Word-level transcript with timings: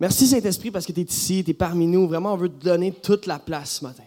Merci 0.00 0.26
Saint-Esprit 0.26 0.70
parce 0.70 0.86
que 0.86 0.92
tu 0.92 1.00
es 1.00 1.04
ici, 1.04 1.44
tu 1.44 1.52
es 1.52 1.54
parmi 1.54 1.86
nous. 1.86 2.08
Vraiment, 2.08 2.34
on 2.34 2.36
veut 2.36 2.48
te 2.48 2.64
donner 2.64 2.92
toute 2.92 3.26
la 3.26 3.38
place 3.38 3.76
ce 3.76 3.84
matin. 3.84 4.02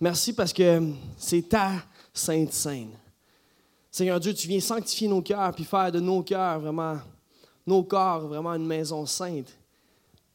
Merci 0.00 0.32
parce 0.32 0.52
que 0.52 0.82
c'est 1.16 1.48
ta 1.48 1.72
sainte 2.12 2.52
scène. 2.52 2.90
Seigneur 3.90 4.20
Dieu, 4.20 4.34
tu 4.34 4.46
viens 4.46 4.60
sanctifier 4.60 5.08
nos 5.08 5.22
cœurs 5.22 5.52
puis 5.54 5.64
faire 5.64 5.90
de 5.90 6.00
nos 6.00 6.22
cœurs 6.22 6.60
vraiment, 6.60 6.98
nos 7.66 7.82
corps 7.82 8.28
vraiment 8.28 8.52
une 8.54 8.66
maison 8.66 9.04
sainte, 9.06 9.56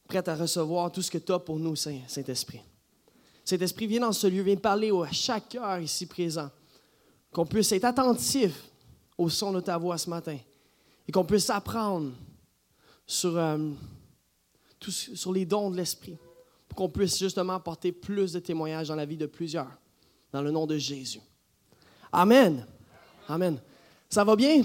prête 0.08 0.28
à 0.28 0.36
recevoir 0.36 0.92
tout 0.92 1.02
ce 1.02 1.12
que 1.12 1.20
tu 1.20 1.32
as 1.32 1.40
pour 1.40 1.58
nous, 1.58 1.76
Saint-Esprit. 1.76 2.62
Saint-Esprit, 3.46 3.88
viens 3.88 4.02
dans 4.02 4.12
ce 4.12 4.28
lieu, 4.28 4.42
viens 4.42 4.56
parler 4.56 4.92
à 4.92 5.12
chaque 5.12 5.50
cœur 5.50 5.80
ici 5.80 6.06
présent, 6.06 6.50
qu'on 7.32 7.46
puisse 7.46 7.72
être 7.72 7.86
attentif 7.86 8.52
au 9.18 9.30
son 9.30 9.54
de 9.54 9.60
ta 9.62 9.78
voix 9.78 9.98
ce 9.98 10.10
matin 10.10 10.38
et 11.08 11.12
qu'on 11.12 11.24
puisse 11.24 11.50
apprendre 11.50 12.12
sur, 13.06 13.38
euh, 13.38 13.58
sur 14.90 15.32
les 15.32 15.46
dons 15.46 15.70
de 15.70 15.78
l'Esprit 15.78 16.18
pour 16.68 16.78
qu'on 16.78 16.90
puisse 16.90 17.20
justement 17.20 17.54
apporter 17.54 17.92
plus 17.92 18.34
de 18.34 18.40
témoignages 18.40 18.88
dans 18.88 18.96
la 18.96 19.06
vie 19.06 19.18
de 19.18 19.26
plusieurs, 19.26 19.78
dans 20.32 20.42
le 20.42 20.52
nom 20.52 20.66
de 20.66 20.78
Jésus. 20.78 21.22
Amen. 22.12 22.66
Amen. 23.28 23.62
Ça 24.10 24.24
va 24.24 24.36
bien? 24.36 24.64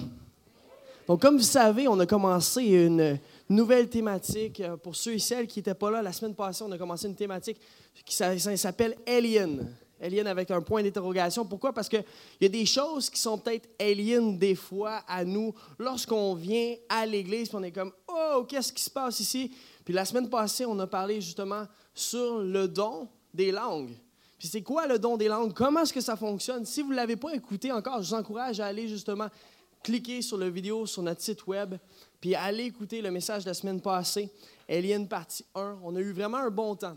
Donc, 1.07 1.21
comme 1.21 1.37
vous 1.37 1.43
savez, 1.43 1.87
on 1.87 1.99
a 2.01 2.07
commencé 2.07 2.63
une 2.63 3.19
nouvelle 3.49 3.89
thématique. 3.89 4.61
Euh, 4.61 4.77
pour 4.77 4.97
ceux 4.97 5.15
et 5.15 5.19
celles 5.19 5.47
qui 5.47 5.61
n'étaient 5.61 5.75
pas 5.75 5.91
là 5.91 6.03
la 6.03 6.13
semaine 6.13 6.35
passée, 6.35 6.65
on 6.67 6.73
a 6.73 6.79
commencé 6.79 7.07
une 7.07 7.15
thématique 7.15 7.61
qui 8.05 8.15
s'appelle 8.15 8.97
Alien. 9.07 9.73
Alien 10.01 10.27
avec 10.27 10.51
un 10.51 10.61
point 10.61 10.83
d'interrogation. 10.83 11.45
Pourquoi? 11.45 11.73
Parce 11.73 11.89
qu'il 11.89 12.05
y 12.41 12.45
a 12.45 12.49
des 12.49 12.67
choses 12.67 13.09
qui 13.09 13.19
sont 13.19 13.39
peut-être 13.39 13.69
alien 13.81 14.37
des 14.37 14.55
fois 14.55 15.03
à 15.09 15.25
nous 15.25 15.55
lorsqu'on 15.79 16.35
vient 16.35 16.75
à 16.89 17.07
l'Église, 17.07 17.55
on 17.55 17.63
est 17.63 17.73
comme 17.73 17.93
Oh, 18.09 18.45
qu'est-ce 18.47 18.73
qui 18.73 18.83
se 18.83 18.91
passe 18.91 19.21
ici? 19.21 19.53
Puis 19.87 19.95
la 19.95 20.05
semaine 20.05 20.29
passée, 20.29 20.67
on 20.67 20.77
a 20.81 20.87
parlé 20.89 21.21
justement 21.21 21.65
sur 21.95 22.41
le 22.41 22.67
don 22.67 23.09
des 23.33 23.53
langues. 23.53 23.97
Puis 24.37 24.49
c'est 24.49 24.61
quoi 24.61 24.89
le 24.89 24.99
don 24.99 25.17
des 25.17 25.29
langues? 25.29 25.55
Comment 25.55 25.83
est-ce 25.83 25.93
que 25.93 26.01
ça 26.01 26.17
fonctionne? 26.17 26.67
Si 26.67 26.83
vous 26.83 26.91
ne 26.91 26.97
l'avez 26.97 27.15
pas 27.15 27.33
écouté 27.33 27.71
encore, 27.71 28.03
je 28.03 28.09
vous 28.09 28.15
encourage 28.15 28.59
à 28.59 28.67
aller 28.67 28.89
justement 28.89 29.29
cliquer 29.85 30.23
sur 30.23 30.39
la 30.39 30.51
vidéo 30.51 30.87
sur 30.87 31.03
notre 31.03 31.21
site 31.21 31.47
web, 31.47 31.77
puis 32.21 32.35
aller 32.35 32.65
écouter 32.65 33.01
le 33.01 33.13
message 33.13 33.45
de 33.45 33.51
la 33.51 33.55
semaine 33.55 33.81
passée, 33.81 34.29
Alien 34.69 35.07
partie 35.07 35.45
1. 35.55 35.79
On 35.85 35.95
a 35.95 36.01
eu 36.01 36.11
vraiment 36.11 36.39
un 36.39 36.51
bon 36.51 36.75
temps. 36.75 36.97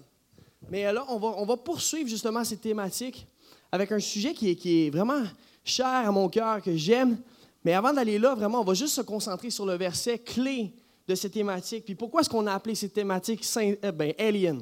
Mais 0.71 0.91
là, 0.91 1.05
on 1.09 1.19
va, 1.19 1.27
on 1.37 1.45
va 1.45 1.57
poursuivre 1.57 2.09
justement 2.09 2.43
cette 2.43 2.61
thématique 2.61 3.27
avec 3.71 3.91
un 3.91 3.99
sujet 3.99 4.33
qui 4.33 4.49
est, 4.49 4.55
qui 4.55 4.87
est 4.87 4.89
vraiment 4.89 5.21
cher 5.63 5.85
à 5.85 6.11
mon 6.11 6.27
cœur, 6.27 6.59
que 6.63 6.75
j'aime. 6.75 7.19
Mais 7.63 7.75
avant 7.75 7.93
d'aller 7.93 8.17
là, 8.17 8.33
vraiment, 8.33 8.61
on 8.61 8.65
va 8.65 8.73
juste 8.73 8.95
se 8.95 9.01
concentrer 9.01 9.51
sur 9.51 9.67
le 9.67 9.75
verset 9.75 10.17
clé 10.17 10.73
de 11.09 11.15
cette 11.15 11.33
thématique. 11.33 11.85
Puis 11.85 11.95
pourquoi 11.95 12.21
est-ce 12.21 12.29
qu'on 12.29 12.45
a 12.45 12.53
appelé 12.53 12.75
cette 12.75 12.93
thématique 12.93 13.43
Saint, 13.43 13.73
euh, 13.83 13.91
ben, 13.91 14.13
Alien? 14.19 14.61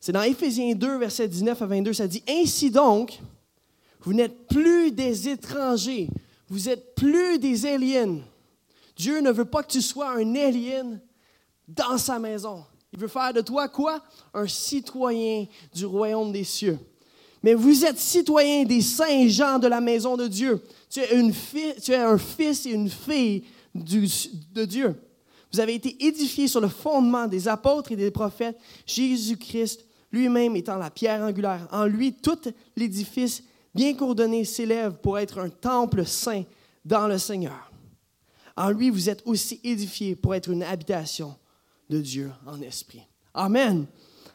C'est 0.00 0.12
dans 0.12 0.22
Éphésiens 0.22 0.74
2, 0.74 0.96
verset 0.96 1.28
19 1.28 1.60
à 1.60 1.66
22, 1.66 1.92
ça 1.92 2.06
dit 2.06 2.22
Ainsi 2.26 2.70
donc, 2.70 3.20
vous 4.00 4.14
n'êtes 4.14 4.48
plus 4.48 4.90
des 4.90 5.28
étrangers, 5.28 6.08
vous 6.48 6.70
êtes 6.70 6.94
plus 6.94 7.38
des 7.38 7.66
aliens. 7.66 8.18
Dieu 8.96 9.20
ne 9.20 9.30
veut 9.30 9.44
pas 9.44 9.62
que 9.62 9.70
tu 9.70 9.82
sois 9.82 10.10
un 10.10 10.34
alien 10.36 11.00
dans 11.66 11.98
sa 11.98 12.18
maison. 12.18 12.64
Il 12.92 12.98
veut 12.98 13.08
faire 13.08 13.34
de 13.34 13.42
toi 13.42 13.68
quoi? 13.68 14.02
Un 14.32 14.46
citoyen 14.46 15.46
du 15.74 15.84
royaume 15.84 16.32
des 16.32 16.44
cieux. 16.44 16.78
Mais 17.42 17.52
vous 17.52 17.84
êtes 17.84 17.98
citoyen 17.98 18.64
des 18.64 18.80
saints 18.80 19.28
gens 19.28 19.58
de 19.58 19.68
la 19.68 19.82
maison 19.82 20.16
de 20.16 20.26
Dieu. 20.26 20.62
Tu 20.88 21.00
es, 21.00 21.14
une 21.14 21.32
tu 21.82 21.92
es 21.92 21.96
un 21.96 22.16
fils 22.16 22.64
et 22.64 22.70
une 22.70 22.88
fille 22.88 23.44
de 23.74 24.64
Dieu. 24.64 24.94
Vous 25.52 25.60
avez 25.60 25.74
été 25.74 26.04
édifiés 26.04 26.48
sur 26.48 26.60
le 26.60 26.68
fondement 26.68 27.26
des 27.26 27.48
apôtres 27.48 27.92
et 27.92 27.96
des 27.96 28.10
prophètes, 28.10 28.58
Jésus-Christ 28.86 29.84
lui-même 30.12 30.56
étant 30.56 30.76
la 30.76 30.90
pierre 30.90 31.22
angulaire. 31.22 31.68
En 31.70 31.84
lui, 31.84 32.14
tout 32.14 32.38
l'édifice 32.76 33.42
bien 33.74 33.94
coordonné 33.94 34.44
s'élève 34.44 34.94
pour 34.94 35.18
être 35.18 35.38
un 35.38 35.50
temple 35.50 36.04
saint 36.04 36.44
dans 36.84 37.06
le 37.06 37.18
Seigneur. 37.18 37.70
En 38.56 38.70
lui, 38.70 38.90
vous 38.90 39.08
êtes 39.08 39.22
aussi 39.24 39.60
édifiés 39.62 40.16
pour 40.16 40.34
être 40.34 40.50
une 40.50 40.62
habitation 40.62 41.34
de 41.88 42.00
Dieu 42.00 42.32
en 42.46 42.60
esprit. 42.60 43.02
Amen. 43.34 43.86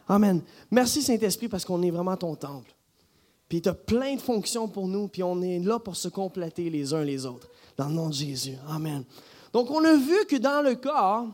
Amen. 0.07 0.41
Merci 0.71 1.01
Saint-Esprit 1.01 1.47
parce 1.47 1.65
qu'on 1.65 1.81
est 1.81 1.91
vraiment 1.91 2.15
ton 2.15 2.35
temple. 2.35 2.73
Puis 3.49 3.61
tu 3.61 3.69
as 3.69 3.73
plein 3.73 4.15
de 4.15 4.21
fonctions 4.21 4.67
pour 4.67 4.87
nous, 4.87 5.07
puis 5.07 5.23
on 5.23 5.41
est 5.41 5.59
là 5.59 5.79
pour 5.79 5.95
se 5.95 6.07
compléter 6.07 6.69
les 6.69 6.93
uns 6.93 7.03
les 7.03 7.25
autres. 7.25 7.49
Dans 7.77 7.87
le 7.87 7.93
nom 7.93 8.09
de 8.09 8.13
Jésus. 8.13 8.55
Amen. 8.67 9.03
Donc 9.53 9.69
on 9.69 9.83
a 9.85 9.95
vu 9.95 10.25
que 10.25 10.35
dans 10.35 10.61
le 10.61 10.75
corps, 10.75 11.27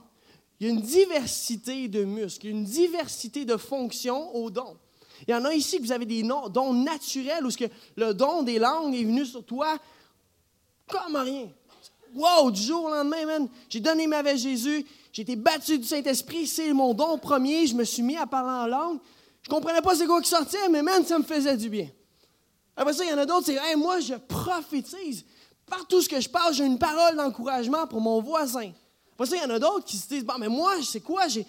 il 0.59 0.67
y 0.67 0.69
a 0.69 0.73
une 0.73 0.81
diversité 0.81 1.87
de 1.87 2.03
muscles, 2.03 2.47
une 2.47 2.65
diversité 2.65 3.45
de 3.45 3.55
fonctions 3.55 4.35
aux 4.35 4.49
dons. 4.49 4.77
Il 5.27 5.31
y 5.31 5.33
en 5.33 5.45
a 5.45 5.53
ici 5.53 5.77
que 5.77 5.83
vous 5.83 5.91
avez 5.91 6.05
des 6.05 6.21
dons 6.23 6.73
naturels 6.73 7.45
où 7.45 7.49
le 7.95 8.13
don 8.13 8.43
des 8.43 8.59
langues 8.59 8.93
est 8.93 9.03
venu 9.03 9.25
sur 9.25 9.43
toi 9.45 9.77
comme 10.87 11.15
rien. 11.15 11.47
Wow, 12.15 12.51
du 12.51 12.61
jour 12.61 12.85
au 12.85 12.89
lendemain, 12.89 13.25
man, 13.25 13.49
j'ai 13.69 13.79
donné 13.79 14.07
ma 14.07 14.23
vie 14.23 14.29
à 14.29 14.35
Jésus, 14.35 14.85
j'ai 15.13 15.21
été 15.21 15.35
battu 15.35 15.77
du 15.77 15.85
Saint-Esprit, 15.85 16.47
c'est 16.47 16.73
mon 16.73 16.93
don 16.93 17.17
premier, 17.19 17.67
je 17.67 17.75
me 17.75 17.83
suis 17.83 18.01
mis 18.01 18.17
à 18.17 18.25
parler 18.25 18.49
en 18.49 18.67
langue. 18.67 18.99
Je 19.43 19.49
comprenais 19.49 19.81
pas 19.81 19.95
c'est 19.95 20.07
quoi 20.07 20.21
qui 20.21 20.29
sortait, 20.29 20.69
mais 20.69 20.81
man, 20.81 21.05
ça 21.05 21.19
me 21.19 21.23
faisait 21.23 21.55
du 21.55 21.69
bien. 21.69 21.87
Après 22.75 22.93
ça, 22.93 23.05
il 23.05 23.11
y 23.11 23.13
en 23.13 23.17
a 23.17 23.25
d'autres, 23.25 23.45
c'est 23.45 23.75
moi, 23.75 23.99
je 23.99 24.15
prophétise. 24.15 25.23
Partout 25.69 26.01
ce 26.01 26.09
que 26.09 26.19
je 26.19 26.29
parle, 26.29 26.53
j'ai 26.53 26.65
une 26.65 26.79
parole 26.79 27.15
d'encouragement 27.15 27.87
pour 27.87 28.01
mon 28.01 28.21
voisin. 28.21 28.71
Après 29.13 29.25
ça, 29.25 29.35
il 29.35 29.41
y 29.41 29.45
en 29.45 29.49
a 29.49 29.59
d'autres 29.59 29.85
qui 29.85 29.97
se 29.97 30.07
disent 30.07 30.25
Bon, 30.25 30.37
mais 30.39 30.47
moi, 30.47 30.73
c'est 30.81 31.01
quoi? 31.01 31.27
J'ai 31.27 31.45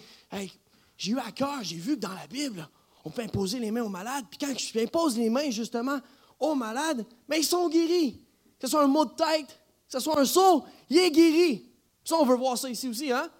eu 1.07 1.19
à 1.19 1.31
cœur, 1.33 1.59
j'ai 1.63 1.77
vu 1.77 1.97
que 1.97 2.01
dans 2.01 2.13
la 2.13 2.27
Bible, 2.27 2.69
on 3.05 3.11
peut 3.11 3.23
imposer 3.23 3.59
les 3.59 3.71
mains 3.71 3.83
aux 3.83 3.89
malades. 3.89 4.25
Puis 4.29 4.39
quand 4.39 4.53
je 4.57 4.79
impose 4.81 5.17
les 5.17 5.31
mains, 5.31 5.51
justement, 5.51 5.99
aux 6.39 6.55
malades, 6.55 7.05
mais 7.29 7.41
ils 7.41 7.45
sont 7.45 7.69
guéris. 7.69 8.21
Que 8.59 8.67
ce 8.67 8.73
soit 8.73 8.83
un 8.83 8.89
mot 8.89 9.05
de 9.05 9.13
tête, 9.13 9.47
que 9.47 9.93
ce 9.93 10.01
soit 10.01 10.19
un 10.19 10.25
saut, 10.25 10.65
il 10.89 10.99
est 10.99 11.11
guéri. 11.11 11.67
Ça, 12.05 12.17
on 12.17 12.25
veut 12.25 12.37
voir 12.37 12.59
ça 12.59 12.69
ici 12.69 12.89
aussi, 12.89 13.11
hein? 13.11 13.31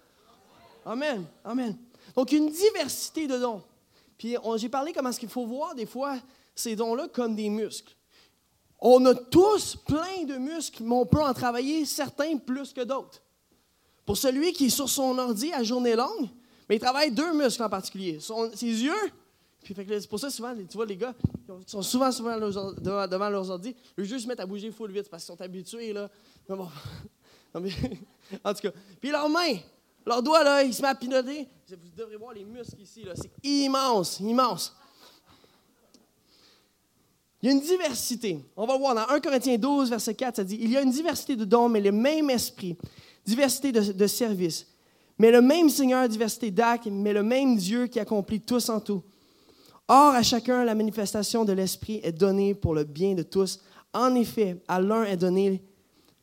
Amen. 0.85 1.25
Amen. 1.43 1.77
Donc, 2.15 2.31
une 2.31 2.49
diversité 2.49 3.27
de 3.27 3.37
dons. 3.37 3.61
Puis, 4.17 4.35
j'ai 4.57 4.69
parlé 4.69 4.93
comment 4.93 5.09
est-ce 5.09 5.19
qu'il 5.19 5.29
faut 5.29 5.45
voir 5.45 5.75
des 5.75 5.85
fois 5.85 6.17
ces 6.55 6.75
dons-là 6.75 7.07
comme 7.07 7.35
des 7.35 7.49
muscles. 7.49 7.95
On 8.81 9.05
a 9.05 9.13
tous 9.13 9.75
plein 9.75 10.23
de 10.25 10.37
muscles, 10.37 10.83
mais 10.83 10.95
on 10.95 11.05
peut 11.05 11.21
en 11.21 11.33
travailler 11.33 11.85
certains 11.85 12.37
plus 12.37 12.73
que 12.73 12.81
d'autres. 12.81 13.21
Pour 14.05 14.17
celui 14.17 14.51
qui 14.53 14.65
est 14.65 14.69
sur 14.69 14.89
son 14.89 15.17
ordi 15.19 15.53
à 15.53 15.61
journée 15.63 15.95
longue, 15.95 16.27
mais 16.67 16.77
il 16.77 16.79
travaille 16.79 17.11
deux 17.11 17.33
muscles 17.33 17.61
en 17.61 17.69
particulier. 17.69 18.19
ses 18.55 18.65
yeux, 18.65 19.11
puis 19.63 19.75
c'est 19.75 20.09
pour 20.09 20.19
ça 20.19 20.31
souvent, 20.31 20.55
tu 20.55 20.75
vois, 20.75 20.87
les 20.87 20.97
gars, 20.97 21.13
ils 21.47 21.69
sont 21.69 21.83
souvent, 21.83 22.09
devant, 22.09 23.29
leurs 23.29 23.51
ordi, 23.51 23.75
ils 23.97 24.03
juste 24.05 24.23
se 24.23 24.27
mettent 24.27 24.39
à 24.39 24.45
bouger 24.47 24.71
full 24.71 24.91
vite 24.91 25.07
parce 25.09 25.23
qu'ils 25.23 25.35
sont 25.35 25.41
habitués, 25.41 25.93
là. 25.93 26.09
bon, 26.49 26.67
en 28.43 28.53
tout 28.53 28.61
cas. 28.61 28.71
Puis 28.99 29.11
leurs 29.11 29.29
mains, 29.29 29.57
leurs 30.05 30.23
doigts, 30.23 30.43
là, 30.43 30.63
ils 30.63 30.73
se 30.73 30.81
mettent 30.81 30.91
à 30.91 30.95
pinoter. 30.95 31.47
Vous 31.69 31.75
devrez 31.95 32.15
voir 32.15 32.33
les 32.33 32.43
muscles 32.43 32.81
ici, 32.81 33.03
là. 33.03 33.13
C'est 33.15 33.31
immense, 33.43 34.19
immense. 34.19 34.75
Il 37.41 37.47
y 37.47 37.49
a 37.49 37.55
une 37.55 37.61
diversité. 37.61 38.39
On 38.55 38.67
va 38.67 38.77
voir 38.77 38.93
dans 38.93 39.07
1 39.07 39.19
Corinthiens 39.19 39.57
12, 39.57 39.89
verset 39.89 40.13
4, 40.13 40.35
ça 40.35 40.43
dit 40.43 40.59
Il 40.61 40.71
y 40.71 40.77
a 40.77 40.81
une 40.81 40.91
diversité 40.91 41.35
de 41.35 41.45
dons, 41.45 41.69
mais 41.69 41.81
le 41.81 41.91
même 41.91 42.29
esprit. 42.29 42.77
Diversité 43.25 43.71
de, 43.71 44.07
services. 44.07 44.67
Mais 45.17 45.31
le 45.31 45.41
même 45.41 45.69
Seigneur, 45.69 46.07
diversité 46.07 46.51
d'actes, 46.51 46.87
mais 46.87 47.13
le 47.13 47.23
même 47.23 47.55
Dieu 47.55 47.87
qui 47.87 47.99
accomplit 47.99 48.41
tous 48.41 48.69
en 48.69 48.79
tout. 48.79 49.03
Or, 49.87 50.13
à 50.13 50.23
chacun, 50.23 50.63
la 50.63 50.75
manifestation 50.75 51.45
de 51.45 51.53
l'Esprit 51.53 51.99
est 52.03 52.11
donnée 52.11 52.53
pour 52.55 52.73
le 52.73 52.83
bien 52.83 53.13
de 53.13 53.23
tous. 53.23 53.59
En 53.93 54.15
effet, 54.15 54.61
à 54.67 54.79
l'un 54.79 55.03
est 55.03 55.17
donnée 55.17 55.61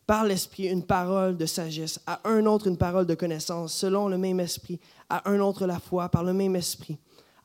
par 0.07 0.25
l'Esprit 0.25 0.69
une 0.69 0.83
parole 0.83 1.37
de 1.37 1.47
sagesse, 1.47 2.01
à 2.07 2.21
un 2.29 2.47
autre 2.47 2.67
une 2.67 2.79
parole 2.79 3.07
de 3.07 3.15
connaissance, 3.15 3.75
selon 3.75 4.09
le 4.09 4.19
même 4.19 4.41
Esprit, 4.41 4.81
à 5.09 5.29
un 5.31 5.39
autre 5.41 5.67
la 5.67 5.79
foi, 5.79 6.09
par 6.09 6.25
le 6.25 6.33
même 6.33 6.57
Esprit, 6.57 6.97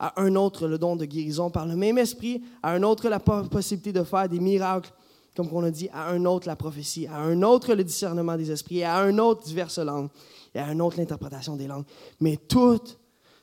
à 0.04 0.20
un 0.20 0.34
autre 0.34 0.68
le 0.68 0.76
don 0.76 0.96
de 0.96 1.06
guérison, 1.06 1.48
par 1.48 1.64
le 1.64 1.76
même 1.76 1.96
Esprit, 1.96 2.42
à 2.62 2.72
un 2.72 2.82
autre 2.82 3.08
la 3.08 3.20
possibilité 3.20 3.90
de 3.90 4.04
faire 4.04 4.28
des 4.28 4.38
miracles, 4.38 4.92
comme 5.34 5.48
on 5.50 5.64
a 5.64 5.70
dit, 5.70 5.88
à 5.94 6.10
un 6.10 6.26
autre 6.26 6.46
la 6.46 6.56
prophétie, 6.56 7.06
à 7.06 7.20
un 7.20 7.40
autre 7.40 7.72
le 7.74 7.82
discernement 7.82 8.36
des 8.36 8.50
esprits, 8.50 8.82
à 8.82 8.98
un 8.98 9.16
autre 9.16 9.44
diverses 9.44 9.78
langues, 9.78 10.10
et 10.54 10.58
à 10.58 10.66
un 10.66 10.78
autre 10.80 10.98
l'interprétation 10.98 11.56
des 11.56 11.66
langues. 11.66 11.86
Mais 12.20 12.36
toutes 12.36 12.98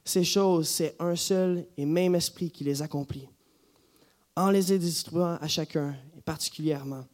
ces 0.05 0.23
choses, 0.23 0.67
c'est 0.67 0.95
un 0.99 1.15
seul 1.15 1.65
et 1.75 1.85
même 1.85 2.13
esprit 2.13 2.51
qui 2.51 2.63
les 2.63 2.83
accomplit, 2.83 3.27
en 4.35 4.51
les 4.51 4.77
distribuant 4.77 5.39
à 5.41 5.47
chacun, 5.47 5.95
et 6.15 6.21
particulièrement, 6.21 7.05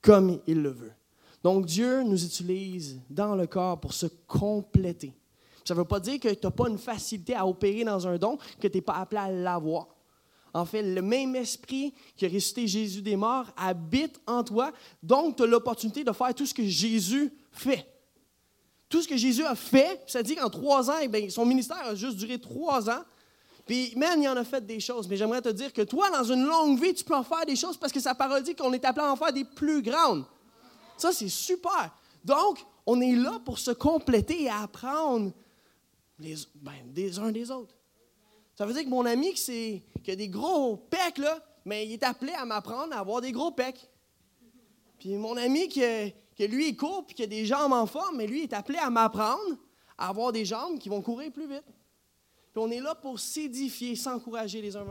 comme 0.00 0.40
il 0.46 0.62
le 0.62 0.70
veut. 0.70 0.92
Donc 1.44 1.66
Dieu 1.66 2.02
nous 2.02 2.24
utilise 2.24 2.98
dans 3.10 3.34
le 3.34 3.46
corps 3.46 3.78
pour 3.78 3.92
se 3.92 4.06
compléter. 4.26 5.12
Ça 5.70 5.74
ne 5.74 5.78
veut 5.78 5.84
pas 5.84 6.00
dire 6.00 6.18
que 6.18 6.26
tu 6.26 6.40
n'as 6.42 6.50
pas 6.50 6.68
une 6.68 6.78
facilité 6.78 7.32
à 7.36 7.46
opérer 7.46 7.84
dans 7.84 8.04
un 8.04 8.18
don, 8.18 8.36
que 8.60 8.66
tu 8.66 8.76
n'es 8.76 8.80
pas 8.80 8.94
appelé 8.94 9.20
à 9.20 9.30
l'avoir. 9.30 9.86
En 10.52 10.64
fait, 10.64 10.82
le 10.82 11.00
même 11.00 11.36
esprit 11.36 11.94
qui 12.16 12.26
a 12.26 12.28
ressuscité 12.28 12.66
Jésus 12.66 13.02
des 13.02 13.14
morts 13.14 13.46
habite 13.56 14.20
en 14.26 14.42
toi, 14.42 14.72
donc 15.00 15.36
tu 15.36 15.44
as 15.44 15.46
l'opportunité 15.46 16.02
de 16.02 16.10
faire 16.10 16.34
tout 16.34 16.44
ce 16.44 16.52
que 16.52 16.64
Jésus 16.66 17.32
fait. 17.52 17.86
tout 18.88 19.00
ce 19.00 19.06
que 19.06 19.16
Jésus 19.16 19.44
a 19.44 19.54
fait, 19.54 20.02
ça 20.08 20.24
dit 20.24 20.34
qu'en 20.34 20.50
trois 20.50 20.90
ans, 20.90 20.98
eh 21.00 21.30
son 21.30 21.46
ministère 21.46 21.78
a 21.86 21.94
juste 21.94 22.16
duré 22.16 22.40
trois 22.40 22.90
ans. 22.90 23.04
Puis, 23.64 23.94
man, 23.94 24.20
il 24.20 24.28
en 24.28 24.36
a 24.36 24.42
fait 24.42 24.66
des 24.66 24.80
choses. 24.80 25.06
Mais 25.06 25.16
j'aimerais 25.16 25.40
te 25.40 25.50
dire 25.50 25.72
que 25.72 25.82
toi, 25.82 26.10
dans 26.10 26.24
une 26.24 26.44
longue 26.46 26.82
vie, 26.82 26.94
tu 26.94 27.04
peux 27.04 27.14
en 27.14 27.22
faire 27.22 27.46
des 27.46 27.54
choses 27.54 27.76
parce 27.76 27.92
que 27.92 28.00
sa 28.00 28.16
parole 28.16 28.42
dit 28.42 28.56
qu'on 28.56 28.72
est 28.72 28.84
appelé 28.84 29.06
à 29.06 29.12
en 29.12 29.14
faire 29.14 29.32
des 29.32 29.44
plus 29.44 29.82
grandes. 29.82 30.24
Ça, 30.96 31.12
c'est 31.12 31.28
super. 31.28 31.94
Donc, 32.24 32.58
on 32.84 33.00
est 33.00 33.14
là 33.14 33.40
pour 33.44 33.60
se 33.60 33.70
compléter 33.70 34.42
et 34.42 34.50
apprendre 34.50 35.30
ben, 36.54 36.72
des 36.86 37.18
uns 37.18 37.32
des 37.32 37.50
autres. 37.50 37.74
Ça 38.54 38.66
veut 38.66 38.74
dire 38.74 38.84
que 38.84 38.88
mon 38.88 39.06
ami 39.06 39.32
qui, 39.32 39.82
a 40.06 40.16
des 40.16 40.28
gros 40.28 40.76
pecs, 40.76 41.20
mais 41.64 41.86
il 41.86 41.94
est 41.94 42.02
appelé 42.02 42.32
à 42.32 42.44
m'apprendre 42.44 42.94
à 42.94 42.98
avoir 42.98 43.20
des 43.20 43.32
gros 43.32 43.50
pecs. 43.50 43.88
Puis 44.98 45.16
mon 45.16 45.36
ami 45.36 45.68
qui, 45.68 45.80
lui, 46.46 46.68
il 46.68 46.76
court 46.76 47.06
puis 47.06 47.14
qui 47.14 47.22
a 47.22 47.26
des 47.26 47.46
jambes 47.46 47.72
en 47.72 47.86
forme, 47.86 48.18
mais 48.18 48.26
lui, 48.26 48.42
est 48.42 48.52
appelé 48.52 48.78
à 48.78 48.90
m'apprendre 48.90 49.56
à 49.96 50.08
avoir 50.08 50.32
des 50.32 50.44
jambes 50.44 50.78
qui 50.78 50.88
vont 50.88 51.00
courir 51.00 51.32
plus 51.32 51.48
vite. 51.48 51.64
Puis 52.52 52.62
on 52.62 52.70
est 52.70 52.80
là 52.80 52.94
pour 52.94 53.18
s'édifier, 53.18 53.96
s'encourager 53.96 54.60
les 54.60 54.76
uns 54.76 54.84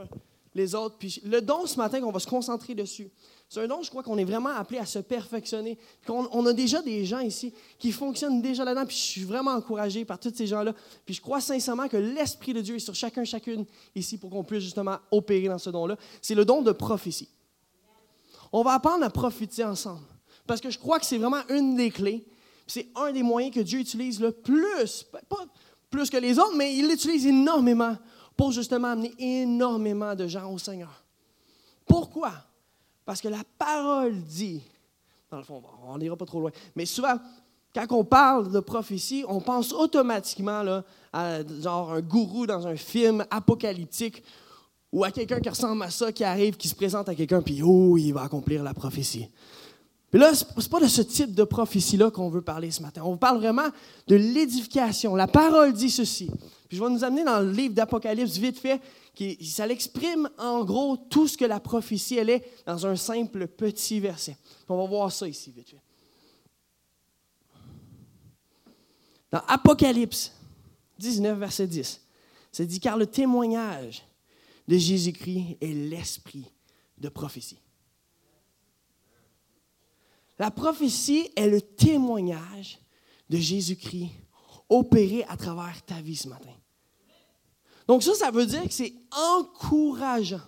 les 0.55 0.75
autres. 0.75 0.97
Puis 0.97 1.21
le 1.23 1.41
don 1.41 1.65
ce 1.65 1.77
matin 1.77 2.01
qu'on 2.01 2.11
va 2.11 2.19
se 2.19 2.27
concentrer 2.27 2.75
dessus, 2.75 3.09
c'est 3.49 3.61
un 3.61 3.67
don, 3.67 3.81
je 3.81 3.89
crois 3.89 4.03
qu'on 4.03 4.19
est 4.19 4.25
vraiment 4.25 4.49
appelé 4.49 4.77
à 4.77 4.85
se 4.85 4.99
perfectionner. 4.99 5.79
On, 6.07 6.45
a 6.45 6.53
déjà 6.53 6.83
des 6.83 7.03
gens 7.03 7.17
ici 7.17 7.51
qui 7.79 7.91
fonctionnent 7.91 8.43
déjà 8.43 8.63
là-dedans, 8.63 8.85
puis 8.85 8.95
je 8.95 9.01
suis 9.01 9.23
vraiment 9.23 9.53
encouragé 9.53 10.05
par 10.05 10.19
tous 10.19 10.31
ces 10.35 10.45
gens-là. 10.45 10.75
Puis 11.03 11.15
je 11.15 11.21
crois 11.21 11.41
sincèrement 11.41 11.87
que 11.87 11.97
l'Esprit 11.97 12.53
de 12.53 12.61
Dieu 12.61 12.75
est 12.75 12.79
sur 12.79 12.93
chacun, 12.93 13.23
chacune 13.23 13.65
ici 13.95 14.19
pour 14.19 14.29
qu'on 14.29 14.43
puisse 14.43 14.63
justement 14.63 14.97
opérer 15.09 15.47
dans 15.47 15.57
ce 15.57 15.71
don-là. 15.71 15.97
C'est 16.21 16.35
le 16.35 16.45
don 16.45 16.61
de 16.61 16.71
prophétie. 16.71 17.27
On 18.51 18.61
va 18.61 18.73
apprendre 18.73 19.03
à 19.03 19.09
profiter 19.09 19.63
ensemble. 19.63 20.05
Parce 20.45 20.61
que 20.61 20.69
je 20.69 20.77
crois 20.77 20.99
que 20.99 21.07
c'est 21.07 21.17
vraiment 21.17 21.41
une 21.49 21.75
des 21.75 21.89
clés. 21.89 22.27
C'est 22.67 22.89
un 22.95 23.11
des 23.11 23.23
moyens 23.23 23.55
que 23.55 23.61
Dieu 23.61 23.79
utilise 23.79 24.19
le 24.19 24.31
plus, 24.31 25.07
pas 25.27 25.45
plus 25.89 26.11
que 26.11 26.17
les 26.17 26.37
autres, 26.37 26.55
mais 26.55 26.75
il 26.75 26.87
l'utilise 26.87 27.25
énormément 27.25 27.97
pour 28.37 28.51
justement 28.51 28.89
amener 28.89 29.11
énormément 29.17 30.13
de 30.13 30.27
gens 30.27 30.53
au 30.53 30.59
Seigneur. 30.59 31.03
Pourquoi? 31.87 32.31
Parce 33.09 33.21
que 33.21 33.27
la 33.27 33.41
parole 33.57 34.21
dit, 34.21 34.61
dans 35.31 35.37
le 35.37 35.43
fond, 35.43 35.63
on 35.87 35.97
n'ira 35.97 36.15
pas 36.15 36.27
trop 36.27 36.41
loin, 36.41 36.51
mais 36.75 36.85
souvent, 36.85 37.15
quand 37.73 37.87
on 37.89 38.03
parle 38.03 38.51
de 38.51 38.59
prophétie, 38.59 39.25
on 39.27 39.41
pense 39.41 39.73
automatiquement 39.73 40.61
là, 40.61 40.83
à 41.11 41.39
genre 41.59 41.93
un 41.93 42.01
gourou 42.01 42.45
dans 42.45 42.67
un 42.67 42.75
film 42.75 43.25
apocalyptique 43.31 44.23
ou 44.91 45.03
à 45.03 45.09
quelqu'un 45.09 45.39
qui 45.39 45.49
ressemble 45.49 45.81
à 45.81 45.89
ça, 45.89 46.11
qui 46.11 46.23
arrive, 46.23 46.55
qui 46.55 46.67
se 46.67 46.75
présente 46.75 47.09
à 47.09 47.15
quelqu'un, 47.15 47.41
puis 47.41 47.63
oh, 47.63 47.97
il 47.97 48.11
va 48.11 48.21
accomplir 48.21 48.61
la 48.61 48.75
prophétie. 48.75 49.27
Mais 50.13 50.19
là, 50.19 50.35
ce 50.35 50.45
n'est 50.45 50.69
pas 50.69 50.79
de 50.79 50.87
ce 50.87 51.01
type 51.01 51.33
de 51.33 51.43
prophétie-là 51.43 52.11
qu'on 52.11 52.29
veut 52.29 52.43
parler 52.43 52.69
ce 52.69 52.83
matin. 52.83 53.01
On 53.03 53.17
parle 53.17 53.39
vraiment 53.39 53.69
de 54.05 54.17
l'édification. 54.17 55.15
La 55.15 55.25
parole 55.25 55.73
dit 55.73 55.89
ceci. 55.89 56.29
Puis 56.67 56.77
je 56.77 56.83
vais 56.83 56.91
nous 56.91 57.03
amener 57.03 57.23
dans 57.23 57.39
le 57.39 57.51
livre 57.51 57.73
d'Apocalypse 57.73 58.37
vite 58.37 58.59
fait, 58.59 58.79
ça 59.43 59.67
l'exprime 59.67 60.29
en 60.37 60.63
gros 60.63 60.97
tout 60.97 61.27
ce 61.27 61.37
que 61.37 61.45
la 61.45 61.59
prophétie, 61.59 62.17
elle 62.17 62.29
est, 62.29 62.63
dans 62.65 62.85
un 62.87 62.95
simple 62.95 63.47
petit 63.47 63.99
verset. 63.99 64.37
on 64.67 64.77
va 64.77 64.85
voir 64.85 65.11
ça 65.11 65.27
ici 65.27 65.51
vite 65.51 65.69
fait. 65.69 65.81
Dans 69.31 69.41
Apocalypse 69.47 70.33
19, 70.97 71.37
verset 71.37 71.67
10, 71.67 72.01
c'est 72.51 72.65
dit, 72.65 72.79
car 72.79 72.97
le 72.97 73.05
témoignage 73.05 74.03
de 74.67 74.77
Jésus-Christ 74.77 75.57
est 75.61 75.73
l'esprit 75.73 76.51
de 76.97 77.09
prophétie. 77.09 77.59
La 80.39 80.51
prophétie 80.51 81.29
est 81.35 81.47
le 81.47 81.61
témoignage 81.61 82.79
de 83.29 83.37
Jésus-Christ 83.37 84.11
opéré 84.69 85.23
à 85.25 85.35
travers 85.35 85.83
ta 85.85 86.01
vie 86.01 86.15
ce 86.15 86.27
matin. 86.27 86.53
Donc 87.89 88.03
ça, 88.03 88.13
ça 88.13 88.29
veut 88.29 88.45
dire 88.45 88.65
que 88.65 88.71
c'est 88.71 88.93
encourageant. 89.11 90.43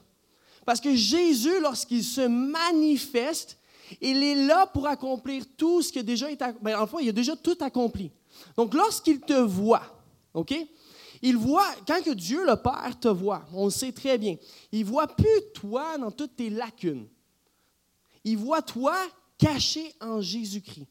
Parce 0.64 0.80
que 0.80 0.94
Jésus, 0.96 1.60
lorsqu'il 1.60 2.04
se 2.04 2.22
manifeste, 2.22 3.58
il 4.00 4.22
est 4.22 4.46
là 4.46 4.68
pour 4.68 4.86
accomplir 4.86 5.44
tout 5.58 5.82
ce 5.82 5.92
qui 5.92 5.98
a 5.98 6.04
déjà 6.04 6.30
été 6.30 6.44
accompli. 6.44 6.64
Ben, 6.64 6.88
il 7.02 7.10
a 7.10 7.12
déjà 7.12 7.36
tout 7.36 7.58
accompli. 7.60 8.12
Donc 8.56 8.76
lorsqu'il 8.76 9.22
te 9.22 9.34
voit, 9.34 9.82
OK? 10.36 10.54
Il 11.24 11.36
voit, 11.36 11.66
quand 11.88 12.04
que 12.04 12.12
Dieu 12.12 12.46
le 12.46 12.58
Père 12.58 13.00
te 13.00 13.08
voit, 13.08 13.44
on 13.56 13.66
le 13.66 13.72
sait 13.72 13.92
très 13.92 14.20
bien, 14.20 14.38
il 14.72 14.86
voit 14.86 15.08
plus 15.08 15.42
toi 15.56 15.98
dans 15.98 16.12
toutes 16.12 16.36
tes 16.36 16.52
lacunes. 16.52 17.08
Il 18.24 18.38
voit 18.38 18.62
toi 18.62 18.96
caché 19.40 19.96
en 20.00 20.22
Jésus-Christ. 20.22 20.86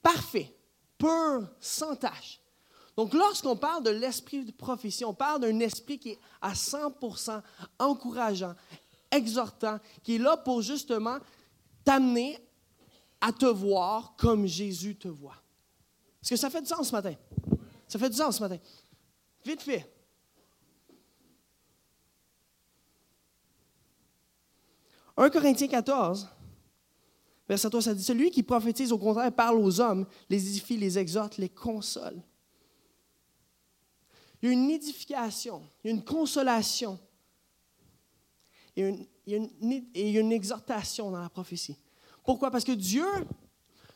Parfait, 0.00 0.50
pur, 0.96 1.46
sans 1.60 1.94
tâche. 1.94 2.40
Donc, 2.96 3.12
lorsqu'on 3.12 3.56
parle 3.56 3.82
de 3.82 3.90
l'esprit 3.90 4.44
de 4.44 4.52
prophétie, 4.52 5.04
on 5.04 5.12
parle 5.12 5.42
d'un 5.42 5.60
esprit 5.60 5.98
qui 5.98 6.10
est 6.12 6.18
à 6.40 6.54
100% 6.54 7.42
encourageant, 7.78 8.54
exhortant, 9.10 9.78
qui 10.02 10.14
est 10.14 10.18
là 10.18 10.36
pour 10.38 10.62
justement 10.62 11.18
t'amener 11.84 12.38
à 13.20 13.32
te 13.32 13.46
voir 13.46 14.14
comme 14.16 14.46
Jésus 14.46 14.96
te 14.96 15.08
voit. 15.08 15.36
Est-ce 16.22 16.30
que 16.30 16.36
ça 16.36 16.48
fait 16.48 16.62
du 16.62 16.68
sens 16.68 16.88
ce 16.88 16.92
matin? 16.92 17.14
Ça 17.86 17.98
fait 17.98 18.08
du 18.08 18.16
sens 18.16 18.36
ce 18.36 18.42
matin. 18.42 18.58
Vite 19.44 19.62
fait. 19.62 19.92
«1 25.18 25.30
Corinthiens 25.30 25.68
14, 25.68 26.28
Verset 27.48 27.70
3, 27.70 27.82
ça 27.82 27.94
dit 27.94 28.02
Celui 28.02 28.30
qui 28.30 28.42
prophétise, 28.42 28.92
au 28.92 28.98
contraire, 28.98 29.32
parle 29.32 29.56
aux 29.58 29.80
hommes, 29.80 30.06
les 30.28 30.48
édifie, 30.48 30.76
les 30.76 30.98
exhorte, 30.98 31.38
les 31.38 31.48
console. 31.48 32.20
Il 34.46 34.50
y 34.50 34.50
a 34.50 34.52
une 34.52 34.70
édification, 34.70 35.60
il 35.82 35.88
y 35.88 35.90
a 35.90 35.96
une 35.96 36.04
consolation, 36.04 37.00
il 38.76 38.84
a 38.84 39.36
une, 39.36 39.84
il 39.92 40.32
exhortation 40.32 41.10
dans 41.10 41.20
la 41.20 41.28
prophétie. 41.28 41.76
Pourquoi? 42.24 42.52
Parce 42.52 42.62
que 42.62 42.70
Dieu 42.70 43.06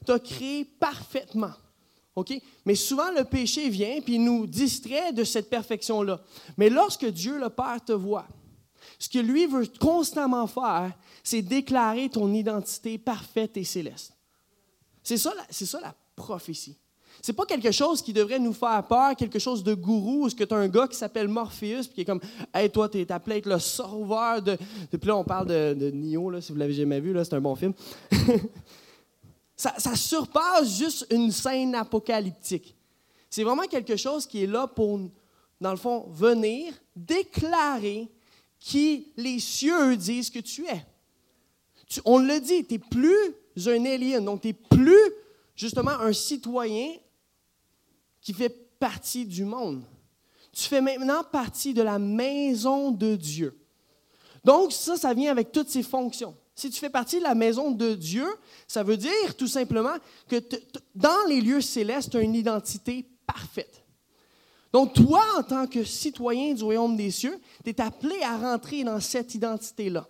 t'a 0.05 0.19
créé 0.19 0.65
parfaitement. 0.65 1.53
Mais 2.65 2.75
souvent, 2.75 3.13
le 3.13 3.23
péché 3.23 3.69
vient 3.69 4.01
puis 4.01 4.19
nous 4.19 4.45
distrait 4.45 5.13
de 5.13 5.23
cette 5.23 5.49
perfection-là. 5.49 6.21
Mais 6.57 6.69
lorsque 6.69 7.07
Dieu, 7.07 7.39
le 7.39 7.49
Père, 7.49 7.85
te 7.85 7.93
voit, 7.93 8.27
ce 8.99 9.09
que 9.09 9.21
lui 9.21 9.47
veut 9.47 9.69
constamment 9.79 10.49
faire, 10.49 10.93
c'est 11.23 11.43
déclarer 11.43 12.09
ton 12.09 12.35
identité 12.35 12.99
parfaite 12.99 13.57
et 13.57 13.63
céleste. 13.63 14.15
C'est 15.05 15.17
ça 15.17 15.33
la 15.81 15.95
prophétie. 16.17 16.77
C'est 17.23 17.33
pas 17.33 17.45
quelque 17.45 17.71
chose 17.71 18.01
qui 18.03 18.13
devrait 18.13 18.39
nous 18.39 18.53
faire 18.53 18.87
peur, 18.87 19.15
quelque 19.15 19.39
chose 19.39 19.63
de 19.63 19.75
gourou, 19.75 20.27
est-ce 20.27 20.35
que 20.35 20.45
tu 20.45 20.55
as 20.55 20.59
un 20.59 20.69
gars 20.69 20.89
qui 20.89 20.97
s'appelle 20.97 21.29
Morpheus, 21.29 21.85
puis 21.85 21.95
qui 21.95 22.01
est 22.01 22.05
comme, 22.05 22.21
hey, 22.55 22.71
toi, 22.71 22.89
tu 22.89 23.01
es 23.01 23.13
appelé 23.13 23.39
être 23.39 23.47
le 23.47 23.59
sauveur 23.59 24.41
de. 24.41 24.57
Puis 24.91 25.07
là, 25.09 25.17
on 25.17 25.25
parle 25.25 25.47
de, 25.47 25.75
de 25.75 25.91
Neo, 25.91 26.31
là, 26.31 26.41
si 26.41 26.53
vous 26.53 26.59
l'avez 26.59 26.73
jamais 26.73 27.01
vu, 27.01 27.15
c'est 27.23 27.35
un 27.35 27.41
bon 27.41 27.55
film. 27.55 27.75
ça, 29.57 29.75
ça 29.77 29.95
surpasse 29.97 30.79
juste 30.79 31.07
une 31.11 31.31
scène 31.31 31.75
apocalyptique. 31.75 32.75
C'est 33.29 33.45
vraiment 33.45 33.67
quelque 33.67 33.97
chose 33.97 34.27
qui 34.27 34.43
est 34.45 34.49
là 34.49 34.67
pour, 34.67 34.99
dans 35.61 35.71
le 35.71 35.77
fond, 35.77 36.09
venir 36.11 36.73
déclarer 36.97 38.09
qui 38.59 39.13
les 39.17 39.39
cieux 39.39 39.97
disent 39.97 40.31
que 40.31 40.41
tu 40.41 40.67
es. 40.67 40.85
on 42.05 42.19
le 42.19 42.41
dit, 42.41 42.65
tu 42.65 42.75
n'es 42.75 42.79
plus 42.79 43.35
un 43.67 43.85
alien, 43.85 44.25
donc 44.25 44.43
tu 44.43 44.49
n'es 44.49 44.53
plus 44.55 45.13
justement 45.55 45.93
un 45.93 46.13
citoyen 46.13 46.93
qui 48.21 48.33
fait 48.33 48.51
partie 48.79 49.27
du 49.27 49.45
monde. 49.45 49.83
Tu 50.53 50.65
fais 50.65 50.81
maintenant 50.81 51.23
partie 51.23 51.75
de 51.75 51.83
la 51.83 51.99
maison 51.99 52.91
de 52.91 53.17
Dieu. 53.17 53.57
Donc 54.45 54.73
ça, 54.73 54.97
ça 54.97 55.15
vient 55.15 55.31
avec 55.31 55.53
toutes 55.53 55.69
ses 55.69 55.83
fonctions. 55.83 56.37
Si 56.55 56.71
tu 56.71 56.79
fais 56.79 56.91
partie 56.91 57.19
de 57.19 57.25
la 57.25 57.35
maison 57.35 57.71
de 57.71 57.95
Dieu, 57.95 58.27
ça 58.67 58.83
veut 58.83 58.97
dire 58.97 59.37
tout 59.37 59.47
simplement 59.47 59.95
que 60.29 60.37
dans 60.95 61.27
les 61.29 61.41
lieux 61.41 61.61
célestes, 61.61 62.11
tu 62.11 62.17
as 62.19 62.21
une 62.21 62.35
identité 62.35 63.07
parfaite. 63.27 63.83
Donc, 64.73 64.95
toi, 64.95 65.23
en 65.37 65.43
tant 65.43 65.67
que 65.67 65.83
citoyen 65.85 66.55
du 66.55 66.63
royaume 66.63 66.97
des 66.97 67.11
cieux, 67.11 67.41
tu 67.65 67.71
es 67.71 67.81
appelé 67.81 68.23
à 68.23 68.37
rentrer 68.37 68.85
dans 68.85 69.01
cette 69.01 69.35
identité-là. 69.35 70.07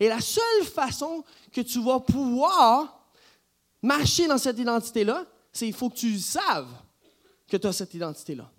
Et 0.00 0.08
la 0.08 0.20
seule 0.20 0.64
façon 0.64 1.24
que 1.52 1.60
tu 1.60 1.82
vas 1.82 2.00
pouvoir 2.00 3.06
marcher 3.82 4.26
dans 4.26 4.38
cette 4.38 4.58
identité-là, 4.58 5.24
c'est 5.52 5.66
qu'il 5.66 5.74
faut 5.74 5.88
que 5.88 5.96
tu 5.96 6.18
saves 6.18 6.68
que 7.48 7.56
tu 7.56 7.66
as 7.66 7.72
cette 7.72 7.94
identité-là. 7.94 8.50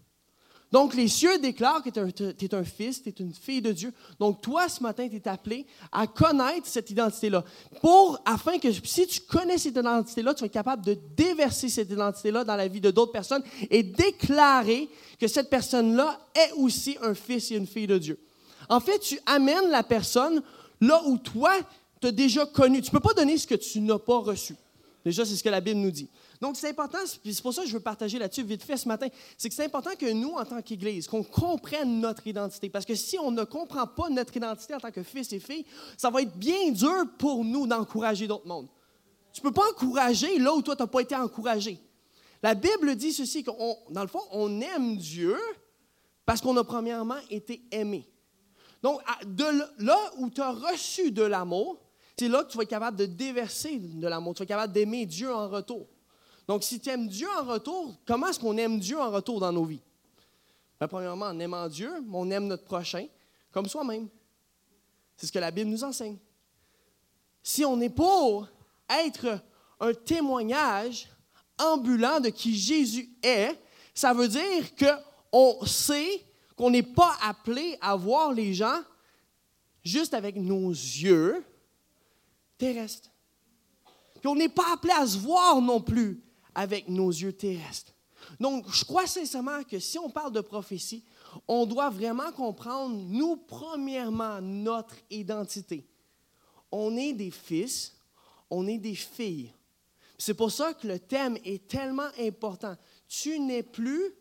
Donc, 0.72 0.96
les 0.96 1.08
cieux 1.08 1.40
déclarent 1.40 1.82
que 1.82 1.90
tu 1.90 2.46
es, 2.46 2.54
un 2.54 2.64
fils, 2.64 3.02
tu 3.02 3.10
es 3.10 3.16
une 3.20 3.34
fille 3.34 3.62
de 3.62 3.72
Dieu. 3.72 3.94
Donc, 4.20 4.42
toi, 4.42 4.68
ce 4.68 4.84
matin, 4.84 5.08
tu 5.08 5.16
es 5.16 5.28
appelé 5.28 5.66
à 5.94 6.08
connaître 6.08 6.68
cette 6.68 6.90
identité-là. 6.90 7.46
Pour, 7.82 8.20
afin 8.26 8.60
que 8.60 8.70
si 8.84 9.08
tu 9.08 9.22
connais 9.22 9.58
cette 9.58 9.78
identité-là, 9.78 10.34
tu 10.34 10.44
être 10.44 10.52
capable 10.52 10.84
de 10.84 10.98
déverser 11.16 11.70
cette 11.70 11.90
identité-là 11.90 12.44
dans 12.44 12.56
la 12.58 12.68
vie 12.68 12.82
de 12.82 12.92
d'autres 12.92 13.14
personnes 13.14 13.44
et 13.70 13.82
déclarer 13.82 14.90
que 15.18 15.28
cette 15.28 15.50
personne-là 15.50 16.20
est 16.36 16.52
aussi 16.58 16.98
un 17.02 17.14
fils 17.14 17.50
et 17.52 17.56
une 17.56 17.68
fille 17.68 17.88
de 17.88 17.98
Dieu. 17.98 18.20
En 18.68 18.82
fait, 18.82 19.00
tu 19.00 19.18
amènes 19.26 19.70
la 19.70 19.84
personne 19.84 20.42
là 20.82 21.02
où 21.06 21.18
toi, 21.18 21.54
tu 22.02 22.08
as 22.08 22.12
déjà 22.12 22.46
connu. 22.46 22.82
Tu 22.82 22.90
ne 22.90 22.92
peux 22.92 23.08
pas 23.08 23.14
donner 23.14 23.38
ce 23.38 23.48
que 23.48 23.56
tu 23.56 23.80
n'as 23.80 24.00
pas 24.00 24.20
reçu. 24.20 24.56
Déjà, 25.06 25.24
c'est 25.24 25.38
ce 25.38 25.44
que 25.44 25.50
la 25.50 25.62
Bible 25.62 25.80
nous 25.80 25.92
dit. 25.92 26.10
Donc, 26.42 26.56
c'est 26.56 26.70
important, 26.70 27.00
c'est 27.06 27.42
pour 27.42 27.54
ça 27.54 27.64
que 27.64 27.68
je 27.68 27.74
veux 27.74 27.80
partager 27.80 28.20
là-dessus 28.20 28.44
vite 28.44 28.64
fait 28.64 28.78
ce 28.78 28.88
matin, 28.88 29.08
c'est 29.38 29.50
que 29.50 29.56
c'est 29.56 29.66
important 29.66 29.96
que 29.98 30.12
nous, 30.12 30.32
en 30.32 30.46
tant 30.46 30.62
qu'Église, 30.62 31.08
qu'on 31.08 31.24
comprenne 31.24 32.00
notre 32.00 32.26
identité. 32.28 32.70
Parce 32.70 32.86
que 32.86 32.96
si 32.96 33.18
on 33.18 33.32
ne 33.32 33.44
comprend 33.44 33.88
pas 33.88 34.10
notre 34.10 34.36
identité 34.38 34.76
en 34.76 34.80
tant 34.80 34.92
que 34.92 35.04
fils 35.04 35.34
et 35.34 35.40
filles, 35.40 35.66
ça 35.98 36.10
va 36.10 36.22
être 36.22 36.36
bien 36.38 36.72
dur 36.72 37.06
pour 37.18 37.44
nous 37.44 37.66
d'encourager 37.66 38.28
d'autres 38.28 38.48
mondes. 38.48 38.68
Tu 39.34 39.42
ne 39.42 39.50
peux 39.50 39.54
pas 39.54 39.70
encourager 39.72 40.38
là 40.40 40.54
où 40.54 40.62
toi, 40.62 40.76
tu 40.76 40.84
n'as 40.84 40.88
pas 40.88 41.02
été 41.02 41.16
encouragé. 41.16 41.80
La 42.44 42.54
Bible 42.54 42.96
dit 42.96 43.14
ceci, 43.14 43.44
que 43.44 43.52
dans 43.92 44.02
le 44.02 44.08
fond, 44.08 44.22
on 44.32 44.62
aime 44.62 44.98
Dieu 44.98 45.38
parce 46.26 46.42
qu'on 46.42 46.56
a 46.58 46.64
premièrement 46.64 47.18
été 47.30 47.64
aimé. 47.72 48.08
Donc, 48.84 49.02
de 49.26 49.46
là 49.80 49.98
où 50.18 50.30
tu 50.30 50.42
as 50.42 50.52
reçu 50.52 51.12
de 51.12 51.24
l'amour, 51.24 51.80
c'est 52.18 52.28
là 52.28 52.44
que 52.44 52.52
tu 52.52 52.58
vas 52.58 52.64
être 52.64 52.70
capable 52.70 52.98
de 52.98 53.06
déverser 53.06 53.78
de 53.78 54.08
l'amour. 54.08 54.34
Tu 54.34 54.40
vas 54.40 54.44
être 54.44 54.50
capable 54.50 54.74
d'aimer 54.74 55.06
Dieu 55.06 55.34
en 55.34 55.50
retour. 55.50 55.88
Donc, 56.48 56.64
si 56.64 56.80
tu 56.80 56.90
aimes 56.90 57.08
Dieu 57.08 57.28
en 57.40 57.44
retour, 57.44 57.96
comment 58.06 58.28
est-ce 58.28 58.40
qu'on 58.40 58.58
aime 58.58 58.80
Dieu 58.80 58.98
en 58.98 59.12
retour 59.12 59.40
dans 59.40 59.52
nos 59.52 59.66
vies? 59.66 59.82
Ben, 60.80 60.88
premièrement, 60.88 61.26
en 61.26 61.40
aimant 61.40 61.68
Dieu, 61.68 61.92
on 62.12 62.30
aime 62.32 62.48
notre 62.48 62.64
prochain 62.64 63.06
comme 63.52 63.68
soi-même. 63.68 64.08
C'est 65.18 65.28
ce 65.28 65.32
que 65.32 65.40
la 65.40 65.52
Bible 65.52 65.70
nous 65.70 65.84
enseigne. 65.84 66.18
Si 67.44 67.66
on 67.66 67.80
est 67.82 67.90
pour 67.90 68.48
être 68.90 69.42
un 69.80 69.94
témoignage 69.94 71.10
ambulant 71.58 72.20
de 72.20 72.30
qui 72.30 72.56
Jésus 72.56 73.10
est, 73.24 73.60
ça 73.94 74.14
veut 74.14 74.28
dire 74.28 74.74
qu'on 74.76 75.66
sait 75.66 76.24
qu'on 76.56 76.70
n'est 76.70 76.84
pas 76.84 77.18
appelé 77.22 77.78
à 77.82 77.96
voir 77.96 78.32
les 78.32 78.54
gens 78.54 78.82
juste 79.84 80.14
avec 80.14 80.36
nos 80.36 80.70
yeux, 80.70 81.44
terrestre. 82.58 83.10
Puis 84.20 84.28
on 84.28 84.36
n'est 84.36 84.50
pas 84.50 84.74
appelé 84.74 84.94
à 84.94 85.06
se 85.06 85.18
voir 85.18 85.62
non 85.62 85.82
plus 85.82 86.22
avec 86.58 86.90
nos 86.90 87.12
yeux 87.12 87.34
terrestres. 87.34 87.94
Donc, 88.40 88.66
je 88.74 88.84
crois 88.84 89.06
sincèrement 89.06 89.64
que 89.64 89.78
si 89.78 90.00
on 90.00 90.10
parle 90.10 90.32
de 90.32 90.42
prophétie, 90.42 91.04
on 91.48 91.68
doit 91.68 91.92
vraiment 91.92 92.32
comprendre, 92.32 92.96
nous, 92.96 93.38
premièrement, 93.38 94.42
notre 94.42 94.96
identité. 95.12 95.88
On 96.72 96.98
est 96.98 97.14
des 97.14 97.30
fils, 97.30 97.96
on 98.50 98.68
est 98.68 98.80
des 98.80 98.96
filles. 98.96 99.54
C'est 100.18 100.34
pour 100.34 100.52
ça 100.52 100.74
que 100.74 100.88
le 100.88 100.98
thème 100.98 101.38
est 101.46 101.68
tellement 101.68 102.10
important. 102.20 102.76
Tu 103.08 103.40
n'es 103.40 103.62
plus 103.62 104.16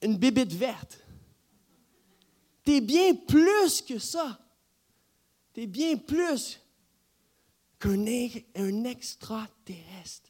une 0.00 0.16
bébête 0.16 0.52
verte. 0.52 1.00
Tu 2.64 2.76
es 2.76 2.80
bien 2.80 3.16
plus 3.16 3.82
que 3.82 3.98
ça. 3.98 4.38
Tu 5.52 5.62
es 5.62 5.66
bien 5.66 5.96
plus 5.96 6.60
qu'un 7.80 8.06
un 8.54 8.84
extraterrestre. 8.84 10.29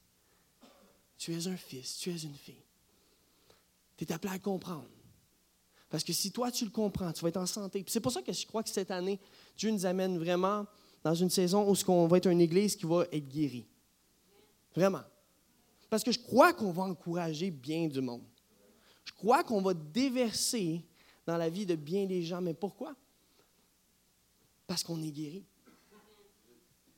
Tu 1.21 1.35
es 1.35 1.47
un 1.49 1.57
fils, 1.57 1.99
tu 1.99 2.09
es 2.11 2.17
une 2.17 2.35
fille. 2.35 2.65
Tu 3.99 4.05
es 4.05 4.13
appelé 4.13 4.33
à 4.33 4.39
comprendre. 4.39 4.89
Parce 5.91 6.03
que 6.03 6.15
si 6.15 6.33
toi, 6.33 6.51
tu 6.51 6.65
le 6.65 6.71
comprends, 6.71 7.13
tu 7.13 7.21
vas 7.21 7.29
être 7.29 7.37
en 7.37 7.45
santé. 7.45 7.85
C'est 7.89 8.01
pour 8.01 8.11
ça 8.11 8.23
que 8.23 8.33
je 8.33 8.47
crois 8.47 8.63
que 8.63 8.71
cette 8.71 8.91
année, 8.91 9.21
Dieu 9.55 9.71
nous 9.71 9.85
amène 9.85 10.17
vraiment 10.17 10.67
dans 11.05 11.15
une 11.15 11.29
saison 11.29 11.71
où 11.71 11.77
on 11.89 12.07
va 12.07 12.17
être 12.17 12.31
une 12.31 12.41
église 12.41 12.75
qui 12.75 12.87
va 12.87 13.05
être 13.13 13.29
guérie. 13.29 13.67
Vraiment. 14.75 15.03
Parce 15.91 16.03
que 16.03 16.11
je 16.11 16.19
crois 16.19 16.55
qu'on 16.55 16.73
va 16.73 16.85
encourager 16.85 17.51
bien 17.51 17.87
du 17.87 18.01
monde. 18.01 18.25
Je 19.05 19.13
crois 19.13 19.45
qu'on 19.45 19.61
va 19.61 19.75
déverser 19.75 20.83
dans 21.27 21.37
la 21.37 21.51
vie 21.51 21.67
de 21.67 21.75
bien 21.75 22.07
des 22.07 22.23
gens. 22.23 22.41
Mais 22.41 22.55
pourquoi? 22.55 22.97
Parce 24.67 24.83
qu'on 24.83 25.03
est 25.03 25.13
guéri. 25.13 25.45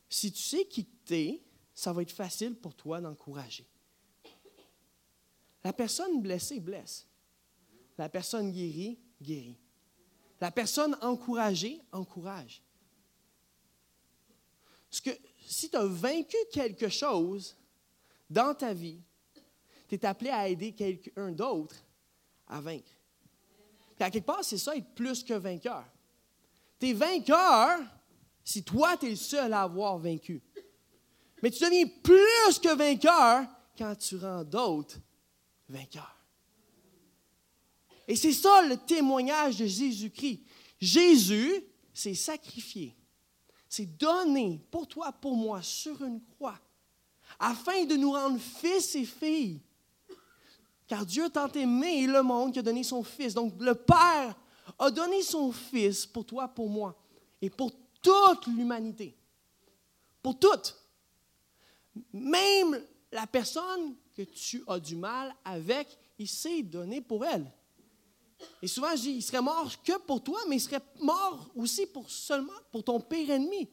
Si 0.09 0.31
tu 0.31 0.43
sais 0.43 0.65
qui 0.65 0.87
tu 1.05 1.15
es, 1.15 1.43
ça 1.75 1.93
va 1.93 2.03
être 2.03 2.13
facile 2.13 2.55
pour 2.55 2.73
toi 2.75 3.01
d'encourager. 3.01 3.67
La 5.65 5.73
personne 5.73 6.21
blessée 6.21 6.61
blesse. 6.61 7.07
La 7.99 8.09
personne 8.09 8.51
guérie 8.51 8.99
guérit. 9.21 9.59
La 10.41 10.51
personne 10.51 10.97
encouragée 11.01 11.81
encourage. 11.93 12.63
Parce 14.91 15.01
que 15.01 15.11
si 15.47 15.71
tu 15.71 15.77
as 15.77 15.87
vaincu 15.87 16.37
quelque 16.53 16.89
chose 16.89 17.57
dans 18.29 18.55
ta 18.55 18.75
vie, 18.75 19.01
tu 19.89 19.95
es 19.95 20.05
appelé 20.05 20.31
à 20.31 20.49
aider 20.49 20.73
quelqu'un 20.73 21.31
d'autre 21.31 21.77
à 22.49 22.61
vaincre. 22.61 22.91
Puis 23.95 24.05
à 24.05 24.11
quelque 24.11 24.27
part, 24.27 24.45
c'est 24.45 24.59
ça, 24.59 24.77
être 24.77 24.95
plus 24.95 25.23
que 25.23 25.35
vainqueur. 25.35 25.85
Tu 26.79 26.89
es 26.89 26.93
vainqueur 26.93 27.79
si 28.45 28.65
toi, 28.65 28.97
tu 28.97 29.07
es 29.07 29.11
le 29.11 29.17
seul 29.17 29.53
à 29.53 29.63
avoir 29.63 29.99
vaincu. 29.99 30.43
Mais 31.43 31.51
tu 31.51 31.63
deviens 31.63 31.87
plus 32.03 32.59
que 32.59 32.75
vainqueur 32.75 33.47
quand 33.79 33.95
tu 33.95 34.17
rends 34.17 34.45
d'autres 34.45 34.99
vainqueurs. 35.69 36.17
Et 38.09 38.17
c'est 38.17 38.33
ça 38.33 38.63
le 38.63 38.77
témoignage 38.77 39.59
de 39.59 39.67
Jésus-Christ. 39.67 40.43
Jésus 40.81 41.65
s'est 41.95 42.15
sacrifié, 42.15 42.97
s'est 43.69 43.87
donné 43.87 44.61
pour 44.71 44.89
toi, 44.89 45.13
pour 45.13 45.37
moi, 45.37 45.63
sur 45.63 46.03
une 46.03 46.21
croix, 46.21 46.59
afin 47.39 47.85
de 47.85 47.97
nous 47.97 48.13
rendre 48.13 48.39
fils 48.39 48.95
et 48.97 49.05
filles. 49.05 49.61
Car 50.93 51.07
Dieu 51.07 51.31
tant 51.31 51.51
aimé 51.53 52.07
le 52.07 52.23
monde 52.23 52.53
qu'il 52.53 52.61
a 52.61 52.63
donné 52.63 52.83
son 52.83 53.03
Fils. 53.03 53.33
Donc 53.33 53.55
le 53.59 53.75
Père 53.75 54.37
a 54.79 54.91
donné 54.91 55.23
son 55.23 55.51
Fils 55.51 56.05
pour 56.05 56.27
toi, 56.27 56.49
pour 56.49 56.69
moi, 56.69 56.95
et 57.41 57.49
pour 57.49 57.73
toute 58.03 58.47
l'humanité. 58.49 59.17
Pour 60.23 60.39
toute. 60.39 60.77
Même 62.13 62.79
la 63.11 63.27
personne 63.27 63.95
que 64.15 64.23
tu 64.23 64.63
as 64.67 64.79
du 64.79 64.97
mal 64.97 65.35
avec, 65.45 65.89
il 66.19 66.29
s'est 66.29 66.63
donné 66.63 67.01
pour 67.01 67.25
elle. 67.25 67.51
Et 68.61 68.67
souvent, 68.67 68.95
je 68.97 69.03
dis, 69.03 69.11
il 69.11 69.23
serait 69.23 69.43
mort 69.43 69.71
que 69.83 69.99
pour 69.99 70.23
toi, 70.23 70.41
mais 70.49 70.57
il 70.57 70.61
serait 70.61 70.83
mort 71.01 71.51
aussi 71.55 71.87
pour 71.87 72.11
seulement 72.11 72.53
pour 72.71 72.85
ton 72.85 73.01
pire 73.01 73.31
ennemi. 73.31 73.69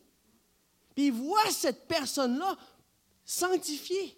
Puis 0.96 1.08
il 1.08 1.14
voit 1.14 1.50
cette 1.50 1.88
personne-là 1.88 2.58
sanctifiée. 3.26 4.18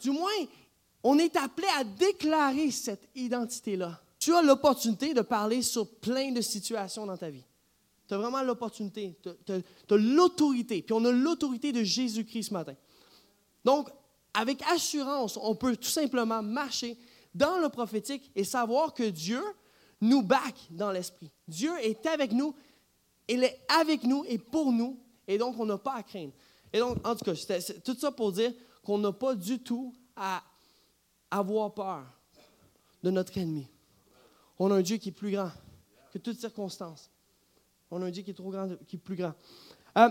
Du 0.00 0.10
moins, 0.10 0.32
on 1.02 1.18
est 1.18 1.36
appelé 1.36 1.66
à 1.76 1.84
déclarer 1.84 2.70
cette 2.70 3.08
identité-là. 3.14 4.00
Tu 4.18 4.34
as 4.34 4.42
l'opportunité 4.42 5.12
de 5.12 5.20
parler 5.20 5.62
sur 5.62 5.86
plein 5.86 6.32
de 6.32 6.40
situations 6.40 7.06
dans 7.06 7.16
ta 7.16 7.28
vie. 7.28 7.44
Tu 8.08 8.14
as 8.14 8.18
vraiment 8.18 8.42
l'opportunité, 8.42 9.18
tu 9.22 9.52
as, 9.52 9.96
l'autorité. 9.96 10.82
Puis 10.82 10.92
on 10.92 11.04
a 11.04 11.12
l'autorité 11.12 11.72
de 11.72 11.82
Jésus-Christ 11.82 12.48
ce 12.48 12.52
matin. 12.52 12.74
Donc, 13.64 13.90
avec 14.34 14.62
assurance, 14.62 15.38
on 15.40 15.54
peut 15.54 15.76
tout 15.76 15.88
simplement 15.88 16.42
marcher 16.42 16.98
dans 17.34 17.58
le 17.58 17.68
prophétique 17.68 18.30
et 18.34 18.44
savoir 18.44 18.92
que 18.92 19.04
Dieu 19.04 19.42
nous 20.00 20.22
back 20.22 20.54
dans 20.70 20.90
l'esprit. 20.90 21.30
Dieu 21.48 21.72
est 21.80 22.04
avec 22.06 22.32
nous, 22.32 22.54
il 23.28 23.42
est 23.44 23.60
avec 23.68 24.04
nous 24.04 24.24
et 24.28 24.38
pour 24.38 24.72
nous, 24.72 24.98
et 25.26 25.38
donc 25.38 25.58
on 25.58 25.66
n'a 25.66 25.78
pas 25.78 25.94
à 25.94 26.02
craindre. 26.02 26.32
Et 26.72 26.78
donc, 26.80 27.06
en 27.06 27.14
tout 27.14 27.24
cas, 27.24 27.34
c'est 27.36 27.82
tout 27.84 27.94
ça 27.94 28.10
pour 28.10 28.32
dire 28.32 28.52
qu'on 28.82 28.98
n'a 28.98 29.12
pas 29.12 29.36
du 29.36 29.60
tout 29.60 29.94
à 30.16 30.42
avoir 31.30 31.72
peur 31.72 32.04
de 33.02 33.10
notre 33.10 33.38
ennemi. 33.38 33.68
On 34.58 34.70
a 34.72 34.74
un 34.74 34.82
Dieu 34.82 34.96
qui 34.96 35.10
est 35.10 35.12
plus 35.12 35.30
grand 35.30 35.50
que 36.12 36.18
toutes 36.18 36.38
circonstances. 36.38 37.10
On 37.90 38.02
a 38.02 38.06
un 38.06 38.10
Dieu 38.10 38.24
qui 38.24 38.32
est, 38.32 38.34
trop 38.34 38.50
grand, 38.50 38.68
qui 38.86 38.96
est 38.96 38.98
plus 38.98 39.14
grand. 39.14 39.34
Euh, 39.96 40.08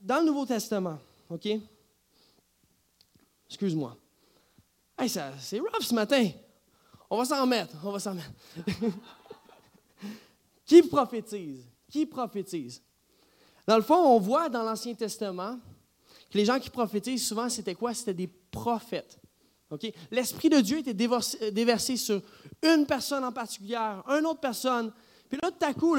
dans 0.00 0.20
le 0.20 0.26
Nouveau 0.26 0.46
Testament, 0.46 0.98
OK? 1.28 1.48
Excuse-moi. 3.48 3.96
Hey, 4.98 5.08
c'est 5.08 5.58
rough 5.58 5.82
ce 5.82 5.94
matin. 5.94 6.30
On 7.10 7.18
va 7.18 7.24
s'en 7.24 7.46
mettre. 7.46 7.74
On 7.84 7.92
va 7.92 7.98
s'en 7.98 8.14
mettre. 8.14 8.30
qui 10.64 10.82
prophétise? 10.82 11.64
Qui 11.90 12.06
prophétise? 12.06 12.82
Dans 13.66 13.76
le 13.76 13.82
fond, 13.82 13.96
on 13.96 14.18
voit 14.18 14.48
dans 14.48 14.62
l'Ancien 14.62 14.94
Testament 14.94 15.58
que 16.30 16.38
les 16.38 16.44
gens 16.44 16.58
qui 16.58 16.70
prophétisent, 16.70 17.26
souvent, 17.26 17.48
c'était 17.48 17.74
quoi? 17.74 17.94
C'était 17.94 18.14
des 18.14 18.26
prophètes. 18.26 19.18
L'Esprit 20.10 20.48
de 20.48 20.60
Dieu 20.60 20.78
était 20.78 20.94
déversé 20.94 21.96
sur 21.96 22.22
une 22.62 22.86
personne 22.86 23.24
en 23.24 23.32
particulier, 23.32 23.76
une 24.08 24.26
autre 24.26 24.40
personne. 24.40 24.92
Puis 25.28 25.38
là, 25.42 25.50
tout 25.50 25.64
à 25.64 25.74
coup, 25.74 25.96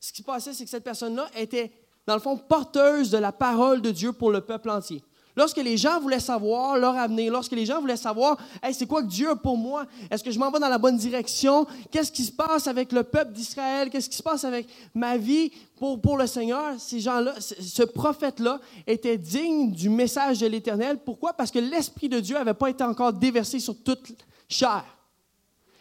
ce 0.00 0.12
qui 0.12 0.22
se 0.22 0.26
passait, 0.26 0.54
c'est 0.54 0.64
que 0.64 0.70
cette 0.70 0.84
personne-là 0.84 1.28
était, 1.36 1.70
dans 2.06 2.14
le 2.14 2.20
fond, 2.20 2.38
porteuse 2.38 3.10
de 3.10 3.18
la 3.18 3.32
parole 3.32 3.82
de 3.82 3.90
Dieu 3.90 4.12
pour 4.12 4.30
le 4.30 4.40
peuple 4.40 4.70
entier. 4.70 5.02
Lorsque 5.34 5.56
les 5.56 5.78
gens 5.78 5.98
voulaient 5.98 6.20
savoir 6.20 6.76
leur 6.76 6.94
avenir, 6.96 7.32
lorsque 7.32 7.52
les 7.52 7.64
gens 7.64 7.80
voulaient 7.80 7.96
savoir, 7.96 8.36
hey, 8.62 8.74
c'est 8.74 8.86
quoi 8.86 9.02
que 9.02 9.08
Dieu 9.08 9.34
pour 9.42 9.56
moi? 9.56 9.86
Est-ce 10.10 10.22
que 10.22 10.30
je 10.30 10.38
m'en 10.38 10.50
vais 10.50 10.58
dans 10.58 10.68
la 10.68 10.78
bonne 10.78 10.98
direction? 10.98 11.66
Qu'est-ce 11.90 12.12
qui 12.12 12.24
se 12.24 12.32
passe 12.32 12.66
avec 12.66 12.92
le 12.92 13.02
peuple 13.02 13.32
d'Israël? 13.32 13.88
Qu'est-ce 13.88 14.10
qui 14.10 14.16
se 14.16 14.22
passe 14.22 14.44
avec 14.44 14.68
ma 14.94 15.16
vie 15.16 15.50
pour, 15.76 15.98
pour 16.00 16.18
le 16.18 16.26
Seigneur? 16.26 16.78
Ces 16.78 17.00
gens-là, 17.00 17.34
ce 17.40 17.82
prophète-là 17.82 18.60
était 18.86 19.16
digne 19.16 19.72
du 19.72 19.88
message 19.88 20.40
de 20.40 20.46
l'Éternel. 20.46 20.98
Pourquoi? 21.02 21.32
Parce 21.32 21.50
que 21.50 21.58
l'Esprit 21.58 22.10
de 22.10 22.20
Dieu 22.20 22.36
n'avait 22.36 22.52
pas 22.52 22.68
été 22.68 22.84
encore 22.84 23.14
déversé 23.14 23.58
sur 23.58 23.74
toute 23.82 24.12
chair. 24.48 24.84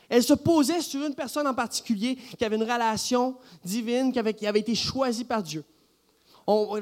Elle 0.08 0.24
se 0.24 0.34
posait 0.34 0.82
sur 0.82 1.06
une 1.06 1.16
personne 1.16 1.48
en 1.48 1.54
particulier 1.54 2.18
qui 2.38 2.46
avait 2.46 2.58
une 2.58 2.64
relation 2.64 3.36
divine, 3.64 4.12
qui 4.12 4.20
avait, 4.20 4.34
qui 4.34 4.48
avait 4.48 4.60
été 4.60 4.76
choisie 4.76 5.24
par 5.24 5.42
Dieu. 5.42 5.64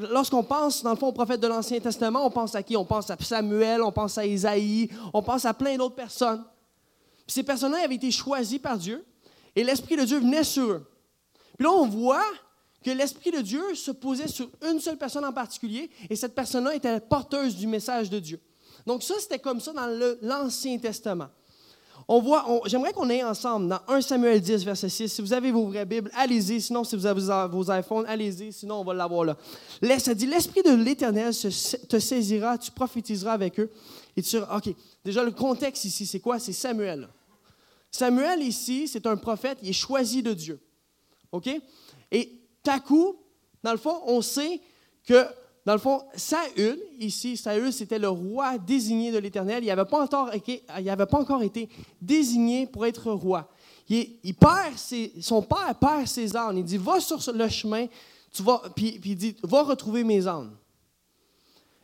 Lorsqu'on 0.09 0.43
pense, 0.43 0.83
dans 0.83 0.91
le 0.91 0.95
fond, 0.95 1.07
au 1.07 1.11
prophète 1.11 1.39
de 1.39 1.47
l'Ancien 1.47 1.79
Testament, 1.79 2.25
on 2.25 2.29
pense 2.29 2.55
à 2.55 2.63
qui? 2.63 2.77
On 2.77 2.85
pense 2.85 3.09
à 3.09 3.17
Samuel, 3.17 3.81
on 3.81 3.91
pense 3.91 4.17
à 4.17 4.25
Isaïe, 4.25 4.89
on 5.13 5.21
pense 5.21 5.45
à 5.45 5.53
plein 5.53 5.75
d'autres 5.77 5.95
personnes. 5.95 6.43
Ces 7.27 7.43
personnes-là 7.43 7.83
avaient 7.83 7.95
été 7.95 8.11
choisies 8.11 8.59
par 8.59 8.77
Dieu 8.77 9.05
et 9.55 9.63
l'Esprit 9.63 9.95
de 9.95 10.03
Dieu 10.03 10.19
venait 10.19 10.43
sur 10.43 10.69
eux. 10.69 10.89
Puis 11.57 11.65
là, 11.65 11.71
on 11.71 11.87
voit 11.87 12.25
que 12.83 12.91
l'Esprit 12.91 13.31
de 13.31 13.41
Dieu 13.41 13.75
se 13.75 13.91
posait 13.91 14.27
sur 14.27 14.49
une 14.69 14.79
seule 14.79 14.97
personne 14.97 15.25
en 15.25 15.33
particulier 15.33 15.89
et 16.09 16.15
cette 16.15 16.33
personne-là 16.33 16.75
était 16.75 16.99
porteuse 16.99 17.55
du 17.55 17.67
message 17.67 18.09
de 18.09 18.19
Dieu. 18.19 18.39
Donc 18.85 19.03
ça, 19.03 19.15
c'était 19.19 19.39
comme 19.39 19.59
ça 19.59 19.73
dans 19.73 20.17
l'Ancien 20.21 20.77
Testament. 20.77 21.27
On 22.11 22.21
voit, 22.21 22.43
j'aimerais 22.65 22.91
qu'on 22.91 23.07
ait 23.11 23.23
ensemble 23.23 23.67
dans 23.67 23.81
1 23.87 24.01
Samuel 24.01 24.41
10, 24.41 24.65
verset 24.65 24.89
6. 24.89 25.09
Si 25.09 25.21
vous 25.21 25.31
avez 25.31 25.51
vos 25.51 25.67
vraies 25.67 25.85
Bibles, 25.85 26.09
allez-y. 26.15 26.59
Sinon, 26.59 26.83
si 26.83 26.95
vous 26.95 27.05
avez 27.05 27.21
vos 27.51 27.71
iPhones, 27.71 28.03
allez-y. 28.07 28.51
Sinon, 28.51 28.79
on 28.79 28.83
va 28.83 28.95
l'avoir 28.95 29.25
là. 29.25 29.37
Ça 29.99 30.15
dit 30.15 30.25
L'Esprit 30.25 30.63
de 30.63 30.71
l'Éternel 30.71 31.35
te 31.35 31.99
saisira, 31.99 32.57
tu 32.57 32.71
prophétiseras 32.71 33.33
avec 33.33 33.59
eux. 33.59 33.69
Et 34.17 34.23
tu 34.23 34.37
OK. 34.37 34.73
Déjà, 35.05 35.23
le 35.23 35.29
contexte 35.29 35.85
ici, 35.85 36.07
c'est 36.07 36.19
quoi? 36.19 36.39
C'est 36.39 36.51
Samuel. 36.51 37.07
Samuel, 37.91 38.41
ici, 38.41 38.87
c'est 38.87 39.05
un 39.05 39.15
prophète, 39.15 39.59
il 39.61 39.69
est 39.69 39.73
choisi 39.73 40.23
de 40.23 40.33
Dieu. 40.33 40.59
OK? 41.31 41.47
Et 42.11 42.39
coup, 42.87 43.17
dans 43.63 43.71
le 43.71 43.77
fond, 43.77 44.01
on 44.07 44.23
sait 44.23 44.59
que 45.05 45.27
dans 45.65 45.73
le 45.73 45.79
fond, 45.79 46.03
Saül, 46.15 46.79
ici, 46.99 47.37
Saül, 47.37 47.71
c'était 47.73 47.99
le 47.99 48.09
roi 48.09 48.57
désigné 48.57 49.11
de 49.11 49.17
l'Éternel. 49.17 49.63
Il 49.63 49.67
n'avait 49.67 49.85
pas, 49.85 50.01
encore 50.01 51.43
été, 51.43 51.69
désigné 52.01 52.65
pour 52.65 52.85
être 52.85 53.11
roi. 53.11 53.49
Il, 53.89 54.19
son 55.21 55.41
père 55.41 55.75
perd 55.79 56.07
ses 56.07 56.35
ânes. 56.35 56.57
Il 56.57 56.63
dit, 56.63 56.77
va 56.77 56.99
sur 56.99 57.19
le 57.33 57.49
chemin, 57.49 57.87
puis 58.75 59.01
il 59.03 59.15
dit, 59.15 59.35
va 59.43 59.63
retrouver 59.63 60.03
mes 60.03 60.27
ânes. 60.27 60.55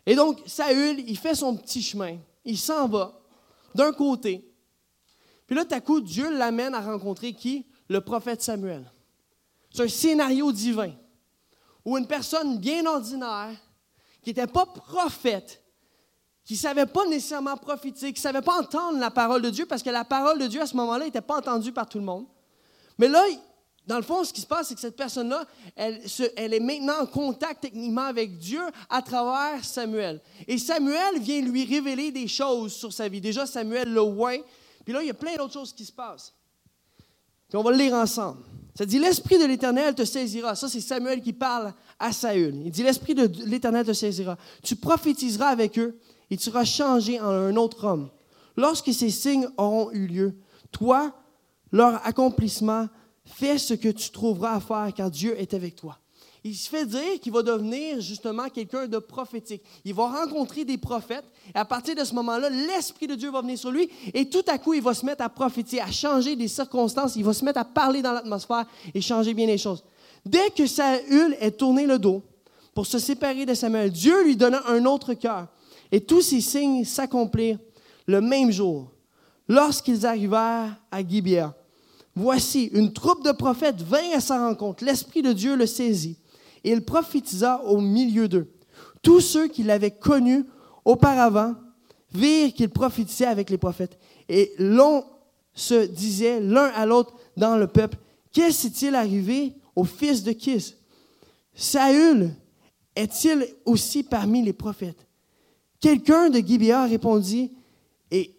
Et 0.06 0.16
donc, 0.16 0.40
Saül, 0.46 1.04
il 1.08 1.18
fait 1.18 1.36
son 1.36 1.56
petit 1.58 1.82
chemin. 1.82 2.18
Il 2.44 2.58
s'en 2.58 2.88
va 2.88 3.20
d'un 3.74 3.92
côté. 3.92 4.52
Puis 5.48 5.56
là, 5.56 5.66
tout 5.66 5.76
à 5.76 5.82
coup, 5.82 6.00
Dieu 6.00 6.36
l'amène 6.36 6.74
à 6.74 6.82
rencontrer 6.82 7.34
qui? 7.34 7.66
Le 7.88 8.02
prophète 8.02 8.42
Samuel. 8.42 8.92
C'est 9.72 9.84
un 9.84 9.88
scénario 9.88 10.52
divin 10.52 10.92
où 11.84 11.98
une 11.98 12.08
personne 12.08 12.58
bien 12.58 12.86
ordinaire 12.86 13.56
qui 14.26 14.32
n'était 14.32 14.48
pas 14.48 14.66
prophète, 14.66 15.64
qui 16.44 16.54
ne 16.54 16.58
savait 16.58 16.88
pas 16.88 17.06
nécessairement 17.06 17.56
prophétiser, 17.58 18.12
qui 18.12 18.20
ne 18.20 18.24
savait 18.24 18.42
pas 18.42 18.60
entendre 18.60 18.98
la 18.98 19.12
parole 19.12 19.44
de 19.44 19.52
Dieu, 19.52 19.68
parce 19.68 19.84
que 19.84 19.92
la 19.92 20.04
parole 20.04 20.40
de 20.40 20.48
Dieu 20.48 20.60
à 20.60 20.66
ce 20.66 20.76
moment-là 20.78 21.06
n'était 21.06 21.22
pas 21.22 21.38
entendue 21.38 21.72
par 21.72 21.88
tout 21.88 22.00
le 22.00 22.06
monde. 22.06 22.26
Mais 22.98 23.08
là, 23.08 23.24
dans 23.86 23.98
le 23.98 24.02
fond, 24.02 24.24
ce 24.24 24.34
qui 24.34 24.42
se 24.42 24.48
passe, 24.48 24.70
c'est 24.70 24.74
que 24.74 24.82
cette 24.82 24.96
personne-là, 24.96 25.46
elle, 25.76 26.02
est 26.54 26.60
maintenant 26.60 27.04
en 27.04 27.06
contact 27.06 27.62
techniquement 27.62 28.06
avec 28.06 28.40
Dieu 28.40 28.64
à 28.90 29.04
travers 29.04 29.64
Samuel. 29.64 30.20
Et 30.48 30.58
Samuel 30.58 31.20
vient 31.20 31.42
lui 31.42 31.64
révéler 31.64 32.12
des 32.12 32.28
choses 32.28 32.74
sur 32.74 32.92
sa 32.92 33.08
vie. 33.08 33.22
Déjà, 33.22 33.46
Samuel 33.46 33.94
le 33.94 34.02
voit. 34.02 34.44
Puis 34.84 34.92
là, 34.92 35.04
il 35.04 35.08
y 35.08 35.12
a 35.12 35.16
plein 35.16 35.36
d'autres 35.36 35.54
choses 35.54 35.72
qui 35.72 35.86
se 35.86 35.92
passent. 35.92 36.34
Puis 37.48 37.60
on 37.60 37.62
va 37.62 37.70
le 37.70 37.78
lire 37.78 37.94
ensemble. 37.94 38.42
Ça 38.78 38.86
dit, 38.86 39.00
l'Esprit 39.00 39.38
de 39.40 39.46
l'Éternel 39.46 39.96
te 39.96 40.04
saisira. 40.04 40.56
Ça, 40.56 40.68
c'est 40.68 40.82
Samuel 40.82 41.22
qui 41.22 41.32
parle 41.32 41.74
à 41.98 42.12
Saül. 42.12 42.62
Il 42.66 42.72
dit, 42.72 42.84
l'Esprit 42.84 43.16
de 43.16 43.30
l'Éternel 43.46 43.86
te 43.86 43.94
saisira. 43.94 44.38
Tu 44.64 44.76
prophétiseras 44.76 45.48
avec 45.48 45.80
eux 45.80 45.98
et 46.30 46.38
tu 46.38 46.44
seras 46.44 46.66
changé 46.66 47.20
en 47.20 47.30
un 47.30 47.56
autre 47.56 47.86
homme. 47.86 48.10
Lorsque 48.58 48.94
ces 48.94 49.10
signes 49.10 49.48
auront 49.58 49.92
eu 49.92 50.08
lieu, 50.08 50.36
toi, 50.72 51.14
leur 51.72 52.06
accomplissement, 52.06 52.88
fais 53.24 53.58
ce 53.58 53.74
que 53.74 53.90
tu 53.90 54.12
trouveras 54.12 54.56
à 54.56 54.60
faire, 54.60 54.94
car 54.94 55.10
Dieu 55.10 55.40
est 55.40 55.54
avec 55.54 55.76
toi 55.76 56.00
il 56.46 56.54
se 56.54 56.70
fait 56.70 56.86
dire 56.86 57.20
qu'il 57.20 57.34
va 57.34 57.42
devenir 57.42 58.00
justement 58.00 58.48
quelqu'un 58.50 58.86
de 58.86 59.00
prophétique. 59.00 59.64
Il 59.84 59.96
va 59.96 60.10
rencontrer 60.10 60.64
des 60.64 60.78
prophètes 60.78 61.26
et 61.56 61.58
à 61.58 61.66
partir 61.66 61.96
de 61.96 62.04
ce 62.04 62.14
moment-là, 62.14 62.52
l'Esprit 62.52 63.08
de 63.08 63.16
Dieu 63.16 63.32
va 63.32 63.42
venir 63.42 63.58
sur 63.58 63.72
lui 63.72 63.90
et 64.14 64.30
tout 64.30 64.44
à 64.48 64.60
coup, 64.60 64.76
il 64.76 64.82
va 64.84 64.94
se 64.94 65.04
mettre 65.08 65.24
à 65.24 65.30
prophétiser, 65.30 65.82
à 65.82 65.90
changer 65.90 66.36
des 66.36 66.48
circonstances, 66.48 67.16
il 67.16 67.24
va 67.26 67.34
se 67.34 67.44
mettre 67.44 67.60
à 67.60 67.66
parler 67.66 68.04
dans 68.04 68.12
l'atmosphère 68.12 68.68
et 68.94 69.02
changer 69.02 69.34
bien 69.34 69.48
les 69.48 69.58
choses. 69.58 69.84
Dès 70.24 70.52
que 70.52 70.68
Saül 70.68 71.36
est 71.40 71.58
tourné 71.58 71.88
le 71.88 71.98
dos 71.98 72.22
pour 72.76 72.86
se 72.86 73.00
séparer 73.00 73.48
de 73.48 73.56
Samuel, 73.56 73.92
Dieu 73.92 74.24
lui 74.24 74.36
donna 74.36 74.62
un 74.68 74.86
autre 74.86 75.16
cœur 75.16 75.48
et 75.92 76.02
tous 76.02 76.22
ces 76.22 76.42
signes 76.42 76.86
s'accomplirent 76.86 77.58
le 78.06 78.22
même 78.22 78.52
jour. 78.52 78.92
Lorsqu'ils 79.48 80.06
arrivèrent 80.06 80.76
à 80.92 81.04
Gibea, 81.04 81.56
voici, 82.16 82.66
une 82.66 82.94
troupe 82.94 83.26
de 83.26 83.32
prophètes 83.32 83.82
vint 83.82 84.12
à 84.16 84.20
sa 84.20 84.38
rencontre. 84.38 84.86
L'Esprit 84.86 85.24
de 85.24 85.34
Dieu 85.34 85.56
le 85.56 85.66
saisit 85.66 86.20
et 86.66 86.72
il 86.72 86.84
prophétisa 86.84 87.64
au 87.66 87.80
milieu 87.80 88.28
d'eux. 88.28 88.52
Tous 89.04 89.22
ceux 89.22 89.48
qui 89.48 89.62
l'avaient 89.62 89.92
connu 89.92 90.44
auparavant 90.84 91.54
virent 92.12 92.54
qu'il 92.54 92.70
prophétisait 92.70 93.28
avec 93.28 93.52
les 93.52 93.60
prophètes. 93.60 94.00
Et 94.28 94.52
l'on 94.58 95.06
se 95.54 95.86
disait 95.86 96.40
l'un 96.42 96.72
à 96.76 96.88
l'autre 96.88 97.14
dans 97.38 97.56
le 97.56 97.68
peuple, 97.68 97.98
qu'est-ce 98.34 98.68
qui 98.70 98.88
est 98.88 98.96
arrivé 98.96 99.54
au 99.76 99.84
fils 99.84 100.24
de 100.24 100.32
Kis? 100.32 100.74
Saül 101.54 102.32
est-il 102.96 103.46
aussi 103.66 104.02
parmi 104.02 104.42
les 104.42 104.54
prophètes? 104.54 105.06
Quelqu'un 105.80 106.32
de 106.32 106.40
Gibea 106.40 106.88
répondit, 106.88 107.54
et, 108.10 108.34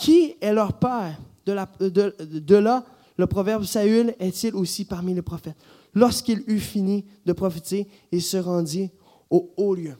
qui 0.00 0.34
est 0.40 0.52
leur 0.52 0.78
père? 0.78 1.18
De 1.46 2.54
là, 2.54 2.84
le 3.16 3.26
proverbe 3.26 3.64
Saül 3.64 4.14
est-il 4.18 4.54
aussi 4.54 4.84
parmi 4.84 5.14
les 5.14 5.22
prophètes? 5.22 5.56
lorsqu'il 5.94 6.42
eut 6.46 6.60
fini 6.60 7.04
de 7.26 7.32
prophétiser, 7.32 7.88
il 8.10 8.22
se 8.22 8.36
rendit 8.36 8.90
au 9.30 9.52
haut 9.56 9.74
lieu. 9.74 9.96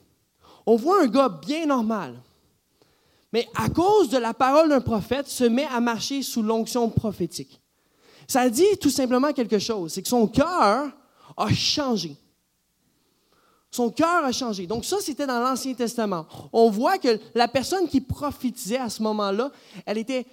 On 0.67 0.77
voit 0.77 1.03
un 1.03 1.07
gars 1.07 1.29
bien 1.29 1.67
normal, 1.67 2.21
mais 3.33 3.47
à 3.55 3.69
cause 3.69 4.11
de 4.11 4.19
la 4.19 4.35
parole 4.35 4.69
d'un 4.69 4.81
prophète, 4.81 5.27
se 5.27 5.45
met 5.45 5.67
à 5.67 5.81
marcher 5.81 6.23
sous 6.23 6.43
l'onction 6.43 6.89
prophétique. 6.91 7.61
Ça 8.29 8.49
dit 8.49 8.77
tout 8.81 8.91
simplement 8.91 9.33
quelque 9.33 9.59
chose, 9.59 9.93
c'est 9.93 10.03
que 10.03 10.09
son 10.09 10.27
cœur 10.29 10.91
a 11.37 11.53
changé. 11.53 12.17
Son 13.71 13.91
cœur 13.91 14.25
a 14.25 14.33
changé. 14.33 14.67
Donc 14.67 14.85
ça, 14.85 14.99
c'était 15.01 15.27
dans 15.27 15.41
l'Ancien 15.41 15.73
Testament. 15.73 16.27
On 16.53 16.69
voit 16.69 16.99
que 16.99 17.19
la 17.35 17.49
personne 17.49 17.89
qui 17.89 18.03
prophétisait 18.03 18.77
à 18.77 18.91
ce 18.91 19.03
moment-là, 19.03 19.51
elle 19.87 19.97
était 19.97 20.27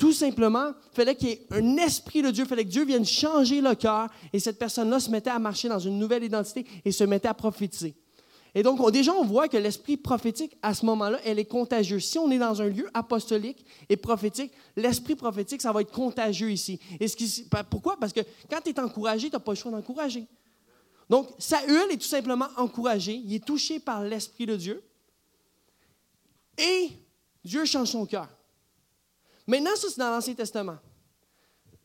tout 0.00 0.14
simplement, 0.14 0.68
il 0.92 0.96
fallait 0.96 1.14
qu'il 1.14 1.28
y 1.28 1.32
ait 1.32 1.46
un 1.50 1.76
esprit 1.76 2.22
de 2.22 2.30
Dieu, 2.30 2.44
il 2.44 2.48
fallait 2.48 2.64
que 2.64 2.70
Dieu 2.70 2.86
vienne 2.86 3.04
changer 3.04 3.60
le 3.60 3.74
cœur 3.74 4.08
et 4.32 4.40
cette 4.40 4.58
personne-là 4.58 4.98
se 4.98 5.10
mettait 5.10 5.28
à 5.28 5.38
marcher 5.38 5.68
dans 5.68 5.78
une 5.78 5.98
nouvelle 5.98 6.24
identité 6.24 6.64
et 6.86 6.90
se 6.90 7.04
mettait 7.04 7.28
à 7.28 7.34
prophétiser. 7.34 7.94
Et 8.54 8.62
donc, 8.62 8.90
déjà, 8.90 9.12
on 9.12 9.24
voit 9.24 9.46
que 9.46 9.58
l'esprit 9.58 9.98
prophétique, 9.98 10.56
à 10.62 10.72
ce 10.72 10.86
moment-là, 10.86 11.20
elle 11.26 11.38
est 11.38 11.44
contagieuse. 11.44 12.02
Si 12.02 12.18
on 12.18 12.30
est 12.30 12.38
dans 12.38 12.62
un 12.62 12.68
lieu 12.68 12.88
apostolique 12.94 13.64
et 13.90 13.96
prophétique, 13.98 14.52
l'esprit 14.74 15.16
prophétique, 15.16 15.60
ça 15.60 15.70
va 15.70 15.82
être 15.82 15.92
contagieux 15.92 16.50
ici. 16.50 16.80
Pourquoi? 17.68 17.98
Parce 18.00 18.14
que 18.14 18.20
quand 18.48 18.60
tu 18.64 18.70
es 18.70 18.80
encouragé, 18.80 19.28
tu 19.28 19.34
n'as 19.34 19.40
pas 19.40 19.52
le 19.52 19.56
choix 19.58 19.70
d'encourager. 19.70 20.26
Donc, 21.10 21.28
Saül 21.38 21.90
est 21.90 21.98
tout 21.98 22.08
simplement 22.08 22.48
encouragé, 22.56 23.12
il 23.22 23.34
est 23.34 23.44
touché 23.44 23.78
par 23.80 24.02
l'esprit 24.02 24.46
de 24.46 24.56
Dieu 24.56 24.82
et 26.56 26.88
Dieu 27.44 27.66
change 27.66 27.88
son 27.88 28.06
cœur. 28.06 28.28
Maintenant, 29.50 29.74
ça, 29.74 29.88
c'est 29.90 29.98
dans 29.98 30.10
l'Ancien 30.10 30.34
Testament. 30.34 30.76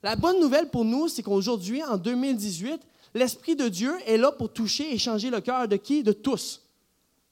La 0.04 0.16
bonne 0.16 0.40
nouvelle 0.40 0.70
pour 0.70 0.86
nous, 0.86 1.08
c'est 1.08 1.24
qu'aujourd'hui, 1.24 1.84
en 1.84 1.98
2018, 1.98 2.80
l'Esprit 3.16 3.56
de 3.56 3.68
Dieu 3.68 3.92
est 4.06 4.18
là 4.18 4.32
pour 4.32 4.54
toucher 4.54 4.94
et 4.94 5.00
changer 5.00 5.32
le 5.32 5.42
cœur 5.42 5.68
de 5.68 5.76
qui? 5.76 6.04
De 6.04 6.12
tous. 6.12 6.62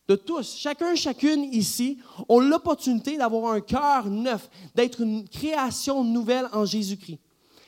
De 0.08 0.16
tous. 0.16 0.56
Chacun, 0.58 0.96
chacune 0.96 1.44
ici 1.44 2.00
ont 2.28 2.40
l'opportunité 2.40 3.16
d'avoir 3.16 3.54
un 3.54 3.62
cœur 3.62 4.08
neuf, 4.08 4.50
d'être 4.74 5.02
une 5.02 5.30
création 5.30 6.04
nouvelle 6.04 6.50
en 6.52 6.66
Jésus-Christ. 6.66 7.20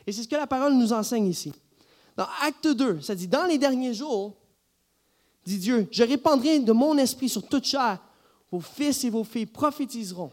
Et 0.07 0.11
c'est 0.11 0.23
ce 0.23 0.27
que 0.27 0.35
la 0.35 0.47
parole 0.47 0.73
nous 0.73 0.91
enseigne 0.91 1.27
ici. 1.27 1.53
Dans 2.17 2.27
Acte 2.41 2.67
2, 2.67 2.99
ça 3.01 3.13
dit, 3.13 3.27
dans 3.27 3.45
les 3.45 3.59
derniers 3.59 3.93
jours, 3.93 4.33
dit 5.45 5.59
Dieu, 5.59 5.87
je 5.91 6.01
répandrai 6.01 6.61
de 6.61 6.71
mon 6.71 6.97
esprit 6.97 7.29
sur 7.29 7.47
toute 7.47 7.65
chair. 7.65 7.99
Vos 8.51 8.59
fils 8.59 9.03
et 9.03 9.11
vos 9.11 9.23
filles 9.23 9.45
prophétiseront. 9.45 10.31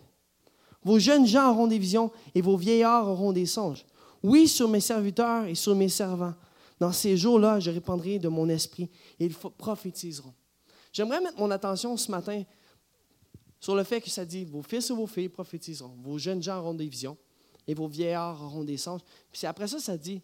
Vos 0.85 0.99
jeunes 0.99 1.27
gens 1.27 1.51
auront 1.51 1.67
des 1.67 1.79
visions 1.79 2.11
et 2.35 2.43
vos 2.43 2.57
vieillards 2.57 3.09
auront 3.09 3.33
des 3.33 3.47
songes. 3.47 3.85
Oui, 4.23 4.49
sur 4.49 4.69
mes 4.69 4.81
serviteurs 4.81 5.47
et 5.47 5.55
sur 5.55 5.75
mes 5.75 5.89
servants. 5.89 6.35
Dans 6.79 6.93
ces 6.93 7.17
jours-là, 7.17 7.61
je 7.61 7.71
répandrai 7.71 8.19
de 8.19 8.29
mon 8.29 8.49
esprit 8.49 8.91
et 9.21 9.27
ils 9.27 9.35
prophétiseront. 9.35 10.35
J'aimerais 10.93 11.21
mettre 11.21 11.39
mon 11.39 11.51
attention 11.51 11.97
ce 11.97 12.11
matin 12.11 12.43
sur 13.61 13.77
le 13.77 13.85
fait 13.85 14.01
que 14.01 14.11
ça 14.11 14.25
dit 14.25 14.45
vos 14.45 14.63
fils 14.63 14.91
et 14.91 14.95
vos 14.95 15.07
filles 15.07 15.29
prophétiseront, 15.29 15.97
vos 16.03 16.19
jeunes 16.19 16.43
gens 16.43 16.59
auront 16.59 16.75
des 16.75 16.89
visions 16.89 17.17
et 17.67 17.75
vos 17.75 17.87
vieillards 17.87 18.43
auront 18.43 18.65
des 18.65 18.77
songes. 18.77 19.03
Puis 19.31 19.47
après 19.47 19.69
ça, 19.69 19.79
ça 19.79 19.97
dit 19.97 20.21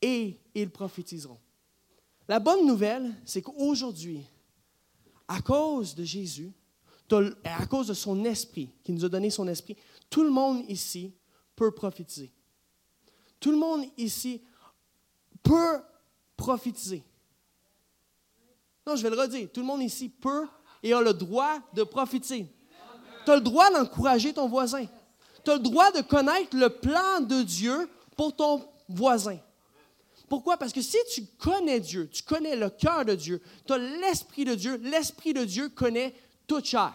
et 0.00 0.38
ils 0.54 0.70
prophétiseront. 0.70 1.38
La 2.28 2.38
bonne 2.38 2.66
nouvelle, 2.66 3.12
c'est 3.24 3.42
qu'aujourd'hui, 3.42 4.22
à 5.28 5.40
cause 5.40 5.94
de 5.94 6.04
Jésus, 6.04 6.52
à 7.44 7.66
cause 7.66 7.88
de 7.88 7.94
son 7.94 8.24
esprit, 8.24 8.70
qui 8.82 8.92
nous 8.92 9.04
a 9.04 9.08
donné 9.08 9.30
son 9.30 9.46
esprit, 9.48 9.76
tout 10.10 10.22
le 10.22 10.30
monde 10.30 10.64
ici 10.68 11.14
peut 11.54 11.70
prophétiser. 11.70 12.32
Tout 13.40 13.50
le 13.50 13.56
monde 13.56 13.84
ici 13.96 14.42
peut 15.42 15.80
prophétiser. 16.36 17.04
Non, 18.86 18.96
je 18.96 19.02
vais 19.02 19.10
le 19.10 19.20
redire. 19.20 19.48
Tout 19.52 19.60
le 19.60 19.66
monde 19.66 19.82
ici 19.82 20.08
peut 20.08 20.46
et 20.82 20.92
a 20.92 21.00
le 21.00 21.12
droit 21.12 21.58
de 21.74 21.82
profiter. 21.82 22.46
Tu 23.24 23.30
as 23.30 23.36
le 23.36 23.40
droit 23.40 23.70
d'encourager 23.70 24.32
ton 24.32 24.48
voisin. 24.48 24.86
Tu 25.44 25.50
as 25.50 25.54
le 25.54 25.60
droit 25.60 25.90
de 25.90 26.00
connaître 26.02 26.56
le 26.56 26.68
plan 26.68 27.20
de 27.20 27.42
Dieu 27.42 27.88
pour 28.16 28.34
ton 28.34 28.68
voisin. 28.88 29.38
Pourquoi? 30.28 30.56
Parce 30.56 30.72
que 30.72 30.82
si 30.82 30.98
tu 31.14 31.24
connais 31.38 31.80
Dieu, 31.80 32.08
tu 32.08 32.22
connais 32.22 32.56
le 32.56 32.70
cœur 32.70 33.04
de 33.04 33.14
Dieu, 33.14 33.40
tu 33.66 33.72
as 33.72 33.78
l'Esprit 33.78 34.44
de 34.44 34.54
Dieu, 34.54 34.76
l'Esprit 34.82 35.32
de 35.32 35.44
Dieu 35.44 35.68
connaît 35.68 36.14
toute 36.46 36.64
chair. 36.64 36.94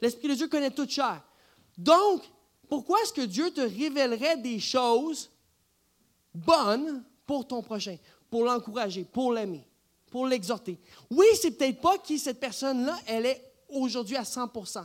L'Esprit 0.00 0.28
de 0.28 0.34
Dieu 0.34 0.48
connaît 0.48 0.70
toute 0.70 0.90
chair. 0.90 1.22
Donc, 1.76 2.22
pourquoi 2.68 3.00
est-ce 3.02 3.12
que 3.12 3.22
Dieu 3.22 3.50
te 3.50 3.60
révélerait 3.60 4.36
des 4.36 4.58
choses 4.60 5.30
bonnes 6.34 7.04
pour 7.26 7.46
ton 7.46 7.62
prochain, 7.62 7.96
pour 8.30 8.44
l'encourager, 8.44 9.04
pour 9.04 9.32
l'aimer, 9.32 9.66
pour 10.10 10.26
l'exhorter? 10.26 10.78
Oui, 11.10 11.26
c'est 11.40 11.52
peut-être 11.52 11.80
pas 11.80 11.98
qui 11.98 12.18
cette 12.18 12.40
personne-là, 12.40 12.98
elle 13.06 13.26
est 13.26 13.52
aujourd'hui 13.68 14.16
à 14.16 14.22
100% 14.22 14.84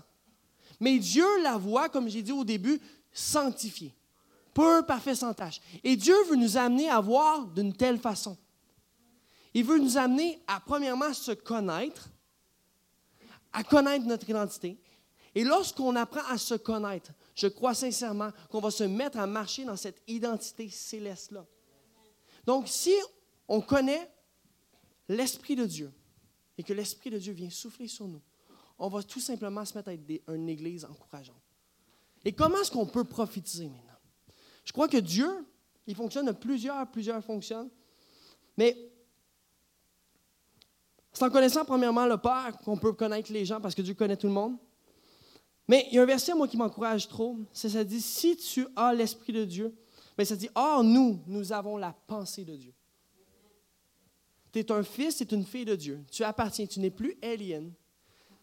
Mais 0.79 0.97
Dieu 0.97 1.27
la 1.41 1.57
voit, 1.57 1.89
comme 1.89 2.09
j'ai 2.09 2.21
dit 2.21 2.31
au 2.31 2.43
début, 2.43 2.79
sanctifiée 3.11 3.93
pur, 4.53 4.85
parfait, 4.85 5.15
sans 5.15 5.33
tâche. 5.33 5.61
Et 5.83 5.95
Dieu 5.95 6.15
veut 6.29 6.35
nous 6.35 6.57
amener 6.57 6.89
à 6.89 6.99
voir 6.99 7.45
d'une 7.45 7.73
telle 7.73 7.99
façon. 7.99 8.37
Il 9.53 9.63
veut 9.63 9.79
nous 9.79 9.97
amener 9.97 10.41
à, 10.47 10.59
premièrement, 10.59 11.13
se 11.13 11.31
connaître, 11.31 12.09
à 13.51 13.63
connaître 13.63 14.05
notre 14.05 14.29
identité. 14.29 14.77
Et 15.39 15.45
lorsqu'on 15.45 15.95
apprend 15.95 16.27
à 16.27 16.37
se 16.37 16.55
connaître, 16.55 17.13
je 17.33 17.47
crois 17.47 17.73
sincèrement 17.73 18.31
qu'on 18.49 18.59
va 18.59 18.71
se 18.71 18.83
mettre 18.83 19.17
à 19.17 19.25
marcher 19.25 19.63
dans 19.63 19.77
cette 19.77 20.03
identité 20.05 20.69
céleste-là. 20.69 21.45
Donc, 22.45 22.67
si 22.67 22.93
on 23.47 23.61
connaît 23.61 24.11
l'Esprit 25.07 25.55
de 25.55 25.65
Dieu 25.65 25.93
et 26.57 26.63
que 26.63 26.73
l'Esprit 26.73 27.09
de 27.09 27.17
Dieu 27.17 27.31
vient 27.31 27.49
souffler 27.49 27.87
sur 27.87 28.05
nous, 28.05 28.21
on 28.77 28.89
va 28.89 29.01
tout 29.01 29.21
simplement 29.21 29.63
se 29.63 29.77
mettre 29.77 29.87
à 29.87 29.93
être 29.93 30.03
une 30.27 30.49
église 30.49 30.83
encourageante. 30.83 31.41
Et 32.25 32.33
comment 32.33 32.57
est-ce 32.57 32.71
qu'on 32.71 32.85
peut 32.85 33.05
profiter 33.05 33.69
maintenant? 33.69 33.97
Je 34.65 34.73
crois 34.73 34.89
que 34.89 34.97
Dieu, 34.97 35.47
il 35.87 35.95
fonctionne 35.95 36.25
de 36.25 36.33
plusieurs, 36.33 36.85
plusieurs 36.91 37.23
fonctions. 37.23 37.71
Mais 38.57 38.91
c'est 41.13 41.23
en 41.23 41.29
connaissant 41.29 41.63
premièrement 41.63 42.07
le 42.07 42.17
Père 42.17 42.57
qu'on 42.57 42.75
peut 42.75 42.91
connaître 42.91 43.31
les 43.31 43.45
gens 43.45 43.61
parce 43.61 43.73
que 43.73 43.81
Dieu 43.81 43.93
connaît 43.93 44.17
tout 44.17 44.27
le 44.27 44.33
monde. 44.33 44.57
Mais 45.69 45.87
il 45.89 45.95
y 45.95 45.99
a 45.99 46.01
un 46.01 46.05
verset, 46.05 46.33
moi, 46.33 46.49
qui 46.49 46.57
m'encourage 46.57 47.07
trop. 47.07 47.37
C'est 47.53 47.69
ça 47.69 47.85
dit 47.85 48.01
Si 48.01 48.35
tu 48.35 48.67
as 48.75 48.93
l'Esprit 48.93 49.31
de 49.31 49.45
Dieu, 49.45 49.73
mais 50.17 50.25
ça 50.25 50.35
dit 50.35 50.49
Or, 50.53 50.83
nous, 50.83 51.21
nous 51.27 51.53
avons 51.53 51.77
la 51.77 51.95
pensée 52.07 52.43
de 52.43 52.57
Dieu. 52.57 52.73
Tu 54.51 54.59
es 54.59 54.71
un 54.71 54.83
fils, 54.83 55.15
tu 55.15 55.23
es 55.23 55.27
une 55.27 55.45
fille 55.45 55.65
de 55.65 55.75
Dieu. 55.75 56.03
Tu 56.11 56.23
appartiens, 56.23 56.65
tu 56.65 56.81
n'es 56.81 56.89
plus 56.89 57.17
alien. 57.21 57.71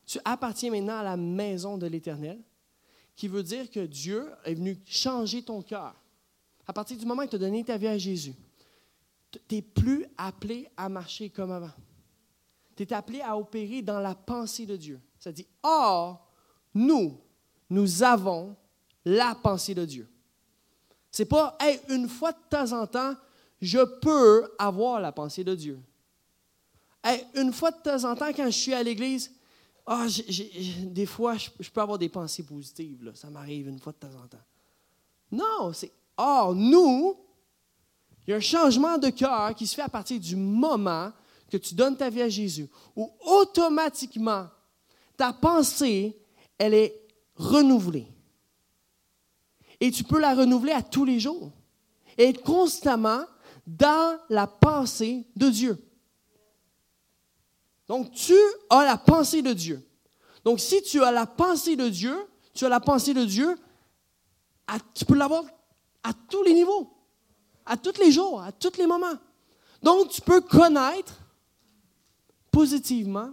Tu 0.07 0.19
appartiens 0.25 0.71
maintenant 0.71 0.99
à 0.99 1.03
la 1.03 1.19
maison 1.19 1.77
de 1.77 1.87
l'Éternel, 1.87 2.41
qui 3.15 3.29
veut 3.29 3.43
dire 3.43 3.71
que 3.71 3.81
Dieu 3.81 4.31
est 4.45 4.55
venu 4.55 4.79
changer 4.87 5.43
ton 5.43 5.61
cœur 5.61 5.95
à 6.67 6.73
partir 6.73 6.97
du 6.97 7.07
moment 7.07 7.25
que 7.25 7.31
tu 7.31 7.37
as 7.37 7.41
donné 7.41 7.63
ta 7.65 7.77
vie 7.77 7.87
à 7.87 7.97
Jésus, 7.97 8.35
tu 9.31 9.39
n'es 9.51 9.63
plus 9.63 10.07
appelé 10.19 10.69
à 10.77 10.89
marcher 10.89 11.31
comme 11.31 11.53
avant. 11.53 11.71
Tu 12.75 12.83
es 12.83 12.93
appelé 12.93 13.21
à 13.21 13.37
opérer 13.39 13.83
dans 13.83 14.01
la 14.01 14.15
pensée 14.15 14.67
de 14.67 14.77
Dieu. 14.77 15.01
Ça 15.19 15.33
dit, 15.33 15.47
or, 15.63 16.26
nous, 16.77 17.19
nous 17.71 18.03
avons 18.03 18.55
la 19.05 19.35
pensée 19.35 19.75
de 19.75 19.85
Dieu. 19.85 20.09
C'est 21.11 21.25
pas, 21.25 21.57
hey, 21.61 21.81
une 21.89 22.09
fois 22.09 22.33
de 22.33 22.39
temps 22.51 22.73
en 22.73 22.87
temps, 22.87 23.15
je 23.61 23.79
peux 24.01 24.49
avoir 24.59 25.01
la 25.01 25.13
pensée 25.13 25.43
de 25.43 25.55
Dieu. 25.55 25.81
Hey, 27.03 27.25
une 27.35 27.53
fois 27.53 27.71
de 27.71 27.79
temps 27.83 28.05
en 28.05 28.15
temps, 28.15 28.33
quand 28.35 28.47
je 28.47 28.51
suis 28.51 28.75
à 28.75 28.83
l'église, 28.83 29.33
ah, 29.87 30.07
des 30.83 31.07
fois, 31.07 31.37
je, 31.37 31.71
peux 31.71 31.81
avoir 31.81 31.99
des 31.99 32.09
pensées 32.09 32.43
positives. 32.43 33.13
Ça 33.15 33.31
m'arrive 33.31 33.69
une 33.69 33.79
fois 33.79 33.93
de 33.93 33.99
temps 33.99 34.15
en 34.23 34.27
temps. 34.27 34.45
Non, 35.31 35.73
c'est 35.73 35.93
Or, 36.17 36.55
nous, 36.55 37.17
il 38.27 38.31
y 38.31 38.35
a 38.35 38.37
un 38.37 38.41
changement 38.41 38.99
de 38.99 39.11
cœur 39.11 39.55
qui 39.55 39.67
se 39.67 39.75
fait 39.75 39.83
à 39.83 39.89
partir 39.89 40.19
du 40.19 40.35
moment 40.35 41.13
que 41.51 41.57
tu 41.59 41.75
donnes 41.75 41.97
ta 41.97 42.11
vie 42.11 42.23
à 42.23 42.29
Jésus, 42.29 42.69
où 42.97 43.11
automatiquement, 43.21 44.49
ta 45.17 45.33
pensée, 45.33 46.17
elle 46.59 46.75
est 46.75 47.01
renouvelée. 47.37 48.07
Et 49.81 49.91
tu 49.91 50.05
peux 50.05 50.19
la 50.19 50.35
renouveler 50.35 50.73
à 50.73 50.83
tous 50.83 51.05
les 51.05 51.21
jours. 51.21 51.53
Et 52.17 52.25
être 52.31 52.43
constamment 52.43 53.25
dans 53.67 54.19
la 54.31 54.47
pensée 54.47 55.27
de 55.37 55.49
Dieu. 55.49 55.79
Donc, 57.89 58.13
tu 58.13 58.37
as 58.71 58.85
la 58.85 58.97
pensée 58.97 59.43
de 59.43 59.53
Dieu. 59.53 59.87
Donc, 60.45 60.61
si 60.61 60.83
tu 60.83 61.03
as 61.03 61.13
la 61.13 61.27
pensée 61.27 61.77
de 61.77 61.89
Dieu, 61.89 62.17
tu 62.55 62.65
as 62.65 62.69
la 62.69 62.81
pensée 62.81 63.15
de 63.15 63.25
Dieu, 63.25 63.57
tu 64.95 65.05
peux 65.05 65.15
l'avoir 65.15 65.45
à 66.03 66.13
tous 66.13 66.43
les 66.43 66.55
niveaux, 66.55 66.91
à 67.65 67.77
tous 67.77 67.99
les 68.01 68.11
jours, 68.11 68.41
à 68.41 68.53
tous 68.53 68.79
les 68.79 68.87
moments. 68.87 69.19
Donc, 69.83 70.09
tu 70.09 70.21
peux 70.21 70.41
connaître 70.41 71.15
positivement 72.51 73.31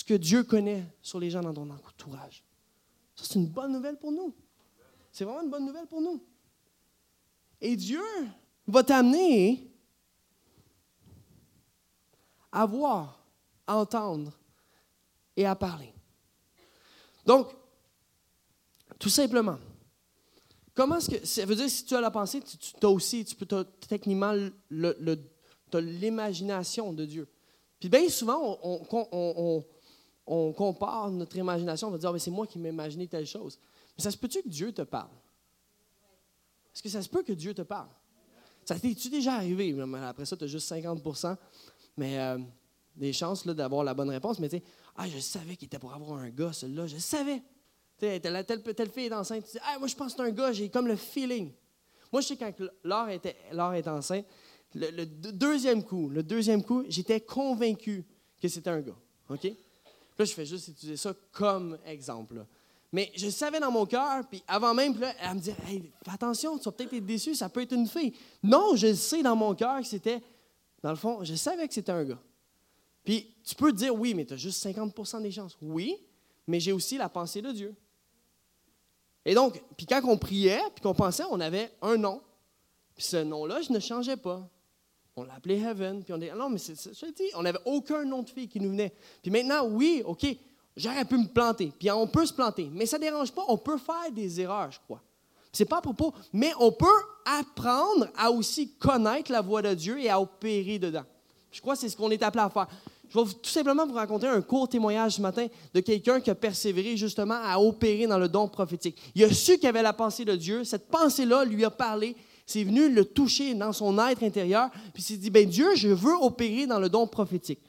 ce 0.00 0.04
que 0.04 0.14
Dieu 0.14 0.44
connaît 0.44 0.86
sur 1.02 1.20
les 1.20 1.28
gens 1.28 1.42
dans 1.42 1.52
ton 1.52 1.68
entourage. 1.68 2.42
Ça, 3.14 3.24
c'est 3.28 3.34
une 3.34 3.48
bonne 3.48 3.70
nouvelle 3.70 3.98
pour 3.98 4.10
nous. 4.10 4.34
C'est 5.12 5.24
vraiment 5.24 5.42
une 5.42 5.50
bonne 5.50 5.66
nouvelle 5.66 5.86
pour 5.86 6.00
nous. 6.00 6.24
Et 7.60 7.76
Dieu 7.76 8.02
va 8.66 8.82
t'amener 8.82 9.70
à 12.50 12.64
voir, 12.64 13.22
à 13.66 13.76
entendre 13.76 14.32
et 15.36 15.44
à 15.44 15.54
parler. 15.54 15.92
Donc, 17.26 17.54
tout 18.98 19.10
simplement, 19.10 19.58
Comment 20.72 20.96
est-ce 20.96 21.10
que. 21.10 21.26
Ça 21.26 21.44
veut 21.44 21.56
dire 21.56 21.68
si 21.68 21.84
tu 21.84 21.94
as 21.94 22.00
la 22.00 22.10
pensée, 22.10 22.40
tu, 22.40 22.86
as 22.86 22.88
aussi, 22.88 23.22
tu 23.26 23.34
peux 23.34 23.64
techniquement 23.86 24.32
l'imagination 25.74 26.94
de 26.94 27.04
Dieu. 27.04 27.28
Puis 27.78 27.90
bien 27.90 28.08
souvent, 28.08 28.58
on, 28.62 29.62
compare 30.56 31.10
notre 31.10 31.36
imagination, 31.36 31.88
on 31.88 31.90
va 31.90 31.98
dire 31.98 32.10
ah, 32.14 32.18
c'est 32.18 32.30
moi 32.30 32.46
qui 32.46 32.58
m'ai 32.58 32.68
imaginé 32.68 33.06
telle 33.06 33.26
chose. 33.26 33.58
Mais 33.96 34.02
ça 34.02 34.10
se 34.10 34.16
peut-tu 34.16 34.42
que 34.42 34.48
Dieu 34.48 34.72
te 34.72 34.82
parle? 34.82 35.10
Est-ce 36.72 36.82
que 36.82 36.88
ça 36.88 37.02
se 37.02 37.08
peut 37.08 37.22
que 37.22 37.32
Dieu 37.32 37.52
te 37.52 37.62
parle? 37.62 37.88
Ça 38.64 38.78
t'est-tu 38.78 39.08
déjà 39.08 39.34
arrivé? 39.34 39.74
Après 40.04 40.24
ça, 40.24 40.36
tu 40.36 40.44
as 40.44 40.46
juste 40.46 40.70
50% 40.70 41.36
mais 41.96 42.18
euh, 42.18 42.38
des 42.96 43.12
chances 43.12 43.46
d'avoir 43.46 43.84
la 43.84 43.94
bonne 43.94 44.10
réponse. 44.10 44.38
Mais 44.38 44.48
tu 44.48 44.56
sais, 44.56 44.62
ah, 44.96 45.08
je 45.08 45.18
savais 45.18 45.56
qu'il 45.56 45.66
était 45.66 45.78
pour 45.78 45.92
avoir 45.92 46.18
un 46.18 46.30
gars, 46.30 46.52
celui-là, 46.52 46.86
je 46.86 46.96
savais. 46.96 47.42
Telle, 47.98 48.20
telle, 48.46 48.62
telle, 48.62 48.90
fille 48.90 49.06
est 49.06 49.12
enceinte, 49.12 49.44
tu 49.44 49.52
dis, 49.52 49.58
ah, 49.62 49.78
moi 49.78 49.86
je 49.86 49.94
pense 49.94 50.14
que 50.14 50.22
c'est 50.22 50.28
un 50.28 50.32
gars, 50.32 50.52
j'ai 50.52 50.70
comme 50.70 50.86
le 50.86 50.96
feeling. 50.96 51.52
Moi, 52.10 52.22
je 52.22 52.28
sais 52.28 52.36
quand 52.36 52.52
Laure, 52.82 53.08
est 53.74 53.88
enceinte, 53.88 54.24
le, 54.74 55.04
deuxième 55.04 55.84
coup, 55.84 56.08
le 56.08 56.22
deuxième 56.22 56.64
coup, 56.64 56.82
j'étais 56.88 57.20
convaincu 57.20 58.04
que 58.40 58.48
c'était 58.48 58.70
un 58.70 58.80
gars. 58.80 58.96
OK? 59.28 59.52
Là, 60.20 60.26
je 60.26 60.34
fais 60.34 60.44
juste 60.44 60.68
utiliser 60.68 60.98
ça 60.98 61.14
comme 61.32 61.78
exemple. 61.86 62.44
Mais 62.92 63.10
je 63.16 63.30
savais 63.30 63.58
dans 63.58 63.70
mon 63.70 63.86
cœur, 63.86 64.22
puis 64.28 64.42
avant 64.46 64.74
même, 64.74 65.00
là, 65.00 65.14
elle 65.18 65.36
me 65.36 65.40
dit 65.40 65.50
hey, 65.66 65.90
attention, 66.06 66.58
tu 66.58 66.64
vas 66.64 66.72
peut-être 66.72 66.92
être 66.92 67.06
déçu, 67.06 67.34
ça 67.34 67.48
peut 67.48 67.62
être 67.62 67.72
une 67.72 67.86
fille. 67.86 68.12
Non, 68.42 68.76
je 68.76 68.92
sais 68.92 69.22
dans 69.22 69.34
mon 69.34 69.54
cœur 69.54 69.80
que 69.80 69.86
c'était, 69.86 70.20
dans 70.82 70.90
le 70.90 70.96
fond, 70.96 71.24
je 71.24 71.34
savais 71.36 71.66
que 71.66 71.72
c'était 71.72 71.92
un 71.92 72.04
gars. 72.04 72.18
Puis 73.02 73.34
tu 73.42 73.54
peux 73.54 73.72
te 73.72 73.78
dire 73.78 73.94
oui, 73.94 74.12
mais 74.12 74.26
tu 74.26 74.34
as 74.34 74.36
juste 74.36 74.62
50% 74.62 75.22
des 75.22 75.30
chances. 75.30 75.56
Oui, 75.62 75.96
mais 76.46 76.60
j'ai 76.60 76.72
aussi 76.72 76.98
la 76.98 77.08
pensée 77.08 77.40
de 77.40 77.52
Dieu. 77.52 77.74
Et 79.24 79.34
donc, 79.34 79.62
puis 79.74 79.86
quand 79.86 80.02
on 80.04 80.18
priait, 80.18 80.60
puis 80.74 80.82
qu'on 80.82 80.92
pensait, 80.92 81.24
on 81.30 81.40
avait 81.40 81.72
un 81.80 81.96
nom. 81.96 82.20
Puis 82.94 83.04
ce 83.04 83.16
nom-là, 83.16 83.62
je 83.62 83.72
ne 83.72 83.80
changeais 83.80 84.18
pas. 84.18 84.46
On 85.16 85.24
l'appelait 85.24 85.58
Heaven. 85.58 86.02
Puis 86.02 86.12
on 86.12 86.18
dit, 86.18 86.28
non, 86.36 86.48
mais 86.48 86.58
c'est 86.58 86.76
ça, 86.76 87.06
dit, 87.16 87.24
on 87.34 87.42
n'avait 87.42 87.58
aucun 87.64 88.04
nom 88.04 88.22
de 88.22 88.28
fille 88.28 88.48
qui 88.48 88.60
nous 88.60 88.70
venait. 88.70 88.92
Puis 89.22 89.30
maintenant, 89.30 89.66
oui, 89.66 90.02
OK, 90.04 90.26
j'aurais 90.76 91.04
pu 91.04 91.16
me 91.16 91.26
planter. 91.26 91.72
Puis 91.78 91.90
on 91.90 92.06
peut 92.06 92.26
se 92.26 92.32
planter. 92.32 92.70
Mais 92.72 92.86
ça 92.86 92.98
ne 92.98 93.02
dérange 93.02 93.32
pas, 93.32 93.44
on 93.48 93.58
peut 93.58 93.78
faire 93.78 94.10
des 94.12 94.40
erreurs, 94.40 94.70
je 94.70 94.78
crois. 94.80 95.02
C'est 95.52 95.64
pas 95.64 95.78
à 95.78 95.80
propos, 95.80 96.14
mais 96.32 96.52
on 96.60 96.70
peut 96.70 96.86
apprendre 97.24 98.08
à 98.16 98.30
aussi 98.30 98.72
connaître 98.74 99.32
la 99.32 99.40
voix 99.40 99.62
de 99.62 99.74
Dieu 99.74 100.00
et 100.00 100.08
à 100.08 100.20
opérer 100.20 100.78
dedans. 100.78 101.04
Je 101.50 101.60
crois 101.60 101.74
que 101.74 101.80
c'est 101.80 101.88
ce 101.88 101.96
qu'on 101.96 102.10
est 102.10 102.22
appelé 102.22 102.44
à 102.44 102.50
faire. 102.50 102.68
Je 103.08 103.18
vais 103.18 103.24
tout 103.24 103.50
simplement 103.50 103.84
vous 103.84 103.94
raconter 103.94 104.28
un 104.28 104.40
court 104.40 104.68
témoignage 104.68 105.16
ce 105.16 105.20
matin 105.20 105.48
de 105.74 105.80
quelqu'un 105.80 106.20
qui 106.20 106.30
a 106.30 106.34
persévéré 106.36 106.96
justement 106.96 107.40
à 107.42 107.58
opérer 107.58 108.06
dans 108.06 108.18
le 108.18 108.28
don 108.28 108.46
prophétique. 108.46 108.96
Il 109.16 109.24
a 109.24 109.32
su 109.32 109.58
qu'il 109.58 109.68
avait 109.68 109.82
la 109.82 109.92
pensée 109.92 110.24
de 110.24 110.36
Dieu. 110.36 110.62
Cette 110.62 110.88
pensée-là 110.88 111.44
lui 111.44 111.64
a 111.64 111.70
parlé. 111.70 112.14
C'est 112.50 112.64
venu 112.64 112.90
le 112.90 113.04
toucher 113.04 113.54
dans 113.54 113.72
son 113.72 113.96
être 114.08 114.24
intérieur. 114.24 114.70
Puis 114.92 115.02
il 115.02 115.02
s'est 115.02 115.16
dit, 115.16 115.30
ben 115.30 115.48
Dieu, 115.48 115.76
je 115.76 115.86
veux 115.86 116.16
opérer 116.20 116.66
dans 116.66 116.80
le 116.80 116.88
don 116.88 117.06
prophétique. 117.06 117.60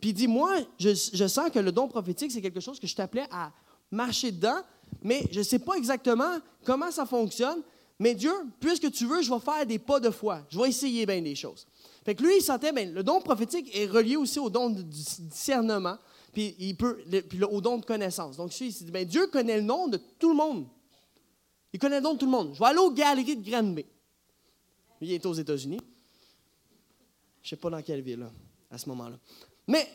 Puis 0.00 0.10
il 0.10 0.14
dit, 0.14 0.26
moi, 0.26 0.56
je, 0.80 0.94
sens 1.28 1.48
que 1.50 1.60
le 1.60 1.70
don 1.70 1.86
prophétique, 1.86 2.32
c'est 2.32 2.42
quelque 2.42 2.58
chose 2.58 2.80
que 2.80 2.88
je 2.88 2.96
t'appelais 2.96 3.28
à 3.30 3.52
marcher 3.92 4.32
dedans, 4.32 4.58
mais 5.00 5.22
je 5.30 5.38
ne 5.38 5.44
sais 5.44 5.60
pas 5.60 5.74
exactement 5.74 6.38
comment 6.64 6.90
ça 6.90 7.06
fonctionne. 7.06 7.62
Mais 8.00 8.16
Dieu, 8.16 8.32
puisque 8.58 8.90
tu 8.90 9.06
veux, 9.06 9.22
je 9.22 9.32
vais 9.32 9.38
faire 9.38 9.64
des 9.64 9.78
pas 9.78 10.00
de 10.00 10.10
foi. 10.10 10.40
Je 10.48 10.58
vais 10.58 10.70
essayer 10.70 11.06
bien 11.06 11.22
des 11.22 11.36
choses. 11.36 11.64
Fait 12.04 12.16
que 12.16 12.24
lui, 12.24 12.38
il 12.38 12.42
sentait, 12.42 12.72
bien, 12.72 12.86
le 12.86 13.04
don 13.04 13.20
prophétique 13.20 13.70
est 13.76 13.86
relié 13.86 14.16
aussi 14.16 14.40
au 14.40 14.50
don 14.50 14.70
du 14.70 14.82
discernement, 14.82 15.98
puis, 16.32 16.56
il 16.58 16.76
peut, 16.76 16.98
puis 17.28 17.44
au 17.44 17.60
don 17.60 17.78
de 17.78 17.84
connaissance. 17.84 18.36
Donc, 18.36 18.60
il 18.60 18.72
s'est 18.72 18.86
dit, 18.86 18.90
bien, 18.90 19.04
Dieu 19.04 19.28
connaît 19.28 19.58
le 19.58 19.62
nom 19.62 19.86
de 19.86 20.00
tout 20.18 20.30
le 20.30 20.36
monde. 20.36 20.66
Il 21.72 21.78
connaît 21.78 21.98
le 21.98 22.02
nom 22.02 22.14
de 22.14 22.18
tout 22.18 22.26
le 22.26 22.32
monde. 22.32 22.50
Je 22.54 22.58
vais 22.58 22.66
aller 22.66 22.78
aux 22.80 22.90
galeries 22.90 23.36
de 23.36 23.48
Granby. 23.48 23.86
Il 25.00 25.12
est 25.12 25.24
aux 25.26 25.34
États-Unis. 25.34 25.80
Je 27.42 27.46
ne 27.46 27.50
sais 27.50 27.56
pas 27.56 27.70
dans 27.70 27.82
quelle 27.82 28.00
ville, 28.00 28.26
à 28.70 28.78
ce 28.78 28.88
moment-là. 28.88 29.18
Mais 29.68 29.88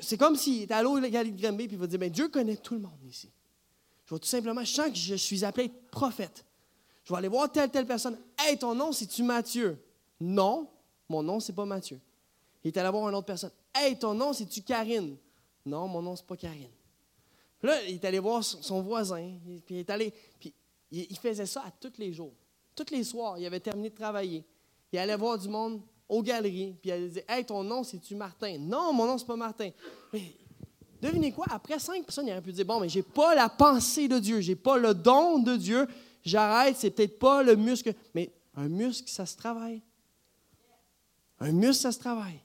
c'est 0.00 0.16
comme 0.16 0.36
s'il 0.36 0.62
était 0.62 0.80
aux 0.84 1.00
galeries 1.00 1.32
de 1.32 1.40
Granby, 1.40 1.68
puis 1.68 1.76
il 1.76 1.80
va 1.80 1.86
dire, 1.86 1.98
bien, 1.98 2.08
Dieu 2.08 2.28
connaît 2.28 2.56
tout 2.56 2.74
le 2.74 2.80
monde 2.80 2.98
ici. 3.08 3.30
Je 4.04 4.14
vais 4.14 4.20
tout 4.20 4.26
simplement, 4.26 4.62
je 4.64 4.72
sens 4.72 4.88
que 4.88 4.96
je 4.96 5.14
suis 5.16 5.44
appelé 5.44 5.70
prophète. 5.90 6.44
Je 7.04 7.12
vais 7.12 7.18
aller 7.18 7.28
voir 7.28 7.50
telle, 7.50 7.70
telle 7.70 7.86
personne. 7.86 8.18
Hey, 8.38 8.58
ton 8.58 8.74
nom, 8.74 8.92
c'est-tu 8.92 9.22
Mathieu? 9.22 9.78
Non, 10.20 10.68
mon 11.08 11.22
nom, 11.22 11.40
c'est 11.40 11.52
pas 11.52 11.64
Mathieu. 11.64 12.00
Il 12.64 12.68
est 12.68 12.78
allé 12.78 12.90
voir 12.90 13.08
une 13.08 13.14
autre 13.14 13.26
personne. 13.26 13.52
Hey, 13.74 13.96
ton 13.98 14.14
nom, 14.14 14.32
c'est-tu 14.32 14.62
Karine? 14.62 15.16
Non, 15.64 15.86
mon 15.86 16.02
nom, 16.02 16.16
c'est 16.16 16.26
pas 16.26 16.36
Karine. 16.36 16.70
Là, 17.62 17.82
il 17.84 17.94
est 17.94 18.04
allé 18.04 18.18
voir 18.18 18.42
son 18.44 18.82
voisin. 18.82 19.38
Puis 19.64 19.76
il 19.76 19.78
est 19.78 19.90
allé. 19.90 20.12
Puis 20.40 20.52
il 20.90 21.18
faisait 21.18 21.46
ça 21.46 21.62
à 21.66 21.70
tous 21.70 21.92
les 21.98 22.12
jours. 22.12 22.34
Tous 22.76 22.92
les 22.92 23.02
soirs, 23.02 23.38
il 23.38 23.46
avait 23.46 23.60
terminé 23.60 23.90
de 23.90 23.94
travailler. 23.96 24.44
Il 24.92 24.98
allait 24.98 25.16
voir 25.16 25.38
du 25.38 25.48
monde 25.48 25.80
aux 26.08 26.22
galeries. 26.22 26.76
Puis 26.80 26.90
il 26.90 26.92
allait 26.92 27.08
dire 27.08 27.22
Hey, 27.28 27.44
ton 27.44 27.64
nom, 27.64 27.82
c'est-tu 27.82 28.14
Martin? 28.14 28.58
Non, 28.58 28.92
mon 28.92 29.06
nom, 29.06 29.18
c'est 29.18 29.26
pas 29.26 29.34
Martin. 29.36 29.70
Mais 30.12 30.22
devinez 31.02 31.32
quoi? 31.32 31.46
Après 31.50 31.78
cinq 31.80 32.04
personnes, 32.04 32.28
il 32.28 32.32
aurait 32.32 32.42
pu 32.42 32.52
dire 32.52 32.64
Bon, 32.64 32.78
mais 32.78 32.88
j'ai 32.88 33.02
pas 33.02 33.34
la 33.34 33.48
pensée 33.48 34.06
de 34.06 34.20
Dieu. 34.20 34.40
J'ai 34.40 34.54
pas 34.54 34.76
le 34.76 34.94
don 34.94 35.40
de 35.40 35.56
Dieu 35.56 35.88
j'arrête, 36.26 36.76
c'est 36.76 36.90
peut-être 36.90 37.18
pas 37.18 37.42
le 37.42 37.56
muscle. 37.56 37.94
Mais 38.14 38.30
un 38.54 38.68
muscle, 38.68 39.08
ça 39.08 39.24
se 39.24 39.36
travaille. 39.36 39.80
Un 41.38 41.52
muscle, 41.52 41.82
ça 41.82 41.92
se 41.92 41.98
travaille. 41.98 42.40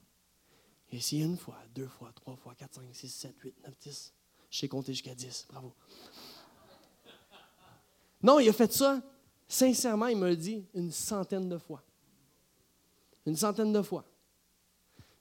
Et 0.92 1.02
c'est 1.02 1.18
une 1.18 1.38
fois, 1.38 1.58
deux 1.74 1.88
fois, 1.88 2.12
trois 2.14 2.36
fois, 2.36 2.54
quatre, 2.56 2.76
cinq, 2.76 2.84
six, 2.94 3.10
sept, 3.10 3.36
huit, 3.44 3.56
neuf, 3.64 3.74
dix. 3.82 4.14
Je 4.50 4.60
sais 4.60 4.68
compter 4.68 4.94
jusqu'à 4.94 5.16
dix. 5.16 5.46
Bravo. 5.50 5.74
Non, 8.22 8.40
il 8.40 8.48
a 8.50 8.54
fait 8.54 8.72
ça, 8.72 9.02
sincèrement, 9.52 10.08
il 10.08 10.18
me 10.18 10.30
l'a 10.30 10.36
dit 10.36 10.66
une 10.74 10.92
centaine 10.92 11.50
de 11.50 11.58
fois. 11.58 11.84
Une 13.26 13.36
centaine 13.36 13.74
de 13.74 13.82
fois. 13.82 14.06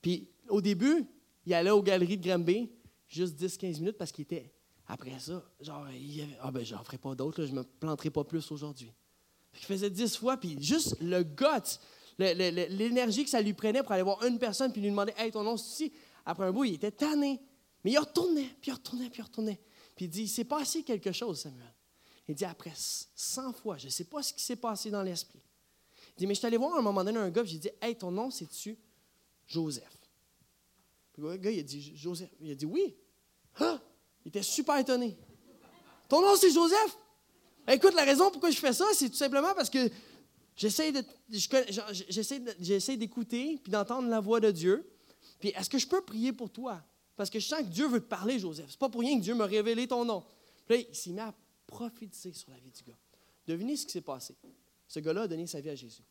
Puis 0.01 0.29
au 0.49 0.61
début, 0.61 1.07
il 1.45 1.55
allait 1.55 1.71
aux 1.71 1.83
galeries 1.83 2.17
de 2.17 2.27
Granby 2.27 2.71
juste 3.09 3.41
10-15 3.41 3.79
minutes 3.81 3.99
parce 3.99 4.13
qu'il 4.13 4.23
était 4.23 4.53
après 4.87 5.19
ça, 5.21 5.41
genre, 5.61 5.87
il 5.93 6.23
avait, 6.23 6.39
ah 6.43 6.51
ben, 6.51 6.65
j'en 6.65 6.83
ferai 6.83 6.99
pas 6.99 7.15
d'autres, 7.15 7.45
je 7.45 7.53
me 7.53 7.63
planterai 7.63 8.11
pas 8.11 8.25
plus 8.25 8.51
aujourd'hui. 8.51 8.93
Il 9.55 9.65
faisait 9.65 9.91
dix 9.91 10.17
fois, 10.17 10.37
puis 10.37 10.61
juste 10.61 10.97
le 11.01 11.23
gut, 11.23 11.79
l'énergie 12.19 13.23
que 13.23 13.31
ça 13.31 13.41
lui 13.41 13.53
prenait 13.53 13.83
pour 13.83 13.93
aller 13.93 14.03
voir 14.03 14.25
une 14.25 14.39
personne 14.39 14.73
puis 14.73 14.81
lui 14.81 14.91
demander 14.91 15.13
Hey, 15.17 15.31
ton 15.31 15.45
nom, 15.45 15.57
c'est. 15.57 15.93
Après 16.27 16.45
un 16.45 16.53
bout, 16.53 16.65
il 16.65 16.75
était 16.75 16.91
tanné. 16.91 17.41
Mais 17.85 17.93
il 17.93 17.99
retournait, 17.99 18.51
puis 18.61 18.71
il 18.71 18.75
retournait, 18.75 19.11
puis 19.11 19.21
il 19.21 19.25
retournait. 19.25 19.61
Puis 19.95 20.07
il 20.07 20.09
dit 20.09 20.23
Il 20.23 20.29
s'est 20.29 20.45
passé 20.45 20.83
quelque 20.83 21.13
chose, 21.13 21.41
Samuel. 21.41 21.73
Il 22.31 22.37
dit 22.37 22.45
Après 22.45 22.73
100 22.77 23.53
fois, 23.55 23.77
je 23.77 23.87
ne 23.87 23.91
sais 23.91 24.05
pas 24.05 24.23
ce 24.23 24.33
qui 24.33 24.41
s'est 24.41 24.55
passé 24.55 24.89
dans 24.89 25.03
l'esprit. 25.03 25.43
Il 26.17 26.21
dit 26.21 26.27
Mais 26.29 26.35
je 26.35 26.39
suis 26.39 26.47
allé 26.47 26.57
voir 26.57 26.77
à 26.77 26.79
un 26.79 26.83
moment 26.83 27.03
donné 27.03 27.19
un 27.19 27.29
gars, 27.29 27.43
j'ai 27.45 27.59
dit 27.59 27.71
Hey, 27.83 27.97
ton 27.97 28.13
nom, 28.13 28.31
c'est-tu 28.31 28.79
Joseph? 29.49 29.99
Puis 31.13 31.23
le 31.23 31.37
gars, 31.37 31.51
il 31.51 31.59
a 31.59 31.63
dit 31.65 31.97
Joseph. 31.97 32.31
Il 32.41 32.53
a 32.53 32.55
dit 32.55 32.67
Oui. 32.67 32.95
Ah! 33.59 33.81
Il 34.25 34.29
était 34.29 34.45
super 34.45 34.79
étonné. 34.79 35.19
Ton 36.09 36.21
nom, 36.21 36.37
c'est 36.37 36.53
Joseph? 36.53 36.97
Écoute, 37.67 37.95
la 37.95 38.05
raison 38.05 38.31
pourquoi 38.31 38.51
je 38.51 38.59
fais 38.59 38.73
ça, 38.73 38.87
c'est 38.95 39.11
tout 39.11 39.17
simplement 39.17 39.53
parce 39.55 39.71
que 39.71 39.91
j'essaie 40.55 40.93
d'écouter 42.97 43.59
puis 43.61 43.73
d'entendre 43.73 44.09
la 44.09 44.21
voix 44.21 44.39
de 44.39 44.53
Dieu. 44.53 44.89
Puis 45.41 45.49
est-ce 45.49 45.69
que 45.69 45.79
je 45.79 45.87
peux 45.89 46.03
prier 46.03 46.33
pour 46.33 46.51
toi? 46.51 46.81
Parce 47.17 47.29
que 47.29 47.41
je 47.41 47.47
sens 47.49 47.61
que 47.61 47.67
Dieu 47.67 47.89
veut 47.89 48.01
te 48.01 48.09
parler, 48.09 48.39
Joseph. 48.39 48.67
C'est 48.71 48.79
pas 48.79 48.89
pour 48.89 49.01
rien 49.01 49.19
que 49.19 49.23
Dieu 49.25 49.35
m'a 49.35 49.47
révélé 49.47 49.89
ton 49.89 50.05
nom. 50.05 50.25
Puis 50.67 50.77
là, 50.79 50.85
il 50.89 50.95
s'est 50.95 51.11
mis 51.11 51.19
à 51.19 51.35
prophétiser 51.71 52.33
sur 52.33 52.51
la 52.51 52.59
vie 52.59 52.71
du 52.71 52.83
gars. 52.83 52.99
Devinez 53.47 53.77
ce 53.77 53.87
qui 53.87 53.93
s'est 53.93 54.01
passé. 54.01 54.37
Ce 54.87 54.99
gars-là 55.01 55.23
a 55.23 55.29
donné 55.29 55.47
sa 55.47 55.61
vie 55.61 55.71
à 55.71 55.75
Jésus. 55.75 56.03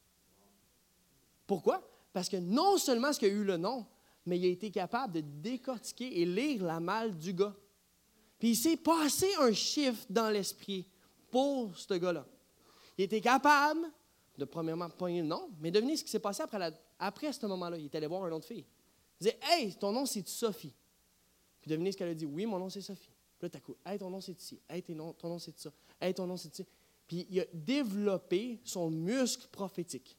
Pourquoi? 1.46 1.86
Parce 2.14 2.30
que 2.30 2.38
non 2.38 2.78
seulement 2.78 3.10
est-ce 3.10 3.20
qu'il 3.20 3.28
a 3.28 3.32
eu 3.32 3.44
le 3.44 3.58
nom, 3.58 3.86
mais 4.26 4.40
il 4.40 4.46
a 4.46 4.50
été 4.50 4.72
capable 4.72 5.14
de 5.14 5.22
décortiquer 5.22 6.22
et 6.22 6.26
lire 6.26 6.64
la 6.64 6.80
malle 6.80 7.18
du 7.18 7.34
gars. 7.34 7.56
Puis 8.40 8.52
il 8.52 8.56
s'est 8.56 8.78
passé 8.78 9.28
un 9.40 9.52
chiffre 9.52 10.06
dans 10.10 10.30
l'esprit 10.30 10.88
pour 11.30 11.78
ce 11.78 11.94
gars-là. 11.94 12.26
Il 12.98 13.04
était 13.04 13.22
capable 13.22 13.82
de, 14.38 14.46
premièrement, 14.46 14.90
pogner 14.90 15.22
le 15.22 15.28
nom, 15.28 15.50
mais 15.60 15.72
devinez 15.72 15.98
ce 15.98 16.04
qui 16.04 16.10
s'est 16.10 16.20
passé 16.20 16.44
après, 16.44 16.74
après 16.98 17.34
ce 17.34 17.46
moment-là. 17.46 17.78
Il 17.78 17.86
est 17.86 17.96
allé 17.96 18.08
voir 18.08 18.26
une 18.28 18.34
autre 18.34 18.48
fille. 18.48 18.66
Il 19.20 19.26
disait 19.26 19.40
Hey, 19.44 19.76
ton 19.76 19.92
nom, 19.92 20.06
c'est 20.06 20.26
Sophie. 20.28 20.74
Puis 21.62 21.70
devinez 21.70 21.92
ce 21.92 21.98
qu'elle 21.98 22.10
a 22.10 22.14
dit 22.14 22.26
Oui, 22.26 22.46
mon 22.46 22.60
nom, 22.60 22.70
c'est 22.70 22.82
Sophie. 22.82 23.09
Là, 23.42 23.50
t'as 23.50 23.60
coup, 23.60 23.76
Hey, 23.86 23.98
ton 23.98 24.10
nom, 24.10 24.22
c'est 24.22 24.40
ici. 24.40 24.60
Hey, 24.70 24.82
ton 24.84 25.14
nom, 25.24 25.40
c'est 25.40 25.58
ça. 25.58 25.72
Hey, 26.00 26.14
ton 26.14 26.28
nom, 26.28 26.38
c'est 26.38 26.54
ici. 26.54 26.66
Puis 27.08 27.26
il 27.30 27.40
a 27.40 27.46
développé 27.54 28.60
son 28.64 28.90
muscle 28.90 29.48
prophétique. 29.50 30.18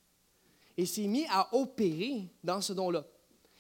Et 0.77 0.87
s'est 0.87 1.07
mis 1.07 1.27
à 1.29 1.55
opérer 1.55 2.29
dans 2.43 2.61
ce 2.61 2.73
don-là. 2.73 3.07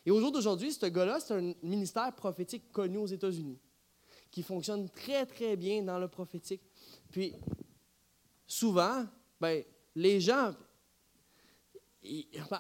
Et 0.06 0.10
au 0.10 0.18
jour 0.18 0.32
d'aujourd'hui, 0.32 0.72
ce 0.72 0.86
gars-là, 0.86 1.20
c'est 1.20 1.34
un 1.34 1.54
ministère 1.62 2.14
prophétique 2.14 2.72
connu 2.72 2.96
aux 2.96 3.06
États-Unis 3.06 3.58
qui 4.30 4.42
fonctionne 4.42 4.88
très, 4.88 5.26
très 5.26 5.56
bien 5.56 5.82
dans 5.82 5.98
le 5.98 6.08
prophétique. 6.08 6.62
Puis, 7.10 7.34
souvent, 8.46 9.04
ben, 9.40 9.64
les 9.94 10.20
gens. 10.20 10.54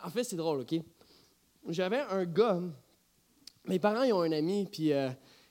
en 0.04 0.10
fait, 0.10 0.24
c'est 0.24 0.36
drôle, 0.36 0.60
OK? 0.60 0.74
J'avais 1.68 2.00
un 2.00 2.24
gars, 2.24 2.60
mes 3.66 3.78
parents, 3.78 4.02
ils 4.02 4.12
ont 4.12 4.22
un 4.22 4.32
ami, 4.32 4.66
puis, 4.70 4.92
euh, 4.92 5.10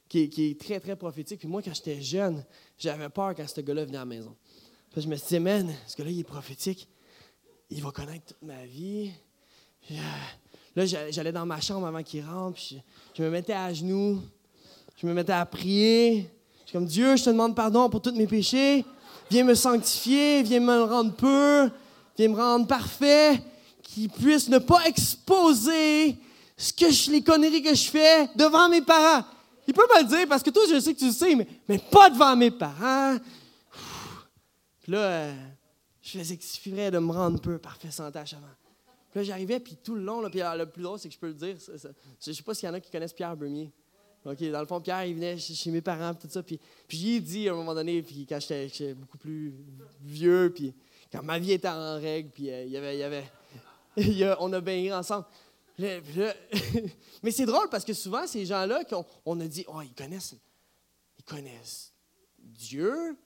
qui, 0.10 0.24
est 0.24 0.60
très, 0.60 0.80
très 0.80 0.95
prophétique. 0.95 1.39
Puis 1.39 1.48
moi, 1.48 1.62
quand 1.62 1.74
j'étais 1.74 2.02
jeune, 2.02 2.43
j'avais 2.78 3.10
peur 3.10 3.34
quand 3.36 3.48
ce 3.48 3.62
gars-là 3.62 3.86
venait 3.86 3.98
à 3.98 4.02
la 4.02 4.06
maison. 4.06 4.36
Puis 4.91 5.02
je 5.02 5.08
me 5.08 5.15
suis 5.15 5.28
dit, 5.28 5.39
man, 5.39 5.72
ce 5.88 5.95
gars-là, 5.95 6.10
il 6.10 6.19
est 6.19 6.24
prophétique. 6.24 6.89
Il 7.69 7.82
va 7.82 7.91
connaître 7.91 8.26
toute 8.26 8.41
ma 8.41 8.65
vie. 8.65 9.12
Euh, 9.91 9.95
là, 10.76 10.86
j'allais 10.86 11.32
dans 11.32 11.45
ma 11.45 11.62
chambre 11.62 11.86
avant 11.88 12.04
qu'il 12.04 12.26
rentre, 12.26 12.56
puis 12.56 12.82
je 13.15 13.24
me 13.24 13.30
mettais 13.30 13.54
à 13.54 13.72
genoux 13.72 14.19
je 15.02 15.08
me 15.08 15.13
mettais 15.13 15.34
à 15.34 15.45
prier. 15.45 16.30
Je 16.63 16.69
suis 16.69 16.74
comme 16.74 16.86
Dieu, 16.86 17.15
je 17.15 17.24
te 17.24 17.30
demande 17.30 17.56
pardon 17.56 17.89
pour 17.89 18.02
tous 18.02 18.12
mes 18.12 18.28
péchés. 18.28 18.84
Viens 19.32 19.45
me 19.45 19.56
sanctifier, 19.56 20.43
viens 20.43 20.60
me 20.60 20.84
rendre 20.84 21.13
pur, 21.15 21.72
viens 22.17 22.28
me 22.28 22.36
rendre 22.36 22.67
parfait, 22.67 23.41
qu'il 23.82 24.10
puisse 24.10 24.50
ne 24.50 24.58
pas 24.58 24.86
exposer 24.86 26.17
ce 26.58 26.74
que 26.74 26.91
je, 26.91 27.12
les 27.12 27.22
conneries 27.22 27.62
que 27.62 27.74
je 27.74 27.89
fais 27.89 28.28
devant 28.36 28.67
mes 28.67 28.82
parents. 28.82 29.24
Il 29.69 29.73
peut 29.73 29.86
me 29.95 30.01
le 30.01 30.08
dire 30.08 30.27
parce 30.27 30.41
que 30.41 30.49
toi, 30.49 30.63
je 30.67 30.79
sais 30.79 30.95
que 30.95 30.97
tu 30.97 31.05
le 31.05 31.12
sais, 31.12 31.36
mais, 31.36 31.47
mais 31.67 31.77
pas 31.77 32.10
devant 32.10 32.36
mes 32.36 32.49
parents. 32.49 33.17
Puis 34.82 34.91
là, 34.91 34.97
euh, 34.97 35.34
je 36.01 36.17
faisais 36.17 36.34
exprès 36.34 36.89
de 36.89 36.97
me 36.97 37.12
rendre 37.12 37.39
peu 37.39 37.60
parfait 37.60 37.91
sans 37.91 38.10
tâche 38.10 38.34
avant. 38.34 38.47
Puis 39.12 39.19
là, 39.19 39.23
j'arrivais, 39.23 39.60
puis 39.60 39.75
tout 39.75 39.93
le 39.93 40.01
long, 40.01 40.21
là, 40.21 40.32
puis 40.32 40.39
le 40.39 40.65
plus 40.65 40.82
drôle, 40.82 40.97
c'est 40.97 41.08
que 41.08 41.13
je 41.13 41.19
peux 41.19 41.27
le 41.27 41.36
dire. 41.36 41.55
je 41.60 42.29
ne 42.32 42.36
sais 42.36 42.41
pas 42.41 42.55
s'il 42.55 42.65
y 42.65 42.71
en 42.71 42.73
a 42.73 42.79
qui 42.79 42.89
connaissent 42.89 43.13
Pierre 43.13 43.38
Bermier. 43.38 43.71
OK, 44.25 44.43
dans 44.49 44.60
le 44.60 44.65
fond, 44.65 44.82
Pierre, 44.82 45.05
il 45.05 45.13
venait 45.13 45.38
chez 45.38 45.69
mes 45.69 45.82
parents, 45.82 46.15
tout 46.15 46.27
ça. 46.27 46.41
Puis, 46.41 46.60
puis 46.88 46.97
j'y 46.97 47.21
dit 47.21 47.47
à 47.47 47.51
un 47.51 47.55
moment 47.55 47.75
donné, 47.75 48.01
puis 48.01 48.25
quand 48.27 48.39
j'étais 48.39 48.95
beaucoup 48.95 49.19
plus 49.19 49.53
vieux, 50.01 50.51
puis 50.51 50.73
quand 51.12 51.21
ma 51.21 51.38
vie 51.38 51.51
était 51.51 51.69
en 51.69 51.99
règle, 51.99 52.32
puis 52.32 52.49
euh, 52.49 52.63
il 52.63 52.71
y 52.71 52.77
avait, 52.77 52.95
il 52.95 52.99
y 53.01 53.03
avait 53.03 54.36
on 54.39 54.51
a 54.51 54.62
baigné 54.62 54.91
ensemble. 54.91 55.25
mais 57.24 57.32
c'est 57.32 57.46
drôle 57.46 57.70
parce 57.70 57.86
que 57.86 57.94
souvent, 57.94 58.28
ces 58.28 58.46
gens-là, 58.46 58.82
on, 58.92 59.06
on, 59.26 59.39
a 59.39 59.48
dit, 59.48 59.63
oh, 59.68 59.82
ils 59.82 59.94
connaissent, 59.94 60.36
ils 61.18 61.24
connaissent 61.24 61.94
Dieu, 62.38 63.18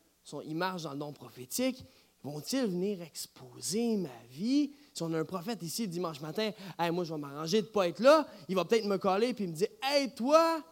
ils 0.46 0.56
marchent 0.56 0.84
dans 0.84 0.92
le 0.92 0.98
nom 0.98 1.14
prophétique. 1.14 1.84
Vont-ils 2.24 2.68
venir 2.68 3.02
exposer 3.02 3.98
ma 3.98 4.24
vie? 4.30 4.72
Si 4.94 5.04
on 5.04 5.14
a 5.14 5.20
un 5.20 5.26
prophète 5.26 5.62
ici 5.62 5.88
dimanche 5.88 6.22
matin, 6.22 6.52
hey, 6.80 6.92
moi, 6.92 7.04
je 7.04 7.14
vais 7.14 7.20
m'arranger 7.20 7.62
de 7.62 7.68
ne 7.68 7.72
pas 7.72 7.90
être 7.90 8.00
là, 8.00 8.28
il 8.48 8.56
va 8.56 8.64
peut-être 8.64 8.86
me 8.86 8.98
coller 8.98 9.36
et 9.38 9.48
me 9.48 9.52
dire 9.52 9.68
Hey, 9.82 10.14
toi, 10.14 10.64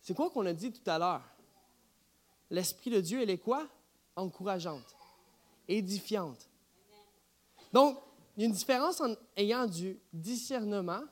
c'est 0.00 0.14
quoi 0.14 0.30
qu'on 0.30 0.46
a 0.46 0.52
dit 0.52 0.70
tout 0.70 0.88
à 0.88 0.98
l'heure? 0.98 1.24
L'Esprit 2.50 2.90
de 2.90 3.00
Dieu, 3.00 3.22
elle 3.22 3.30
est 3.30 3.38
quoi? 3.38 3.66
Encourageante, 4.14 4.94
édifiante. 5.66 6.48
Donc, 7.72 7.98
il 8.36 8.42
y 8.42 8.44
a 8.44 8.48
une 8.48 8.52
différence 8.52 9.00
en 9.00 9.14
ayant 9.36 9.66
du 9.66 9.98
discernement 10.12 11.02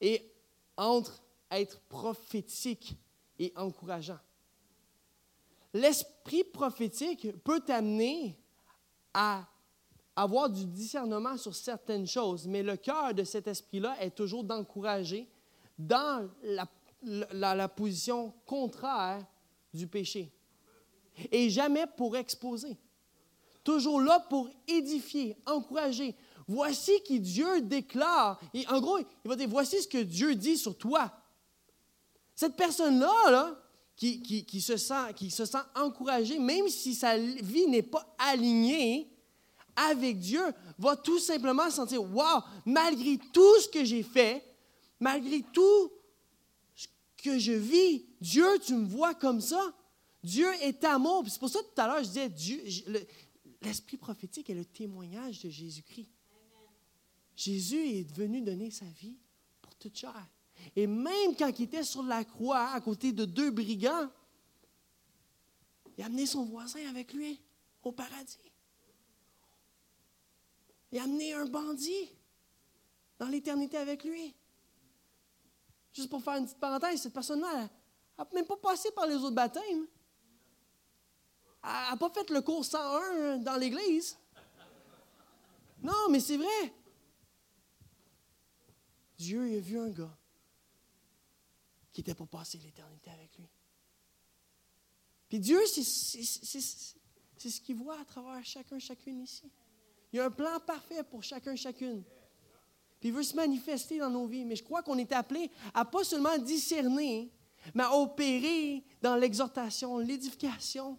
et 0.00 0.30
entre 0.76 1.22
être 1.50 1.80
prophétique 1.82 2.96
et 3.38 3.52
encourageant. 3.56 4.18
L'esprit 5.74 6.44
prophétique 6.44 7.28
peut 7.44 7.60
t'amener 7.60 8.36
à 9.14 9.46
avoir 10.16 10.50
du 10.50 10.66
discernement 10.66 11.36
sur 11.36 11.54
certaines 11.54 12.06
choses, 12.06 12.46
mais 12.46 12.62
le 12.62 12.76
cœur 12.76 13.14
de 13.14 13.24
cet 13.24 13.46
esprit-là 13.46 13.96
est 14.00 14.10
toujours 14.10 14.44
d'encourager 14.44 15.28
dans 15.78 16.28
la 16.42 16.66
la, 17.02 17.68
position 17.68 18.32
contraire 18.46 19.24
du 19.72 19.86
péché. 19.86 20.32
Et 21.30 21.50
jamais 21.50 21.86
pour 21.96 22.16
exposer. 22.16 22.78
Toujours 23.64 24.00
là 24.00 24.20
pour 24.28 24.48
édifier, 24.66 25.36
encourager, 25.46 26.14
Voici 26.48 26.92
qui 27.04 27.20
Dieu 27.20 27.60
déclare. 27.60 28.40
Et 28.54 28.66
en 28.68 28.80
gros, 28.80 28.98
il 28.98 29.28
va 29.28 29.36
dire, 29.36 29.48
voici 29.48 29.82
ce 29.82 29.88
que 29.88 30.02
Dieu 30.02 30.34
dit 30.34 30.56
sur 30.56 30.76
toi. 30.76 31.12
Cette 32.34 32.56
personne-là, 32.56 33.30
là, 33.30 33.62
qui, 33.96 34.60
se 34.60 34.76
sent, 34.76 35.58
encouragée, 35.76 36.38
même 36.38 36.68
si 36.68 36.94
sa 36.94 37.16
vie 37.16 37.66
n'est 37.68 37.82
pas 37.82 38.14
alignée 38.18 39.08
avec 39.76 40.18
Dieu, 40.18 40.42
va 40.78 40.96
tout 40.96 41.18
simplement 41.18 41.70
sentir, 41.70 42.02
wow, 42.02 42.40
malgré 42.66 43.18
tout 43.32 43.60
ce 43.60 43.68
que 43.68 43.84
j'ai 43.84 44.02
fait, 44.02 44.44
malgré 44.98 45.42
tout 45.52 45.92
ce 46.74 46.88
que 47.22 47.38
je 47.38 47.52
vis, 47.52 48.04
Dieu, 48.20 48.58
tu 48.64 48.74
me 48.74 48.86
vois 48.86 49.14
comme 49.14 49.40
ça. 49.40 49.72
Dieu 50.22 50.48
est 50.62 50.84
amour. 50.84 51.24
C'est 51.28 51.38
pour 51.38 51.48
ça 51.48 51.60
tout 51.60 51.80
à 51.80 51.86
l'heure, 51.86 52.02
je 52.02 52.28
disais, 52.28 52.96
l'esprit 53.62 53.96
prophétique 53.96 54.50
est 54.50 54.54
le 54.54 54.64
témoignage 54.64 55.42
de 55.42 55.50
Jésus-Christ. 55.50 56.08
Jésus 57.36 57.98
est 57.98 58.12
venu 58.14 58.42
donner 58.42 58.70
sa 58.70 58.84
vie 58.84 59.16
pour 59.60 59.74
toute 59.76 59.96
chair. 59.96 60.26
Et 60.76 60.86
même 60.86 61.34
quand 61.38 61.50
il 61.58 61.64
était 61.64 61.82
sur 61.82 62.02
la 62.02 62.24
croix 62.24 62.70
à 62.70 62.80
côté 62.80 63.12
de 63.12 63.24
deux 63.24 63.50
brigands, 63.50 64.10
il 65.96 66.02
a 66.02 66.06
amené 66.06 66.26
son 66.26 66.44
voisin 66.44 66.88
avec 66.88 67.12
lui 67.12 67.40
au 67.82 67.92
paradis. 67.92 68.38
Il 70.90 70.98
a 70.98 71.04
amené 71.04 71.32
un 71.32 71.46
bandit 71.46 72.10
dans 73.18 73.28
l'éternité 73.28 73.76
avec 73.78 74.04
lui. 74.04 74.34
Juste 75.92 76.08
pour 76.08 76.22
faire 76.22 76.36
une 76.36 76.44
petite 76.44 76.60
parenthèse, 76.60 77.02
cette 77.02 77.12
personne-là 77.12 77.68
n'a 78.18 78.28
même 78.34 78.46
pas 78.46 78.56
passé 78.56 78.90
par 78.92 79.06
les 79.06 79.16
autres 79.16 79.34
baptêmes. 79.34 79.86
Elle 81.64 81.90
n'a 81.90 81.96
pas 81.96 82.10
fait 82.10 82.28
le 82.30 82.40
cours 82.40 82.64
101 82.64 83.38
dans 83.38 83.56
l'Église. 83.56 84.18
Non, 85.82 86.08
mais 86.10 86.20
c'est 86.20 86.36
vrai. 86.36 86.74
Dieu 89.22 89.56
a 89.56 89.60
vu 89.60 89.78
un 89.78 89.90
gars 89.90 90.16
qui 91.92 92.00
n'était 92.00 92.14
pas 92.14 92.26
passé 92.26 92.58
l'éternité 92.58 93.10
avec 93.10 93.36
lui. 93.38 93.48
Puis 95.28 95.38
Dieu, 95.38 95.60
c'est 95.66 95.84
ce 95.84 97.60
qu'il 97.60 97.76
voit 97.76 98.00
à 98.00 98.04
travers 98.04 98.44
chacun, 98.44 98.78
chacune 98.78 99.22
ici. 99.22 99.50
Il 100.12 100.16
y 100.16 100.20
a 100.20 100.26
un 100.26 100.30
plan 100.30 100.58
parfait 100.60 101.04
pour 101.04 101.22
chacun, 101.22 101.54
chacune. 101.54 102.02
Puis 102.98 103.10
il 103.10 103.12
veut 103.12 103.22
se 103.22 103.36
manifester 103.36 103.98
dans 103.98 104.10
nos 104.10 104.26
vies. 104.26 104.44
Mais 104.44 104.56
je 104.56 104.64
crois 104.64 104.82
qu'on 104.82 104.98
est 104.98 105.12
appelé 105.12 105.50
à 105.72 105.84
pas 105.84 106.04
seulement 106.04 106.36
discerner, 106.38 107.30
mais 107.74 107.84
à 107.84 107.94
opérer 107.94 108.84
dans 109.00 109.16
l'exhortation, 109.16 109.98
l'édification, 109.98 110.98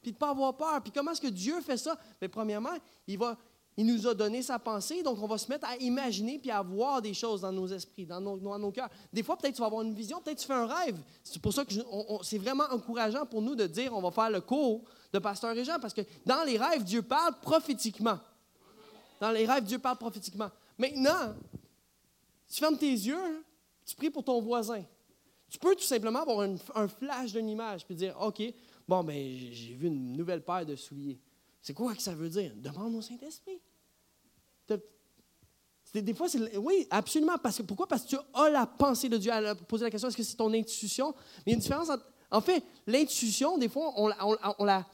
puis 0.00 0.12
de 0.12 0.16
ne 0.16 0.18
pas 0.18 0.30
avoir 0.30 0.56
peur. 0.56 0.82
Puis 0.82 0.92
comment 0.92 1.12
est-ce 1.12 1.20
que 1.20 1.28
Dieu 1.28 1.60
fait 1.60 1.76
ça? 1.76 1.98
Mais 2.20 2.28
premièrement, 2.28 2.76
il 3.06 3.18
va, 3.18 3.38
il 3.78 3.86
nous 3.86 4.08
a 4.08 4.12
donné 4.12 4.42
sa 4.42 4.58
pensée, 4.58 5.04
donc 5.04 5.22
on 5.22 5.28
va 5.28 5.38
se 5.38 5.48
mettre 5.48 5.64
à 5.64 5.76
imaginer 5.76 6.40
puis 6.40 6.50
à 6.50 6.60
voir 6.62 7.00
des 7.00 7.14
choses 7.14 7.42
dans 7.42 7.52
nos 7.52 7.68
esprits, 7.68 8.04
dans 8.04 8.20
nos, 8.20 8.36
dans 8.36 8.72
cœurs. 8.72 8.90
Des 9.12 9.22
fois, 9.22 9.38
peut-être 9.38 9.54
tu 9.54 9.60
vas 9.60 9.68
avoir 9.68 9.82
une 9.82 9.94
vision, 9.94 10.20
peut-être 10.20 10.40
tu 10.40 10.48
fais 10.48 10.52
un 10.52 10.66
rêve. 10.66 11.00
C'est 11.22 11.40
pour 11.40 11.52
ça 11.52 11.64
que 11.64 11.72
c'est 12.22 12.38
vraiment 12.38 12.64
encourageant 12.72 13.24
pour 13.24 13.40
nous 13.40 13.54
de 13.54 13.68
dire 13.68 13.94
on 13.94 14.02
va 14.02 14.10
faire 14.10 14.30
le 14.30 14.40
cours 14.40 14.82
de 15.12 15.20
Pasteur 15.20 15.54
Régent, 15.54 15.78
parce 15.80 15.94
que 15.94 16.00
dans 16.26 16.42
les 16.42 16.58
rêves, 16.58 16.82
Dieu 16.82 17.02
parle 17.02 17.38
prophétiquement. 17.40 18.18
Dans 19.20 19.30
les 19.30 19.46
rêves, 19.46 19.62
Dieu 19.62 19.78
parle 19.78 19.96
prophétiquement. 19.96 20.50
Maintenant, 20.76 21.36
tu 22.48 22.58
fermes 22.58 22.78
tes 22.78 22.90
yeux, 22.90 23.44
tu 23.86 23.94
pries 23.94 24.10
pour 24.10 24.24
ton 24.24 24.40
voisin. 24.40 24.82
Tu 25.48 25.56
peux 25.56 25.76
tout 25.76 25.82
simplement 25.82 26.22
avoir 26.22 26.48
un 26.74 26.88
flash 26.88 27.32
d'une 27.32 27.48
image 27.48 27.86
puis 27.86 27.94
dire 27.94 28.16
OK, 28.20 28.42
bon, 28.88 29.04
ben 29.04 29.16
j'ai 29.52 29.74
vu 29.74 29.86
une 29.86 30.16
nouvelle 30.16 30.42
paire 30.42 30.66
de 30.66 30.74
souliers. 30.74 31.20
C'est 31.62 31.74
quoi 31.74 31.94
que 31.94 32.02
ça 32.02 32.14
veut 32.14 32.28
dire? 32.28 32.52
Demande 32.56 32.96
au 32.96 33.02
Saint-Esprit. 33.02 33.60
Des 35.94 36.14
fois. 36.14 36.26
Oui, 36.56 36.86
absolument. 36.90 37.38
Parce 37.42 37.58
que, 37.58 37.62
pourquoi? 37.62 37.86
Parce 37.86 38.02
que 38.02 38.08
tu 38.08 38.16
as 38.34 38.50
la 38.50 38.66
pensée 38.66 39.08
de 39.08 39.16
Dieu. 39.16 39.32
à 39.32 39.54
poser 39.54 39.84
la 39.84 39.90
question 39.90 40.08
est-ce 40.08 40.16
que 40.16 40.22
c'est 40.22 40.36
ton 40.36 40.52
intuition? 40.52 41.14
Il 41.46 41.50
y 41.50 41.52
a 41.52 41.54
une 41.54 41.60
différence 41.60 41.88
entre. 41.88 42.04
En 42.30 42.42
fait, 42.42 42.62
l'intuition, 42.86 43.56
des 43.56 43.70
fois, 43.70 43.94
on, 43.96 44.08
la, 44.64 44.84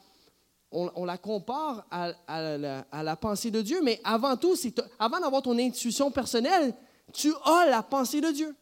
la 0.73 1.19
compare 1.19 1.85
à, 1.91 2.13
à, 2.29 3.03
la, 3.03 3.17
pensée 3.17 3.51
de 3.51 3.61
Dieu, 3.61 3.81
mais 3.83 4.01
avant 4.05 4.37
tout, 4.37 4.55
avant 5.01 5.19
d'avoir 5.19 5.43
ton 5.43 5.59
intuition 5.59 6.13
personnelle, 6.13 6.73
tu 7.13 7.33
as 7.45 7.67
la 7.67 7.83
pensée 7.83 8.21
de 8.21 8.31
Dieu. 8.31 8.55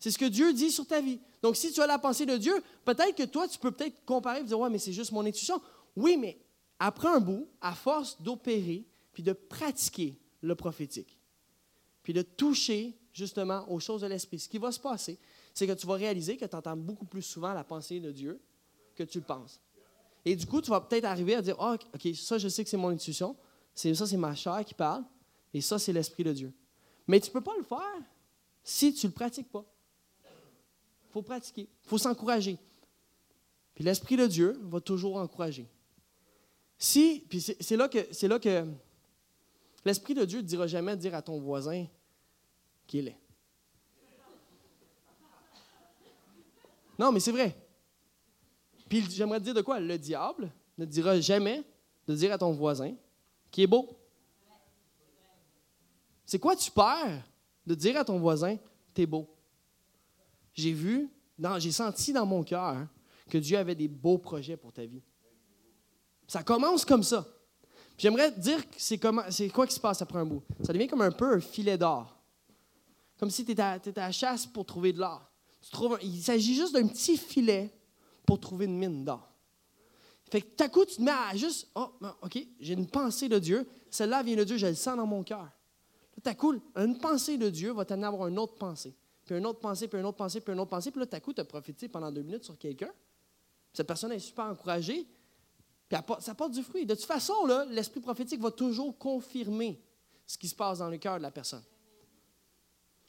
C'est 0.00 0.10
ce 0.10 0.18
que 0.18 0.24
Dieu 0.24 0.52
dit 0.52 0.72
sur 0.72 0.86
ta 0.88 1.00
vie. 1.00 1.20
Donc, 1.40 1.56
si 1.56 1.70
tu 1.70 1.80
as 1.80 1.86
la 1.86 1.98
pensée 1.98 2.26
de 2.26 2.36
Dieu, 2.36 2.54
peut-être 2.84 3.14
que 3.14 3.22
toi, 3.22 3.46
tu 3.46 3.60
peux 3.60 3.70
peut-être 3.70 4.04
comparer 4.04 4.40
et 4.40 4.44
dire 4.44 4.58
Ouais, 4.58 4.70
mais 4.70 4.78
c'est 4.78 4.92
juste 4.92 5.12
mon 5.12 5.24
intuition. 5.24 5.60
Oui, 5.94 6.16
mais 6.16 6.36
après 6.80 7.08
un 7.08 7.20
bout, 7.20 7.48
à 7.60 7.74
force 7.74 8.20
d'opérer, 8.20 8.84
puis 9.12 9.22
de 9.22 9.32
pratiquer 9.32 10.18
le 10.40 10.54
prophétique, 10.54 11.18
puis 12.02 12.12
de 12.12 12.22
toucher 12.22 12.96
justement 13.12 13.70
aux 13.70 13.80
choses 13.80 14.02
de 14.02 14.06
l'esprit, 14.06 14.38
ce 14.38 14.48
qui 14.48 14.58
va 14.58 14.70
se 14.70 14.78
passer, 14.78 15.18
c'est 15.54 15.66
que 15.66 15.72
tu 15.72 15.86
vas 15.86 15.94
réaliser 15.94 16.36
que 16.36 16.44
tu 16.44 16.54
entends 16.54 16.76
beaucoup 16.76 17.06
plus 17.06 17.22
souvent 17.22 17.54
la 17.54 17.64
pensée 17.64 17.98
de 17.98 18.12
Dieu 18.12 18.40
que 18.94 19.02
tu 19.02 19.18
le 19.18 19.24
penses. 19.24 19.60
Et 20.24 20.36
du 20.36 20.46
coup, 20.46 20.60
tu 20.60 20.70
vas 20.70 20.80
peut-être 20.80 21.04
arriver 21.04 21.34
à 21.34 21.42
dire, 21.42 21.56
ah, 21.58 21.76
OK, 21.94 22.14
ça, 22.14 22.36
je 22.36 22.48
sais 22.48 22.62
que 22.62 22.68
c'est 22.68 22.76
mon 22.76 22.88
intuition, 22.88 23.36
ça, 23.74 24.06
c'est 24.06 24.16
ma 24.16 24.34
chair 24.34 24.64
qui 24.64 24.74
parle, 24.74 25.04
et 25.54 25.60
ça, 25.60 25.78
c'est 25.78 25.92
l'Esprit 25.92 26.24
de 26.24 26.32
Dieu. 26.32 26.52
Mais 27.06 27.20
tu 27.20 27.28
ne 27.28 27.32
peux 27.32 27.40
pas 27.40 27.56
le 27.56 27.62
faire 27.62 28.02
si 28.62 28.92
tu 28.92 29.06
ne 29.06 29.10
le 29.10 29.14
pratiques 29.14 29.50
pas. 29.50 29.64
Il 30.24 31.12
faut 31.12 31.22
pratiquer, 31.22 31.62
il 31.62 31.88
faut 31.88 31.98
s'encourager. 31.98 32.58
Puis 33.74 33.84
l'Esprit 33.84 34.16
de 34.16 34.26
Dieu 34.26 34.58
va 34.64 34.80
toujours 34.80 35.16
encourager. 35.16 35.66
Si, 36.78 37.24
puis 37.28 37.40
c'est 37.40 37.76
là 37.76 37.88
que, 37.88 38.06
c'est 38.10 38.28
là 38.28 38.38
que 38.38 38.66
l'Esprit 39.86 40.14
de 40.14 40.24
Dieu 40.24 40.40
ne 40.40 40.46
dira 40.46 40.66
jamais 40.66 40.96
de 40.96 41.00
dire 41.00 41.14
à 41.14 41.22
ton 41.22 41.38
voisin 41.38 41.86
qu'il 42.88 43.06
est. 43.06 43.16
Non, 46.98 47.12
mais 47.12 47.20
c'est 47.20 47.30
vrai. 47.30 47.56
Puis 48.88 49.08
j'aimerais 49.10 49.40
dire 49.40 49.54
de 49.54 49.60
quoi? 49.60 49.78
Le 49.78 49.96
diable 49.96 50.50
ne 50.76 50.84
dira 50.84 51.20
jamais 51.20 51.62
de 52.06 52.14
dire 52.16 52.32
à 52.32 52.38
ton 52.38 52.50
voisin 52.50 52.96
qu'il 53.50 53.62
est 53.62 53.68
beau. 53.68 53.96
C'est 56.24 56.40
quoi 56.40 56.56
tu 56.56 56.70
perds 56.72 57.22
de 57.64 57.74
dire 57.76 57.96
à 57.96 58.04
ton 58.04 58.18
voisin, 58.18 58.56
t'es 58.92 59.06
beau? 59.06 59.32
J'ai 60.52 60.72
vu, 60.72 61.08
j'ai 61.58 61.70
senti 61.70 62.12
dans 62.12 62.26
mon 62.26 62.42
cœur 62.42 62.88
que 63.30 63.38
Dieu 63.38 63.56
avait 63.56 63.76
des 63.76 63.88
beaux 63.88 64.18
projets 64.18 64.56
pour 64.56 64.72
ta 64.72 64.84
vie. 64.84 65.02
Ça 66.26 66.42
commence 66.42 66.84
comme 66.84 67.04
ça. 67.04 67.24
J'aimerais 67.98 68.30
dire 68.32 68.62
c'est, 68.76 69.00
c'est 69.30 69.48
quoi 69.48 69.66
qui 69.66 69.74
se 69.74 69.80
passe 69.80 70.02
après 70.02 70.18
un 70.18 70.26
bout. 70.26 70.42
Ça 70.62 70.72
devient 70.72 70.86
comme 70.86 71.02
un 71.02 71.12
peu 71.12 71.34
un 71.34 71.40
filet 71.40 71.78
d'or. 71.78 72.16
Comme 73.18 73.30
si 73.30 73.44
tu 73.44 73.52
étais, 73.52 73.62
à, 73.62 73.80
la 73.96 74.12
chasse 74.12 74.46
pour 74.46 74.66
trouver 74.66 74.92
de 74.92 75.00
l'or. 75.00 75.22
il 76.02 76.22
s'agit 76.22 76.54
juste 76.54 76.74
d'un 76.74 76.86
petit 76.86 77.16
filet 77.16 77.72
pour 78.26 78.38
trouver 78.38 78.66
une 78.66 78.76
mine 78.76 79.04
d'or. 79.04 79.26
Fait 80.30 80.42
que 80.42 80.62
à 80.62 80.68
coup, 80.68 80.84
tu 80.84 80.96
te 80.96 81.02
mets 81.02 81.12
à 81.12 81.36
juste, 81.36 81.68
oh, 81.74 81.92
OK, 82.22 82.38
j'ai 82.60 82.74
une 82.74 82.88
pensée 82.88 83.28
de 83.28 83.38
Dieu. 83.38 83.66
Celle-là 83.90 84.22
vient 84.22 84.36
de 84.36 84.44
Dieu, 84.44 84.56
je 84.56 84.66
le 84.66 84.74
sens 84.74 84.96
dans 84.96 85.06
mon 85.06 85.22
cœur. 85.22 85.48
Tout 86.12 86.28
à 86.28 86.34
coup, 86.34 86.54
une 86.74 86.98
pensée 86.98 87.38
de 87.38 87.48
Dieu 87.48 87.72
va 87.72 87.84
à 87.88 88.06
avoir 88.06 88.28
une 88.28 88.38
autre 88.38 88.54
pensée. 88.54 88.94
Puis 89.24 89.36
une 89.36 89.46
autre 89.46 89.60
pensée, 89.60 89.88
puis 89.88 89.98
une 89.98 90.06
autre 90.06 90.16
pensée, 90.16 90.40
puis 90.40 90.52
une 90.52 90.60
autre 90.60 90.70
pensée. 90.70 90.90
Puis 90.90 91.00
là, 91.00 91.06
tout 91.06 91.16
à 91.16 91.20
coup, 91.20 91.32
tu 91.32 91.40
as 91.40 91.44
profité 91.44 91.88
pendant 91.88 92.10
deux 92.10 92.22
minutes 92.22 92.44
sur 92.44 92.58
quelqu'un. 92.58 92.90
Cette 93.72 93.86
personne 93.86 94.12
est 94.12 94.18
super 94.18 94.46
encouragée. 94.46 95.06
Puis 95.88 95.98
ça 96.20 96.34
porte 96.34 96.52
du 96.52 96.62
fruit. 96.62 96.84
De 96.84 96.94
toute 96.94 97.04
façon, 97.04 97.34
l'esprit 97.70 98.00
prophétique 98.00 98.40
va 98.40 98.50
toujours 98.50 98.96
confirmer 98.98 99.80
ce 100.26 100.36
qui 100.36 100.48
se 100.48 100.54
passe 100.54 100.78
dans 100.78 100.88
le 100.88 100.98
cœur 100.98 101.18
de 101.18 101.22
la 101.22 101.30
personne. 101.30 101.62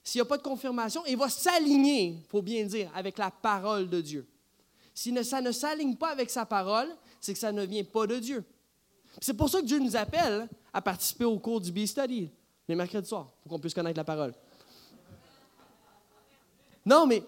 S'il 0.04 0.20
n'y 0.20 0.28
a 0.28 0.30
pas 0.30 0.38
de 0.38 0.44
confirmation, 0.44 1.04
il 1.06 1.18
va 1.18 1.28
s'aligner, 1.28 2.20
il 2.20 2.26
faut 2.30 2.42
bien 2.42 2.66
dire, 2.66 2.90
avec 2.96 3.18
la 3.18 3.32
parole 3.32 3.90
de 3.90 4.00
Dieu. 4.00 4.28
Si 4.94 5.14
ça 5.24 5.42
ne 5.42 5.52
s'aligne 5.52 5.96
pas 5.96 6.12
avec 6.12 6.30
sa 6.30 6.46
parole, 6.46 6.88
c'est 7.20 7.34
que 7.34 7.40
ça 7.40 7.52
ne 7.52 7.64
vient 7.66 7.84
pas 7.84 8.08
de 8.08 8.18
Dieu. 8.18 8.46
C'est 9.20 9.34
pour 9.34 9.50
ça 9.50 9.60
que 9.60 9.66
Dieu 9.66 9.80
nous 9.80 9.96
appelle 9.96 10.48
à 10.72 10.82
participer 10.82 11.26
au 11.26 11.40
cours 11.40 11.60
du 11.60 11.72
B-Study 11.72 12.32
les 12.68 12.76
mercredis 12.76 13.08
soirs, 13.08 13.32
pour 13.42 13.52
qu'on 13.52 13.60
puisse 13.60 13.74
connaître 13.74 13.98
la 13.98 14.04
parole. 14.04 14.34
Non, 16.86 17.06
mais 17.06 17.24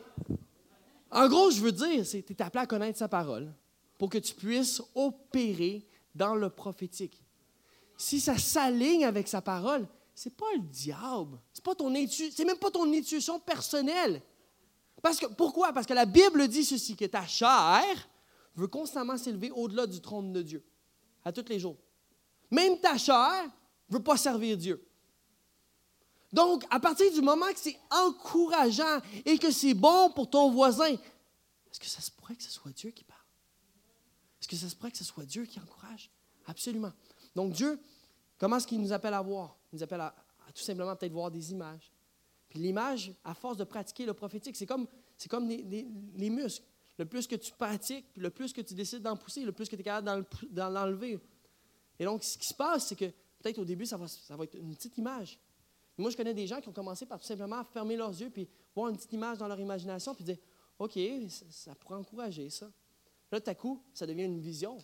en 1.11 1.27
gros, 1.27 1.49
je 1.51 1.61
veux 1.61 1.71
dire, 1.71 2.05
c'est 2.05 2.21
tu 2.21 2.33
es 2.33 2.41
appelé 2.41 2.63
à 2.63 2.67
connaître 2.67 2.97
sa 2.97 3.07
parole 3.07 3.51
pour 3.99 4.09
que 4.09 4.17
tu 4.17 4.33
puisses 4.33 4.81
opérer 4.95 5.85
dans 6.15 6.33
le 6.33 6.49
prophétique. 6.49 7.21
Si 7.97 8.19
ça 8.19 8.37
s'aligne 8.37 9.05
avec 9.05 9.27
sa 9.27 9.41
parole, 9.41 9.87
c'est 10.15 10.35
pas 10.35 10.51
le 10.55 10.61
diable, 10.61 11.37
c'est 11.53 11.63
pas 11.63 11.75
ton 11.75 11.93
c'est 12.07 12.45
même 12.45 12.57
pas 12.57 12.71
ton 12.71 12.91
intuition 12.91 13.39
personnelle. 13.39 14.21
Parce 15.03 15.19
que 15.19 15.27
pourquoi? 15.27 15.73
Parce 15.73 15.85
que 15.85 15.93
la 15.93 16.05
Bible 16.05 16.47
dit 16.47 16.63
ceci 16.63 16.95
que 16.95 17.05
ta 17.05 17.27
chair 17.27 18.09
veut 18.55 18.67
constamment 18.67 19.17
s'élever 19.17 19.51
au-delà 19.51 19.85
du 19.85 20.01
trône 20.01 20.31
de 20.31 20.41
Dieu 20.41 20.65
à 21.23 21.31
tous 21.31 21.45
les 21.49 21.59
jours. 21.59 21.77
Même 22.49 22.79
ta 22.79 22.97
chair 22.97 23.49
veut 23.89 24.01
pas 24.01 24.17
servir 24.17 24.57
Dieu. 24.57 24.85
Donc, 26.31 26.63
à 26.69 26.79
partir 26.79 27.11
du 27.11 27.21
moment 27.21 27.47
que 27.47 27.59
c'est 27.59 27.79
encourageant 27.89 28.99
et 29.25 29.37
que 29.37 29.51
c'est 29.51 29.73
bon 29.73 30.11
pour 30.11 30.29
ton 30.29 30.51
voisin, 30.51 30.93
est-ce 30.93 31.79
que 31.79 31.87
ça 31.87 32.01
se 32.01 32.11
pourrait 32.11 32.35
que 32.35 32.43
ce 32.43 32.51
soit 32.51 32.71
Dieu 32.71 32.91
qui 32.91 33.03
parle? 33.03 33.18
Que 34.49 34.55
ça 34.55 34.67
se 34.67 34.75
pourrait 34.75 34.91
que 34.91 34.97
ce 34.97 35.03
soit 35.03 35.25
Dieu 35.25 35.45
qui 35.45 35.59
encourage? 35.59 36.09
Absolument. 36.47 36.91
Donc 37.35 37.53
Dieu, 37.53 37.79
comment 38.39 38.57
est-ce 38.57 38.65
qu'il 38.65 38.81
nous 38.81 38.91
appelle 38.91 39.13
à 39.13 39.21
voir? 39.21 39.55
il 39.71 39.75
nous 39.75 39.83
appelle 39.83 40.01
à, 40.01 40.15
tout 40.55 40.63
simplement 40.63 40.95
peut-être 40.95 41.11
voir 41.11 41.29
des 41.29 41.51
images. 41.51 41.91
Puis 42.49 42.57
l'image, 42.57 43.13
à 43.23 43.35
force 43.35 43.57
de 43.57 43.63
pratiquer 43.63 44.07
le 44.07 44.15
prophétique, 44.15 44.55
c'est 44.55 44.65
comme, 44.65 44.87
c'est 45.15 45.29
comme 45.29 45.47
les, 45.47 46.29
muscles. 46.31 46.65
Le 46.97 47.05
plus 47.05 47.27
que 47.27 47.35
tu 47.35 47.51
pratiques, 47.51 48.07
le 48.15 48.31
plus 48.31 48.51
que 48.51 48.61
tu 48.61 48.73
décides 48.73 49.03
d'en 49.03 49.15
pousser, 49.15 49.43
le 49.43 49.51
plus 49.51 49.69
que 49.69 49.75
tu 49.75 49.81
es 49.81 49.83
capable 49.83 50.25
d'en 50.49 50.69
l'enlever. 50.69 51.19
Et 51.99 52.05
donc, 52.05 52.23
ce 52.23 52.35
qui 52.39 52.47
se 52.47 52.55
passe, 52.55 52.87
c'est 52.87 52.95
que 52.95 53.05
peut-être 53.05 53.59
au 53.59 53.65
début, 53.65 53.85
ça 53.85 53.97
va, 53.97 54.07
ça 54.07 54.35
va 54.35 54.45
être 54.45 54.55
une 54.55 54.73
petite 54.73 54.97
image. 54.97 55.39
Moi, 55.95 56.09
je 56.09 56.17
connais 56.17 56.33
des 56.33 56.47
gens 56.47 56.59
qui 56.59 56.69
ont 56.69 56.73
commencé 56.73 57.05
par 57.05 57.19
tout 57.19 57.27
simplement 57.27 57.63
fermer 57.65 57.95
leurs 57.95 58.19
yeux, 58.19 58.31
puis 58.31 58.49
voir 58.73 58.89
une 58.89 58.95
petite 58.95 59.13
image 59.13 59.37
dans 59.37 59.47
leur 59.47 59.59
imagination, 59.59 60.15
puis 60.15 60.23
dire 60.23 60.37
OK, 60.79 60.97
ça, 61.49 61.75
pourrait 61.75 61.99
encourager 61.99 62.49
ça. 62.49 62.71
Là, 63.31 63.39
tout 63.39 63.49
à 63.49 63.55
coup, 63.55 63.83
ça 63.93 64.05
devient 64.07 64.23
une 64.23 64.39
vision. 64.39 64.77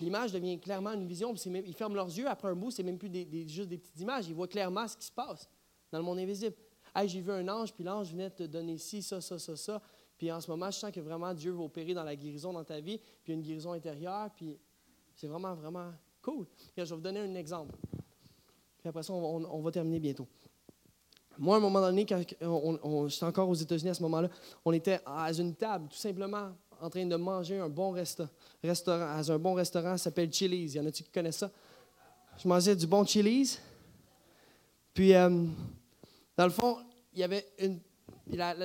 L'image 0.00 0.32
devient 0.32 0.58
clairement 0.58 0.92
une 0.92 1.06
vision. 1.06 1.34
Ils 1.34 1.74
ferment 1.74 1.94
leurs 1.94 2.06
yeux. 2.06 2.28
Après 2.28 2.48
un 2.48 2.54
bout, 2.54 2.70
c'est 2.70 2.82
même 2.82 2.98
plus 2.98 3.10
juste 3.48 3.68
des 3.68 3.78
petites 3.78 4.00
images. 4.00 4.28
Ils 4.28 4.34
voient 4.34 4.48
clairement 4.48 4.86
ce 4.88 4.96
qui 4.96 5.06
se 5.06 5.12
passe 5.12 5.48
dans 5.92 5.98
le 5.98 6.04
monde 6.04 6.18
invisible. 6.18 6.56
Hey, 6.94 7.08
j'ai 7.08 7.20
vu 7.20 7.32
un 7.32 7.46
ange, 7.48 7.72
puis 7.72 7.84
l'ange 7.84 8.10
venait 8.10 8.30
te 8.30 8.44
donner 8.44 8.78
ci, 8.78 9.02
ça, 9.02 9.20
ça, 9.20 9.38
ça, 9.38 9.56
ça. 9.56 9.82
Puis 10.16 10.30
en 10.30 10.40
ce 10.40 10.50
moment, 10.50 10.70
je 10.70 10.78
sens 10.78 10.92
que 10.92 11.00
vraiment 11.00 11.34
Dieu 11.34 11.52
va 11.52 11.64
opérer 11.64 11.94
dans 11.94 12.04
la 12.04 12.14
guérison 12.14 12.52
dans 12.52 12.64
ta 12.64 12.80
vie, 12.80 13.00
puis 13.22 13.32
une 13.32 13.42
guérison 13.42 13.72
intérieure, 13.72 14.30
puis 14.34 14.58
c'est 15.16 15.26
vraiment, 15.26 15.54
vraiment 15.54 15.92
cool. 16.22 16.46
je 16.76 16.82
vais 16.82 16.94
vous 16.94 17.00
donner 17.00 17.20
un 17.20 17.34
exemple. 17.34 17.74
Puis 18.78 18.88
après 18.88 19.02
ça, 19.02 19.12
on 19.12 19.60
va 19.60 19.70
terminer 19.72 19.98
bientôt. 19.98 20.28
Moi, 21.38 21.56
à 21.56 21.58
un 21.58 21.62
moment 21.62 21.80
donné, 21.80 22.06
quand 22.06 22.20
on, 22.42 23.08
j'étais 23.08 23.24
encore 23.24 23.48
aux 23.48 23.54
États-Unis 23.54 23.90
à 23.90 23.94
ce 23.94 24.02
moment-là, 24.02 24.28
on 24.64 24.72
était 24.72 25.00
à 25.04 25.32
une 25.32 25.54
table, 25.54 25.88
tout 25.88 25.96
simplement, 25.96 26.50
en 26.80 26.90
train 26.90 27.06
de 27.06 27.16
manger 27.16 27.58
un 27.58 27.68
bon 27.68 27.90
restaurant, 27.90 28.28
à 28.62 29.32
un 29.32 29.38
bon 29.38 29.54
restaurant 29.54 29.94
qui 29.94 30.00
s'appelle 30.00 30.32
Chili's. 30.32 30.74
Il 30.74 30.76
y 30.76 30.80
en 30.80 30.86
a-tu 30.86 31.02
qui 31.02 31.10
connaissent 31.10 31.38
ça? 31.38 31.50
Je 32.42 32.48
mangeais 32.48 32.76
du 32.76 32.86
bon 32.86 33.04
Chili's. 33.04 33.60
Puis, 34.92 35.14
euh, 35.14 35.44
dans 36.36 36.44
le 36.44 36.50
fond, 36.50 36.78
il 37.12 37.20
y 37.20 37.24
avait 37.24 37.46
une. 37.58 37.80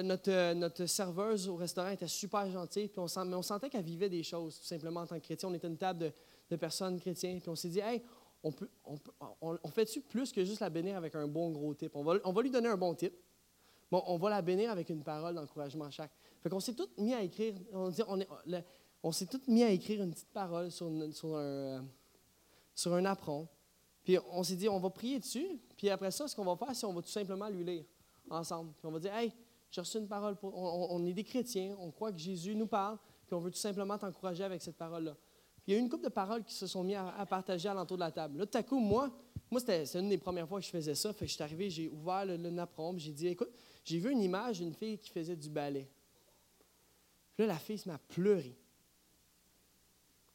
notre, 0.03 0.85
serveuse 0.85 1.47
au 1.47 1.55
restaurant 1.55 1.89
était 1.89 2.07
super 2.07 2.49
gentille, 2.51 2.87
puis 2.87 2.99
on, 2.99 3.25
mais 3.25 3.35
on 3.35 3.41
sentait 3.41 3.69
qu'elle 3.69 3.83
vivait 3.83 4.09
des 4.09 4.23
choses, 4.23 4.59
tout 4.59 4.65
simplement, 4.67 5.01
en 5.01 5.07
tant 5.07 5.15
que 5.19 5.23
chrétien. 5.23 5.49
On 5.49 5.53
était 5.53 5.67
une 5.67 5.77
table 5.77 5.99
de, 5.99 6.11
de 6.49 6.55
personnes 6.55 6.99
chrétiennes, 6.99 7.39
puis 7.39 7.49
on 7.49 7.55
s'est 7.55 7.69
dit, 7.69 7.79
hey, 7.79 8.01
on, 8.43 8.53
on, 9.41 9.67
fait-tu 9.69 10.01
plus 10.01 10.31
que 10.31 10.43
juste 10.43 10.61
la 10.61 10.69
bénir 10.69 10.95
avec 10.95 11.15
un 11.15 11.27
bon 11.27 11.51
gros 11.51 11.73
tip? 11.73 11.95
On 11.95 12.03
va, 12.03 12.15
on 12.23 12.39
lui 12.39 12.49
donner 12.49 12.69
un 12.69 12.77
bon 12.77 12.93
tip. 12.93 13.13
Bon, 13.91 14.03
on 14.05 14.17
va 14.17 14.29
la 14.29 14.41
bénir 14.41 14.71
avec 14.71 14.89
une 14.89 15.03
parole 15.03 15.35
d'encouragement 15.35 15.89
chaque. 15.89 16.11
Fait 16.41 16.49
qu'on 16.49 16.59
s'est 16.59 16.73
tous 16.73 16.89
mis 16.97 17.13
à 17.13 17.21
écrire, 17.21 17.55
on, 17.73 17.89
dit, 17.89 18.01
on, 18.07 18.19
on 19.03 19.11
s'est 19.11 19.25
tous 19.25 19.41
mis 19.47 19.63
à 19.63 19.71
écrire 19.71 20.01
une 20.03 20.11
petite 20.11 20.31
parole 20.31 20.71
sur, 20.71 20.89
sur, 21.13 21.35
un, 22.93 23.05
apron. 23.05 23.47
Puis 24.03 24.17
on 24.31 24.43
s'est 24.43 24.55
dit, 24.55 24.69
on 24.69 24.79
va 24.79 24.89
prier 24.89 25.19
dessus. 25.19 25.59
Puis 25.75 25.89
après 25.89 26.11
ça, 26.11 26.27
ce 26.27 26.35
qu'on 26.35 26.45
va 26.45 26.55
faire, 26.55 26.75
c'est 26.75 26.85
qu'on 26.85 26.93
va 26.93 27.01
tout 27.01 27.09
simplement 27.09 27.49
lui 27.49 27.63
lire 27.63 27.83
ensemble. 28.29 28.71
On 28.83 28.91
va 28.91 28.99
dire, 28.99 29.13
hey, 29.15 29.33
j'ai 29.71 29.81
reçu 29.81 29.97
une 29.97 30.07
parole. 30.07 30.35
Pour, 30.37 30.55
on, 30.55 31.05
est 31.05 31.13
des 31.13 31.23
chrétiens, 31.23 31.75
on 31.79 31.91
croit 31.91 32.11
que 32.11 32.19
Jésus 32.19 32.55
nous 32.55 32.67
parle, 32.67 32.97
puis 33.25 33.35
on 33.35 33.39
veut 33.39 33.51
tout 33.51 33.57
simplement 33.57 33.97
t'encourager 33.97 34.43
avec 34.43 34.61
cette 34.61 34.77
parole-là 34.77 35.15
il 35.69 35.73
y 35.73 35.75
a 35.75 35.77
eu 35.77 35.81
une 35.81 35.89
couple 35.89 36.05
de 36.05 36.09
paroles 36.09 36.43
qui 36.43 36.55
se 36.55 36.65
sont 36.65 36.83
mis 36.83 36.95
à, 36.95 37.23
partager 37.29 37.69
à 37.69 37.75
l'entour 37.75 37.95
de 37.95 38.01
la 38.01 38.09
table. 38.09 38.39
Là, 38.39 38.47
tout 38.47 38.57
à 38.57 38.63
coup, 38.63 38.79
moi, 38.79 39.11
moi 39.51 39.59
c'était 39.59 39.83
une 39.99 40.09
des 40.09 40.17
premières 40.17 40.47
fois 40.47 40.59
que 40.59 40.65
je 40.65 40.71
faisais 40.71 40.95
ça. 40.95 41.13
Fait 41.13 41.25
que 41.25 41.29
je 41.29 41.35
suis 41.35 41.43
arrivé, 41.43 41.69
j'ai 41.69 41.87
ouvert 41.89 42.25
le, 42.25 42.37
le 42.37 42.49
napron, 42.49 42.97
j'ai 42.97 43.11
dit, 43.11 43.27
écoute, 43.27 43.51
j'ai 43.85 43.99
vu 43.99 44.11
une 44.11 44.23
image 44.23 44.57
d'une 44.57 44.73
fille 44.73 44.97
qui 44.97 45.11
faisait 45.11 45.35
du 45.35 45.47
ballet. 45.47 45.87
Là, 47.37 47.45
la 47.45 47.59
fille 47.59 47.79
à 47.87 47.99
pleurer. 47.99 48.57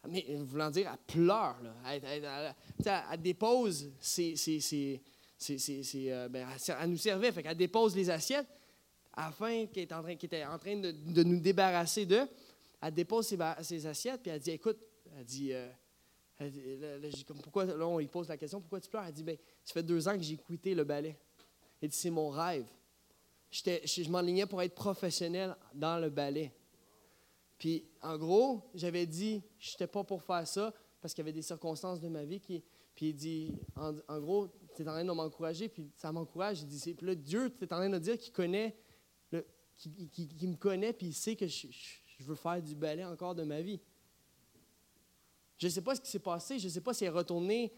Mais, 0.08 0.24
voulant 0.38 0.70
dire, 0.70 0.88
elle 0.88 0.98
pleure. 1.04 1.56
Là. 1.64 1.74
Elle, 3.10 3.20
dépose 3.20 3.90
ses, 3.98 5.00
euh, 6.12 6.28
ben, 6.28 6.46
elle, 6.80 6.90
nous 6.90 6.96
servait, 6.96 7.32
fait 7.32 7.42
qu'elle 7.42 7.56
dépose 7.56 7.96
les 7.96 8.08
assiettes 8.08 8.46
afin 9.12 9.66
qu'elle 9.66 9.92
en 9.94 10.02
train, 10.02 10.10
était 10.10 10.44
en 10.44 10.58
train 10.60 10.76
de, 10.76 11.22
nous 11.24 11.40
débarrasser 11.40 12.06
d'eux. 12.06 12.28
Elle 12.80 12.94
dépose 12.94 13.26
ses, 13.26 13.38
ses 13.62 13.84
assiettes, 13.84 14.22
puis 14.22 14.30
elle 14.30 14.40
dit, 14.40 14.52
écoute, 14.52 14.78
elle 15.16 15.24
dit, 15.24 15.52
euh, 15.52 15.68
pourquoi, 17.42 17.64
là, 17.64 17.86
on 17.86 17.98
lui 17.98 18.08
pose 18.08 18.28
la 18.28 18.36
question, 18.36 18.60
pourquoi 18.60 18.80
tu 18.80 18.88
pleures? 18.88 19.04
Elle 19.04 19.12
dit, 19.12 19.22
ben, 19.22 19.36
ça 19.64 19.72
fait 19.72 19.82
deux 19.82 20.08
ans 20.08 20.16
que 20.16 20.22
j'ai 20.22 20.36
quitté 20.36 20.74
le 20.74 20.84
ballet. 20.84 21.16
Elle 21.80 21.88
dit, 21.88 21.96
c'est 21.96 22.10
mon 22.10 22.30
rêve. 22.30 22.66
Je 23.50 24.10
m'enlignais 24.10 24.46
pour 24.46 24.60
être 24.62 24.74
professionnel 24.74 25.54
dans 25.74 25.98
le 25.98 26.10
ballet. 26.10 26.52
Puis, 27.58 27.84
en 28.02 28.18
gros, 28.18 28.62
j'avais 28.74 29.06
dit, 29.06 29.42
je 29.58 29.72
n'étais 29.72 29.86
pas 29.86 30.02
pour 30.02 30.22
faire 30.22 30.46
ça 30.46 30.74
parce 31.00 31.14
qu'il 31.14 31.22
y 31.22 31.24
avait 31.26 31.32
des 31.32 31.42
circonstances 31.42 32.00
de 32.00 32.08
ma 32.08 32.24
vie 32.24 32.40
qui. 32.40 32.64
Puis, 32.94 33.08
il 33.08 33.14
dit, 33.14 33.54
en, 33.76 34.20
gros, 34.20 34.48
tu 34.76 34.82
es 34.82 34.88
en 34.88 34.92
train 34.92 35.04
de 35.04 35.10
m'encourager, 35.10 35.68
puis 35.68 35.90
ça 35.96 36.12
m'encourage. 36.12 36.62
Il 36.62 36.68
dit, 36.68 36.94
puis 36.94 37.06
là, 37.06 37.14
Dieu, 37.14 37.50
tu 37.50 37.64
es 37.64 37.72
en 37.72 37.76
train 37.76 37.90
de 37.90 37.98
dire 37.98 38.16
qu'il 38.18 38.32
connaît, 38.32 38.76
qu'il 39.76 40.48
me 40.48 40.56
connaît, 40.56 40.92
puis 40.92 41.08
il 41.08 41.12
sait 41.12 41.34
que 41.34 41.46
je, 41.46 41.66
je 42.18 42.24
veux 42.24 42.36
faire 42.36 42.62
du 42.62 42.74
ballet 42.74 43.04
encore 43.04 43.34
de 43.34 43.42
ma 43.42 43.60
vie. 43.60 43.80
Je 45.58 45.66
ne 45.66 45.72
sais 45.72 45.82
pas 45.82 45.94
ce 45.94 46.00
qui 46.00 46.10
s'est 46.10 46.18
passé, 46.18 46.58
je 46.58 46.66
ne 46.66 46.70
sais 46.70 46.80
pas 46.80 46.92
si 46.92 47.04
elle 47.04 47.12
est 47.12 47.16
retournée, 47.16 47.72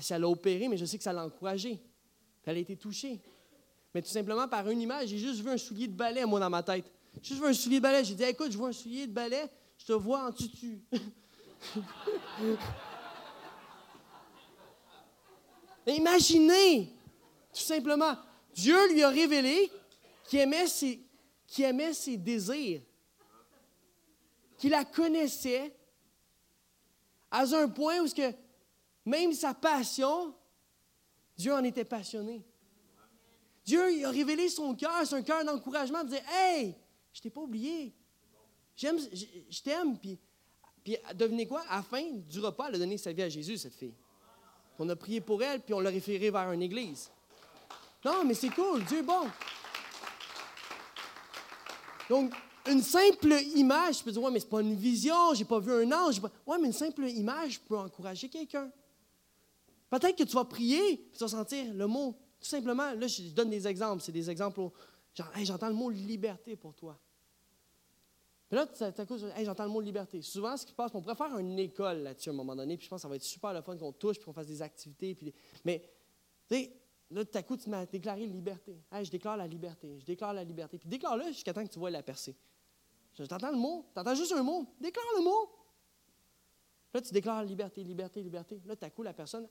si 0.00 0.12
elle 0.12 0.24
a 0.24 0.28
opéré, 0.28 0.68
mais 0.68 0.76
je 0.76 0.84
sais 0.84 0.98
que 0.98 1.04
ça 1.04 1.12
l'a 1.12 1.24
encouragée. 1.24 1.80
Elle 2.44 2.56
a 2.56 2.60
été 2.60 2.76
touchée. 2.76 3.20
Mais 3.94 4.00
tout 4.00 4.08
simplement 4.08 4.48
par 4.48 4.68
une 4.70 4.80
image, 4.80 5.08
j'ai 5.08 5.18
juste 5.18 5.40
vu 5.42 5.50
un 5.50 5.58
soulier 5.58 5.86
de 5.86 5.92
balai, 5.92 6.24
moi, 6.24 6.40
dans 6.40 6.48
ma 6.48 6.62
tête. 6.62 6.90
J'ai 7.20 7.34
juste 7.34 7.42
vu 7.42 7.48
un 7.48 7.52
soulier 7.52 7.76
de 7.76 7.82
balai. 7.82 8.02
J'ai 8.04 8.14
dit, 8.14 8.24
écoute, 8.24 8.50
je 8.50 8.56
vois 8.56 8.70
un 8.70 8.72
soulier 8.72 9.06
de 9.06 9.12
balai, 9.12 9.44
je 9.76 9.84
te 9.84 9.92
vois 9.92 10.26
en 10.26 10.32
tutu. 10.32 10.80
Imaginez, 15.86 16.90
tout 17.52 17.60
simplement, 17.60 18.16
Dieu 18.54 18.92
lui 18.92 19.02
a 19.02 19.10
révélé 19.10 19.70
qu'il 20.24 20.38
aimait 20.38 20.64
qu'il 21.46 21.64
aimait 21.64 21.92
ses 21.92 22.16
désirs, 22.16 22.80
qu'il 24.58 24.70
la 24.70 24.84
connaissait, 24.84 25.74
à 27.30 27.42
un 27.42 27.68
point 27.68 28.00
où 28.00 28.08
que 28.08 28.32
même 29.04 29.32
sa 29.32 29.54
passion, 29.54 30.34
Dieu 31.36 31.52
en 31.52 31.64
était 31.64 31.84
passionné. 31.84 32.44
Dieu 33.64 33.92
il 33.92 34.04
a 34.04 34.10
révélé 34.10 34.48
son 34.48 34.74
cœur, 34.74 35.02
un 35.10 35.22
cœur 35.22 35.44
d'encouragement, 35.44 36.02
de 36.04 36.10
dire 36.10 36.22
Hey, 36.30 36.74
je 37.12 37.20
t'ai 37.20 37.30
pas 37.30 37.40
oublié. 37.40 37.94
J'aime, 38.76 38.98
je, 38.98 39.62
t'aime. 39.62 39.98
Puis, 39.98 40.18
puis, 40.84 40.96
devenez 41.14 41.46
quoi? 41.46 41.62
À 41.68 41.76
la 41.76 41.82
fin 41.82 42.02
du 42.12 42.40
repas, 42.40 42.68
elle 42.68 42.76
a 42.76 42.78
donné 42.78 42.96
sa 42.96 43.12
vie 43.12 43.22
à 43.22 43.28
Jésus, 43.28 43.58
cette 43.58 43.74
fille. 43.74 43.94
On 44.78 44.88
a 44.88 44.94
prié 44.94 45.20
pour 45.20 45.42
elle, 45.42 45.60
puis 45.60 45.74
on 45.74 45.80
l'a 45.80 45.90
référé 45.90 46.30
vers 46.30 46.52
une 46.52 46.62
église. 46.62 47.10
Non, 48.04 48.24
mais 48.24 48.34
c'est 48.34 48.50
cool, 48.50 48.84
Dieu 48.84 48.98
est 48.98 49.02
bon. 49.02 49.26
Donc, 52.08 52.32
une 52.70 52.82
simple 52.82 53.32
image, 53.54 53.98
je 53.98 54.04
peux 54.04 54.12
dire, 54.12 54.22
ouais, 54.22 54.30
mais 54.30 54.40
c'est 54.40 54.48
pas 54.48 54.60
une 54.60 54.74
vision, 54.74 55.34
j'ai 55.34 55.44
pas 55.44 55.58
vu 55.58 55.72
un 55.72 55.92
ange. 55.92 56.20
Pas... 56.20 56.30
Ouais, 56.46 56.58
mais 56.58 56.66
une 56.66 56.72
simple 56.72 57.08
image 57.08 57.60
peut 57.60 57.76
encourager 57.76 58.28
quelqu'un. 58.28 58.70
Peut-être 59.90 60.16
que 60.16 60.24
tu 60.24 60.34
vas 60.34 60.44
prier, 60.44 61.08
tu 61.12 61.18
vas 61.18 61.28
sentir 61.28 61.72
le 61.72 61.86
mot, 61.86 62.14
tout 62.40 62.46
simplement, 62.46 62.92
là, 62.92 63.06
je 63.06 63.30
donne 63.30 63.50
des 63.50 63.66
exemples, 63.66 64.02
c'est 64.02 64.12
des 64.12 64.30
exemples, 64.30 64.60
genre, 65.14 65.30
j'entends 65.42 65.68
le 65.68 65.74
mot 65.74 65.90
liberté 65.90 66.56
pour 66.56 66.74
toi. 66.74 66.98
Puis 68.48 68.56
là, 68.56 68.66
hey, 69.36 69.44
j'entends 69.44 69.64
le 69.64 69.70
mot 69.70 69.80
liberté. 69.80 70.22
Souvent, 70.22 70.56
ce 70.56 70.64
qui 70.64 70.70
se 70.70 70.76
passe, 70.76 70.90
on 70.94 71.02
pourrait 71.02 71.14
faire 71.14 71.36
une 71.38 71.58
école 71.58 71.98
là-dessus 71.98 72.30
à 72.30 72.32
un 72.32 72.36
moment 72.36 72.56
donné, 72.56 72.76
puis 72.76 72.86
je 72.86 72.90
pense 72.90 72.98
que 72.98 73.02
ça 73.02 73.08
va 73.08 73.16
être 73.16 73.22
super 73.22 73.52
le 73.52 73.60
fun 73.60 73.76
qu'on 73.76 73.92
touche, 73.92 74.16
puis 74.16 74.24
qu'on 74.24 74.32
fasse 74.32 74.46
des 74.46 74.62
activités. 74.62 75.14
Puis 75.14 75.34
Mais, 75.64 75.82
tu 76.48 76.56
sais, 76.56 76.72
là, 77.10 77.24
tout 77.24 77.36
à 77.36 77.42
coup, 77.42 77.56
tu 77.56 77.68
m'as 77.68 77.84
déclaré 77.84 78.26
liberté. 78.26 78.80
Hey, 78.90 79.04
je 79.04 79.10
déclare 79.10 79.36
la 79.36 79.46
liberté, 79.46 79.98
je 80.00 80.04
déclare 80.04 80.32
la 80.32 80.44
liberté. 80.44 80.78
Puis 80.78 80.88
déclare-le 80.88 81.26
jusqu'à 81.28 81.52
temps 81.52 81.64
que 81.64 81.72
tu 81.72 81.78
vois 81.78 81.90
la 81.90 82.02
percée. 82.02 82.36
Tu 83.26 83.34
entends 83.34 83.50
le 83.50 83.56
mot, 83.56 83.84
tu 83.92 84.00
entends 84.00 84.14
juste 84.14 84.32
un 84.32 84.42
mot, 84.42 84.66
déclare 84.80 85.06
le 85.16 85.24
mot. 85.24 85.50
Là, 86.94 87.02
tu 87.02 87.12
déclares 87.12 87.44
liberté, 87.44 87.82
liberté, 87.82 88.22
liberté. 88.22 88.60
Là, 88.64 88.76
tout 88.76 88.86
coup, 88.90 89.02
la 89.02 89.12
personne, 89.12 89.48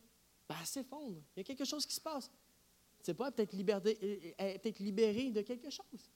ben, 0.47 0.55
s'effondre. 0.63 1.21
Il 1.35 1.39
y 1.39 1.41
a 1.41 1.43
quelque 1.43 1.65
chose 1.65 1.85
qui 1.85 1.93
se 1.93 2.01
passe. 2.01 2.29
Tu 2.99 3.05
sais 3.05 3.13
pas, 3.13 3.31
peut-être 3.31 3.51
peut 3.51 4.73
libérée 4.79 5.31
de 5.31 5.41
quelque 5.41 5.69
chose. 5.69 6.11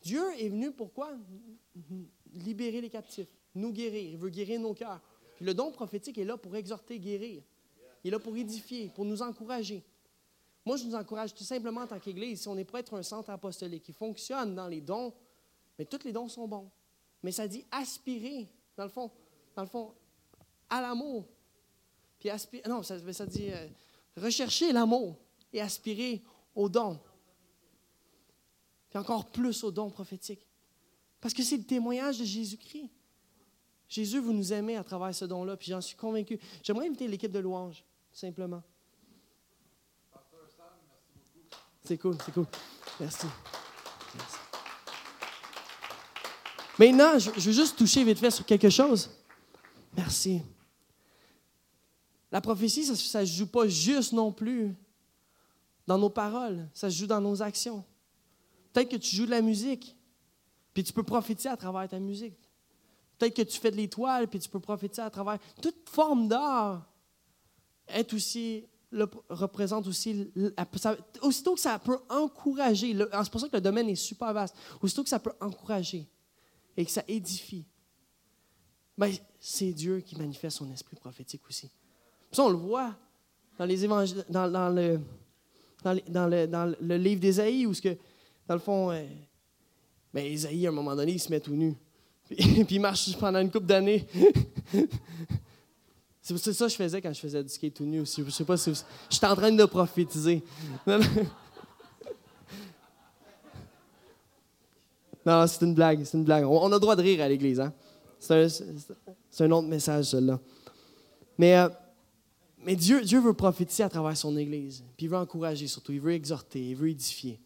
Dieu 0.00 0.24
est 0.38 0.48
venu 0.48 0.72
pourquoi? 0.72 1.16
Libérer 2.32 2.80
les 2.80 2.90
captifs, 2.90 3.28
nous 3.54 3.72
guérir. 3.72 4.10
Il 4.10 4.16
veut 4.16 4.30
guérir 4.30 4.60
nos 4.60 4.74
cœurs. 4.74 5.00
Puis 5.36 5.44
le 5.44 5.54
don 5.54 5.70
prophétique 5.70 6.18
est 6.18 6.24
là 6.24 6.36
pour 6.36 6.56
exhorter, 6.56 6.98
guérir. 6.98 7.42
Il 8.02 8.08
est 8.08 8.10
là 8.10 8.18
pour 8.18 8.36
édifier, 8.36 8.90
pour 8.94 9.04
nous 9.04 9.22
encourager. 9.22 9.84
Moi, 10.64 10.76
je 10.76 10.84
nous 10.84 10.94
encourage 10.94 11.32
tout 11.34 11.44
simplement 11.44 11.82
en 11.82 11.86
tant 11.86 12.00
qu'Église, 12.00 12.42
si 12.42 12.48
on 12.48 12.56
est 12.58 12.64
pour 12.64 12.78
être 12.78 12.94
un 12.94 13.02
centre 13.02 13.30
apostolique 13.30 13.84
qui 13.84 13.92
fonctionne 13.92 14.54
dans 14.54 14.66
les 14.66 14.80
dons, 14.80 15.12
mais 15.78 15.84
tous 15.84 16.04
les 16.04 16.12
dons 16.12 16.28
sont 16.28 16.48
bons. 16.48 16.70
Mais 17.22 17.32
ça 17.32 17.48
dit 17.48 17.64
aspirer, 17.70 18.48
dans 18.76 18.84
le 18.84 18.90
fond, 18.90 19.10
dans 19.54 19.62
le 19.62 19.68
fond, 19.68 19.94
à 20.68 20.80
l'amour. 20.80 21.26
Puis 22.18 22.30
aspirer, 22.30 22.68
non, 22.68 22.82
ça, 22.82 23.12
ça 23.12 23.26
dit 23.26 23.50
euh, 23.50 23.66
rechercher 24.16 24.72
l'amour 24.72 25.16
et 25.52 25.60
aspirer 25.60 26.22
aux 26.54 26.68
dons. 26.68 26.98
Puis 28.90 28.98
encore 28.98 29.26
plus 29.26 29.64
aux 29.64 29.70
dons 29.70 29.90
prophétiques. 29.90 30.46
Parce 31.20 31.34
que 31.34 31.42
c'est 31.42 31.56
le 31.56 31.64
témoignage 31.64 32.18
de 32.18 32.24
Jésus-Christ. 32.24 32.90
Jésus, 33.88 34.18
vous 34.18 34.32
nous 34.32 34.52
aimez 34.52 34.76
à 34.76 34.84
travers 34.84 35.14
ce 35.14 35.24
don-là, 35.24 35.56
puis 35.56 35.68
j'en 35.68 35.80
suis 35.80 35.96
convaincu. 35.96 36.38
J'aimerais 36.62 36.86
inviter 36.86 37.06
l'équipe 37.06 37.30
de 37.30 37.38
louange, 37.38 37.84
simplement. 38.12 38.62
C'est 41.84 41.98
cool, 41.98 42.16
c'est 42.24 42.32
cool. 42.32 42.46
Merci. 42.98 43.26
Maintenant, 46.78 47.18
je, 47.18 47.30
veux 47.30 47.52
juste 47.52 47.76
toucher 47.76 48.04
vite 48.04 48.18
fait 48.18 48.30
sur 48.30 48.44
quelque 48.44 48.68
chose. 48.68 49.10
Merci. 49.96 50.42
La 52.30 52.40
prophétie, 52.40 52.84
ça 52.84 53.20
ne 53.20 53.26
se 53.26 53.32
joue 53.32 53.46
pas 53.46 53.66
juste 53.66 54.12
non 54.12 54.32
plus 54.32 54.74
dans 55.86 55.96
nos 55.96 56.10
paroles, 56.10 56.68
ça 56.74 56.90
se 56.90 56.96
joue 56.96 57.06
dans 57.06 57.20
nos 57.20 57.40
actions. 57.40 57.84
Peut-être 58.72 58.90
que 58.90 58.96
tu 58.96 59.14
joues 59.14 59.26
de 59.26 59.30
la 59.30 59.40
musique, 59.40 59.96
puis 60.74 60.84
tu 60.84 60.92
peux 60.92 61.04
prophétiser 61.04 61.48
à 61.48 61.56
travers 61.56 61.88
ta 61.88 61.98
musique. 61.98 62.36
Peut-être 63.16 63.34
que 63.34 63.42
tu 63.42 63.58
fais 63.58 63.70
de 63.70 63.76
l'étoile, 63.76 64.28
puis 64.28 64.38
tu 64.38 64.48
peux 64.48 64.60
prophétiser 64.60 65.00
à 65.02 65.08
travers. 65.08 65.38
Toute 65.62 65.88
forme 65.88 66.28
d'art 66.28 66.84
est 67.88 68.12
aussi, 68.12 68.66
représente 69.30 69.86
aussi. 69.86 70.30
aussitôt 71.22 71.54
que 71.54 71.60
ça 71.60 71.78
peut 71.78 71.98
encourager, 72.10 72.94
c'est 72.94 73.30
pour 73.30 73.40
ça 73.40 73.48
que 73.48 73.56
le 73.56 73.62
domaine 73.62 73.88
est 73.88 73.94
super 73.94 74.34
vaste, 74.34 74.54
aussitôt 74.82 75.04
que 75.04 75.08
ça 75.08 75.20
peut 75.20 75.32
encourager 75.40 76.06
et 76.76 76.84
que 76.84 76.90
ça 76.90 77.02
édifie, 77.08 77.64
ben, 78.98 79.12
c'est 79.40 79.72
Dieu 79.72 80.00
qui 80.00 80.16
manifeste 80.16 80.58
son 80.58 80.70
esprit 80.72 80.96
prophétique 80.96 81.42
aussi. 81.48 81.70
Ça, 82.32 82.42
on 82.44 82.50
le 82.50 82.56
voit 82.56 82.94
dans 83.58 83.64
les 83.64 83.84
évangiles, 83.84 84.24
dans, 84.28 84.50
dans, 84.50 84.68
le, 84.68 85.00
dans, 85.82 86.26
le, 86.26 86.46
dans 86.46 86.74
le 86.80 86.96
livre 86.96 87.20
d'Ésaïe, 87.20 87.66
où, 87.66 87.74
ce 87.74 87.82
que, 87.82 87.96
dans 88.46 88.54
le 88.54 88.60
fond, 88.60 88.90
euh, 88.90 89.04
ben, 90.12 90.24
Ésaïe, 90.24 90.66
à 90.66 90.70
un 90.70 90.72
moment 90.72 90.94
donné, 90.96 91.12
il 91.12 91.20
se 91.20 91.30
met 91.30 91.40
tout 91.40 91.54
nu. 91.54 91.74
Puis, 92.26 92.64
puis 92.64 92.74
il 92.76 92.80
marche 92.80 93.16
pendant 93.18 93.38
une 93.38 93.52
couple 93.52 93.66
d'années. 93.66 94.04
c'est 96.20 96.52
ça 96.52 96.64
que 96.64 96.72
je 96.72 96.76
faisais 96.76 97.00
quand 97.00 97.12
je 97.12 97.20
faisais 97.20 97.40
du 97.40 97.48
skate 97.48 97.74
tout 97.74 97.84
nu 97.84 98.00
aussi. 98.00 98.24
Je 98.24 98.30
sais 98.30 98.44
pas 98.44 98.56
si. 98.56 98.72
J'étais 99.08 99.26
en 99.26 99.36
train 99.36 99.52
de 99.52 99.64
prophétiser. 99.64 100.42
Non, 100.84 100.98
c'est 105.26 105.64
une 105.64 105.74
blague, 105.74 106.04
c'est 106.04 106.16
une 106.16 106.24
blague. 106.24 106.44
On, 106.44 106.70
a 106.70 106.74
le 106.74 106.80
droit 106.80 106.94
de 106.94 107.02
rire 107.02 107.20
à 107.20 107.28
l'Église, 107.28 107.58
hein? 107.60 107.72
C'est 108.18 109.44
un, 109.44 109.50
autre 109.50 109.66
message, 109.66 110.06
celui-là. 110.06 110.40
Mais, 111.36 111.56
euh, 111.56 111.68
mais 112.58 112.76
Dieu, 112.76 113.02
Dieu 113.02 113.20
veut 113.20 113.34
prophétiser 113.34 113.82
à 113.82 113.88
travers 113.88 114.16
son 114.16 114.36
Église. 114.36 114.84
Puis 114.96 115.06
il 115.06 115.08
veut 115.08 115.16
encourager 115.16 115.66
surtout, 115.66 115.92
il 115.92 116.00
veut 116.00 116.12
exhorter, 116.12 116.70
il 116.70 116.76
veut 116.76 116.90
édifier. 116.90 117.40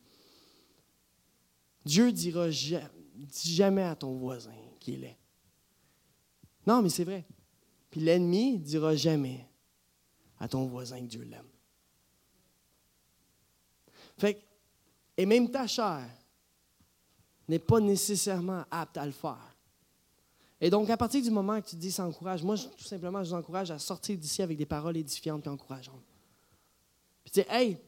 Dieu 1.84 2.12
dira 2.12 2.50
jamais 2.50 3.82
à 3.82 3.96
ton 3.96 4.12
voisin 4.14 4.52
qu'il 4.78 5.04
est. 5.04 5.16
Non, 6.66 6.82
mais 6.82 6.90
c'est 6.90 7.04
vrai. 7.04 7.24
Puis 7.90 8.00
l'ennemi 8.00 8.58
dira 8.58 8.94
jamais 8.94 9.46
à 10.38 10.48
ton 10.48 10.66
voisin 10.66 11.00
que 11.00 11.06
Dieu 11.06 11.22
l'aime. 11.22 11.48
Fait 14.18 14.42
et 15.16 15.26
même 15.26 15.50
ta 15.50 15.66
chair 15.66 16.06
n'est 17.50 17.58
pas 17.58 17.80
nécessairement 17.80 18.64
apte 18.70 18.96
à 18.96 19.04
le 19.04 19.12
faire. 19.12 19.56
Et 20.60 20.70
donc, 20.70 20.88
à 20.90 20.96
partir 20.96 21.22
du 21.22 21.30
moment 21.30 21.60
que 21.60 21.68
tu 21.68 21.76
dis 21.76 21.90
ça 21.90 22.06
encourage, 22.06 22.42
moi, 22.42 22.56
tout 22.56 22.84
simplement, 22.84 23.24
je 23.24 23.30
vous 23.30 23.34
encourage 23.34 23.70
à 23.70 23.78
sortir 23.78 24.16
d'ici 24.16 24.42
avec 24.42 24.56
des 24.56 24.66
paroles 24.66 24.96
édifiantes 24.96 25.46
et 25.46 25.48
encourageantes. 25.48 26.04
Puis 27.24 27.32
tu 27.32 27.40
dis, 27.40 27.46
hey, 27.50 27.78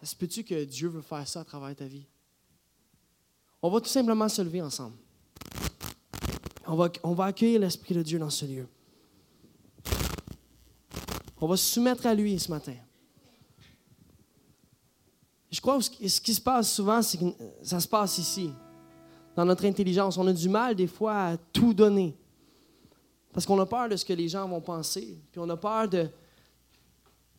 ça 0.00 0.06
se 0.06 0.16
peut-tu 0.16 0.44
que 0.44 0.64
Dieu 0.64 0.88
veut 0.88 1.02
faire 1.02 1.26
ça 1.26 1.40
à 1.40 1.44
travers 1.44 1.74
ta 1.74 1.86
vie? 1.86 2.06
On 3.62 3.70
va 3.70 3.80
tout 3.80 3.88
simplement 3.88 4.28
se 4.28 4.42
lever 4.42 4.62
ensemble. 4.62 4.96
On 6.66 6.76
va, 6.76 6.88
on 7.02 7.14
va 7.14 7.26
accueillir 7.26 7.60
l'Esprit 7.60 7.94
de 7.94 8.02
Dieu 8.02 8.18
dans 8.18 8.30
ce 8.30 8.44
lieu. 8.44 8.68
On 11.40 11.46
va 11.46 11.56
se 11.56 11.74
soumettre 11.74 12.06
à 12.06 12.14
lui 12.14 12.38
ce 12.38 12.50
matin. 12.50 12.76
Je 15.50 15.60
crois 15.60 15.78
que 15.78 16.08
ce 16.08 16.20
qui 16.20 16.34
se 16.34 16.40
passe 16.40 16.72
souvent, 16.72 17.00
c'est 17.02 17.18
que 17.18 17.24
ça 17.62 17.80
se 17.80 17.88
passe 17.88 18.18
ici, 18.18 18.52
dans 19.34 19.44
notre 19.44 19.64
intelligence. 19.64 20.18
On 20.18 20.26
a 20.26 20.32
du 20.32 20.48
mal 20.48 20.74
des 20.74 20.86
fois 20.86 21.14
à 21.14 21.36
tout 21.36 21.72
donner. 21.72 22.16
Parce 23.32 23.46
qu'on 23.46 23.60
a 23.60 23.66
peur 23.66 23.88
de 23.88 23.96
ce 23.96 24.04
que 24.04 24.12
les 24.12 24.28
gens 24.28 24.48
vont 24.48 24.60
penser. 24.60 25.18
Puis 25.30 25.40
on 25.40 25.48
a 25.50 25.56
peur 25.56 25.88
de, 25.88 26.08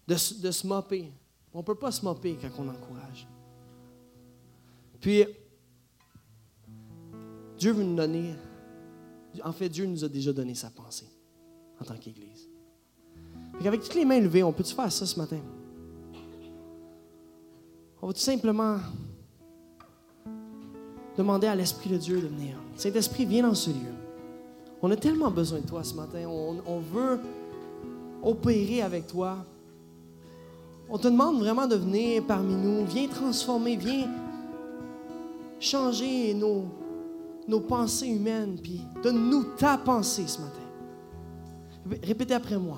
de, 0.07 0.15
se 0.15 0.67
mopper. 0.67 1.11
On 1.53 1.59
ne 1.59 1.63
peut 1.63 1.75
pas 1.75 1.91
se 1.91 2.05
mopper 2.05 2.37
quand 2.39 2.63
on 2.63 2.69
encourage. 2.69 3.27
Puis, 5.01 5.25
Dieu 7.57 7.71
veut 7.71 7.83
nous 7.83 7.95
donner. 7.95 8.35
En 9.43 9.51
fait, 9.51 9.69
Dieu 9.69 9.85
nous 9.85 10.03
a 10.03 10.07
déjà 10.07 10.31
donné 10.31 10.55
sa 10.55 10.69
pensée 10.69 11.09
en 11.79 11.85
tant 11.85 11.97
qu'Église. 11.97 12.47
Avec 13.65 13.81
toutes 13.81 13.95
les 13.95 14.05
mains 14.05 14.19
levées, 14.19 14.43
on 14.43 14.53
peut-tu 14.53 14.73
faire 14.73 14.91
ça 14.91 15.05
ce 15.05 15.19
matin? 15.19 15.41
On 18.01 18.07
va 18.07 18.13
tout 18.13 18.19
simplement 18.19 18.77
demander 21.17 21.47
à 21.47 21.55
l'Esprit 21.55 21.89
de 21.89 21.97
Dieu 21.97 22.21
de 22.21 22.27
venir. 22.27 22.55
Saint-Esprit, 22.75 23.25
viens 23.25 23.43
dans 23.47 23.55
ce 23.55 23.71
lieu. 23.71 23.93
On 24.81 24.91
a 24.91 24.95
tellement 24.95 25.31
besoin 25.31 25.59
de 25.59 25.65
toi 25.65 25.83
ce 25.83 25.95
matin. 25.95 26.27
On, 26.27 26.79
veut 26.79 27.19
opérer 28.21 28.83
avec 28.83 29.07
toi. 29.07 29.37
On 30.89 30.99
te 30.99 31.07
demande 31.07 31.39
vraiment 31.39 31.65
de 31.65 31.75
venir 31.75 32.23
parmi 32.27 32.53
nous. 32.53 32.85
Viens 32.85 33.07
transformer, 33.07 33.75
viens 33.75 34.07
changer 35.59 36.35
nos, 36.35 36.65
nos 37.47 37.61
pensées 37.61 38.07
humaines. 38.07 38.59
Puis 38.61 38.81
donne-nous 39.01 39.55
ta 39.57 39.79
pensée 39.79 40.27
ce 40.27 40.39
matin. 40.39 41.97
Répétez 42.03 42.35
après 42.35 42.57
moi. 42.57 42.77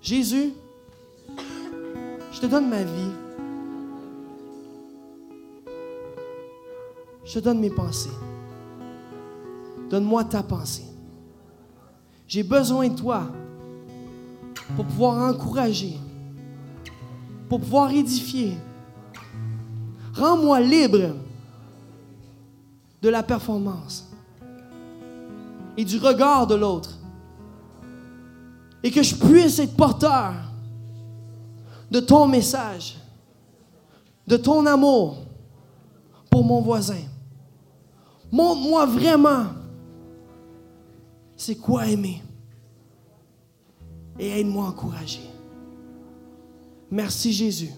Jésus, 0.00 0.54
je 2.32 2.40
te 2.40 2.46
donne 2.46 2.70
ma 2.70 2.84
vie. 2.84 3.23
Je 7.34 7.40
donne 7.40 7.58
mes 7.58 7.70
pensées. 7.70 8.16
Donne-moi 9.90 10.22
ta 10.22 10.44
pensée. 10.44 10.84
J'ai 12.28 12.44
besoin 12.44 12.88
de 12.88 12.94
toi 12.94 13.26
pour 14.76 14.84
pouvoir 14.84 15.34
encourager, 15.34 15.98
pour 17.48 17.58
pouvoir 17.58 17.90
édifier. 17.90 18.56
Rends-moi 20.14 20.60
libre 20.60 21.16
de 23.02 23.08
la 23.08 23.24
performance 23.24 24.08
et 25.76 25.84
du 25.84 25.98
regard 25.98 26.46
de 26.46 26.54
l'autre. 26.54 26.96
Et 28.84 28.92
que 28.92 29.02
je 29.02 29.16
puisse 29.16 29.58
être 29.58 29.76
porteur 29.76 30.34
de 31.90 31.98
ton 31.98 32.28
message, 32.28 32.96
de 34.24 34.36
ton 34.36 34.64
amour 34.66 35.16
pour 36.30 36.44
mon 36.44 36.60
voisin. 36.60 37.02
Montre-moi 38.34 38.84
vraiment 38.86 39.46
c'est 41.36 41.54
quoi 41.54 41.86
aimer? 41.86 42.20
Et 44.18 44.40
aide-moi 44.40 44.66
à 44.66 44.70
encourager. 44.70 45.20
Merci 46.90 47.32
Jésus, 47.32 47.70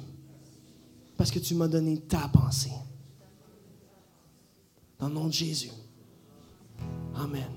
parce 1.18 1.30
que 1.30 1.38
tu 1.38 1.54
m'as 1.54 1.68
donné 1.68 1.98
ta 1.98 2.28
pensée. 2.28 2.72
Dans 4.98 5.08
le 5.08 5.14
nom 5.14 5.26
de 5.26 5.32
Jésus. 5.32 5.72
Amen. 7.14 7.50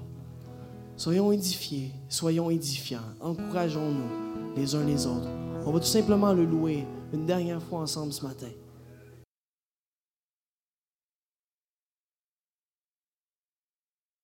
Soyons 0.98 1.32
édifiés, 1.32 1.94
soyons 2.10 2.50
édifiants, 2.50 3.00
encourageons-nous 3.22 4.58
les 4.58 4.76
uns 4.76 4.84
les 4.84 5.08
autres. 5.08 5.30
On 5.66 5.72
va 5.72 5.80
tout 5.80 5.86
simplement 5.86 6.34
le 6.34 6.44
louer 6.44 6.86
une 7.14 7.26
dernière 7.26 7.64
fois 7.64 7.80
ensemble 7.80 8.12
ce 8.12 8.26
matin. 8.26 8.50